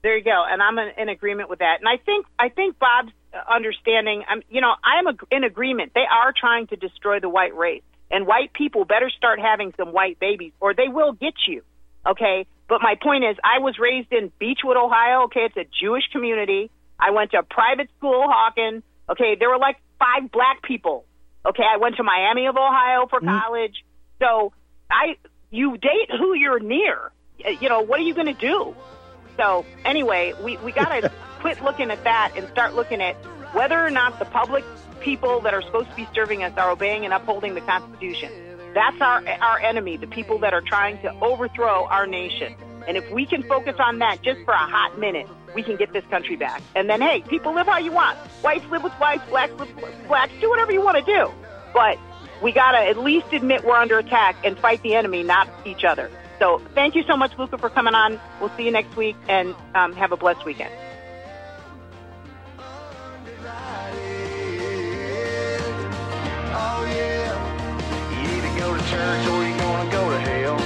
There 0.07 0.17
you 0.17 0.23
go, 0.23 0.45
and 0.49 0.63
I'm 0.63 0.79
in, 0.79 0.91
in 0.99 1.09
agreement 1.09 1.51
with 1.51 1.59
that. 1.59 1.81
And 1.81 1.89
I 1.89 1.97
think 1.97 2.27
I 2.39 2.49
think 2.49 2.79
Bob's 2.79 3.11
understanding. 3.51 4.23
I'm, 4.29 4.41
you 4.49 4.61
know, 4.61 4.73
I 4.85 5.01
am 5.01 5.17
in 5.33 5.43
agreement. 5.43 5.95
They 5.97 6.07
are 6.09 6.33
trying 6.33 6.69
to 6.69 6.77
destroy 6.77 7.19
the 7.19 7.29
white 7.29 7.57
race, 7.57 7.83
and 8.09 8.25
white 8.25 8.53
people 8.53 8.85
better 8.85 9.11
start 9.11 9.41
having 9.41 9.75
some 9.77 9.93
white 9.93 10.21
babies, 10.21 10.53
or 10.61 10.75
they 10.75 10.87
will 10.87 11.11
get 11.11 11.35
you. 11.49 11.63
Okay, 12.07 12.47
but 12.69 12.81
my 12.83 12.95
point 13.03 13.25
is, 13.25 13.37
I 13.43 13.59
was 13.59 13.81
raised 13.81 14.13
in 14.13 14.31
Beachwood, 14.41 14.77
Ohio. 14.77 15.25
Okay, 15.25 15.41
it's 15.41 15.57
a 15.57 15.67
Jewish 15.83 16.05
community. 16.13 16.71
I 17.01 17.11
went 17.11 17.33
to 17.33 17.39
a 17.39 17.43
private 17.43 17.89
school, 17.99 18.29
Hawken. 18.29 18.85
Okay, 19.11 19.35
there 19.37 19.51
were 19.51 19.59
like 19.59 19.79
five 19.99 20.31
black 20.31 20.63
people. 20.63 21.05
Okay, 21.45 21.65
I 21.65 21.79
went 21.79 21.97
to 21.97 22.05
Miami 22.05 22.47
of 22.47 22.57
Ohio 22.57 23.09
for 23.11 23.19
mm-hmm. 23.19 23.41
college. 23.41 23.75
So 24.21 24.53
I, 24.89 25.17
you 25.51 25.77
date 25.79 26.13
who 26.17 26.35
you're 26.35 26.61
near. 26.61 27.11
You 27.61 27.69
know, 27.69 27.81
what 27.81 27.99
are 27.99 28.05
you 28.05 28.15
going 28.15 28.33
to 28.33 28.41
do? 28.41 28.77
So 29.37 29.65
anyway, 29.85 30.35
we, 30.43 30.57
we 30.59 30.73
got 30.73 30.89
to 30.89 31.11
quit 31.41 31.63
looking 31.63 31.91
at 31.91 32.03
that 32.05 32.33
and 32.37 32.49
start 32.49 32.75
looking 32.75 33.03
at 33.03 33.15
whether 33.55 33.85
or 33.85 33.91
not 33.91 34.19
the 34.19 34.25
public 34.25 34.65
people 35.01 35.41
that 35.41 35.55
are 35.55 35.63
supposed 35.63 35.91
to 35.91 35.97
be 35.97 36.09
serving 36.15 36.43
us 36.43 36.57
are 36.57 36.71
obeying 36.71 37.05
and 37.05 37.15
upholding 37.15 37.55
the 37.55 37.61
Constitution. 37.61 38.33
That's 38.75 39.01
our 39.01 39.27
our 39.41 39.59
enemy, 39.61 39.97
the 39.97 40.07
people 40.07 40.39
that 40.41 40.53
are 40.53 40.61
trying 40.61 41.01
to 41.03 41.11
overthrow 41.21 41.87
our 41.87 42.07
nation. 42.07 42.55
And 42.87 42.97
if 42.97 43.11
we 43.11 43.27
can 43.27 43.43
focus 43.43 43.77
on 43.79 43.99
that 44.01 44.23
just 44.23 44.45
for 44.45 44.53
a 44.53 44.59
hot 44.59 44.99
minute, 44.99 45.27
we 45.55 45.63
can 45.63 45.77
get 45.77 45.93
this 45.93 46.05
country 46.11 46.37
back. 46.37 46.63
And 46.75 46.89
then, 46.89 47.01
hey, 47.01 47.23
people 47.23 47.55
live 47.55 47.67
how 47.67 47.79
you 47.79 47.91
want. 47.91 48.17
Whites 48.43 48.67
live 48.71 48.85
with 48.85 48.93
whites, 48.95 49.25
blacks 49.29 49.53
live 49.55 49.75
with 49.77 50.07
blacks. 50.07 50.33
Do 50.41 50.51
whatever 50.51 50.73
you 50.73 50.83
want 50.83 50.99
to 50.99 51.05
do. 51.05 51.33
But 51.73 51.99
we 52.43 52.53
got 52.53 52.73
to 52.73 52.79
at 52.79 52.99
least 52.99 53.33
admit 53.33 53.65
we're 53.65 53.77
under 53.77 53.99
attack 53.99 54.37
and 54.45 54.59
fight 54.59 54.83
the 54.83 54.95
enemy, 54.95 55.23
not 55.23 55.49
each 55.65 55.85
other. 55.85 56.11
So 56.39 56.61
thank 56.75 56.95
you 56.95 57.03
so 57.05 57.17
much, 57.17 57.37
Luca, 57.39 57.57
for 57.59 57.71
coming 57.71 57.95
on. 57.95 58.21
We'll 58.41 58.51
see 58.57 58.65
you 58.65 58.71
next 58.71 58.95
week, 58.97 59.17
and 59.29 59.55
um, 59.75 59.93
have 59.95 60.13
a 60.13 60.17
blessed 60.17 60.45
weekend. 60.45 60.73
Oh 66.59 66.85
yeah. 66.89 68.23
You 68.23 68.29
either 68.37 68.59
go 68.59 68.77
to 68.77 68.83
church 68.91 69.27
or 69.29 69.47
you 69.47 69.57
gonna 69.57 69.91
go 69.91 70.11
to 70.11 70.21
hell. 70.21 70.66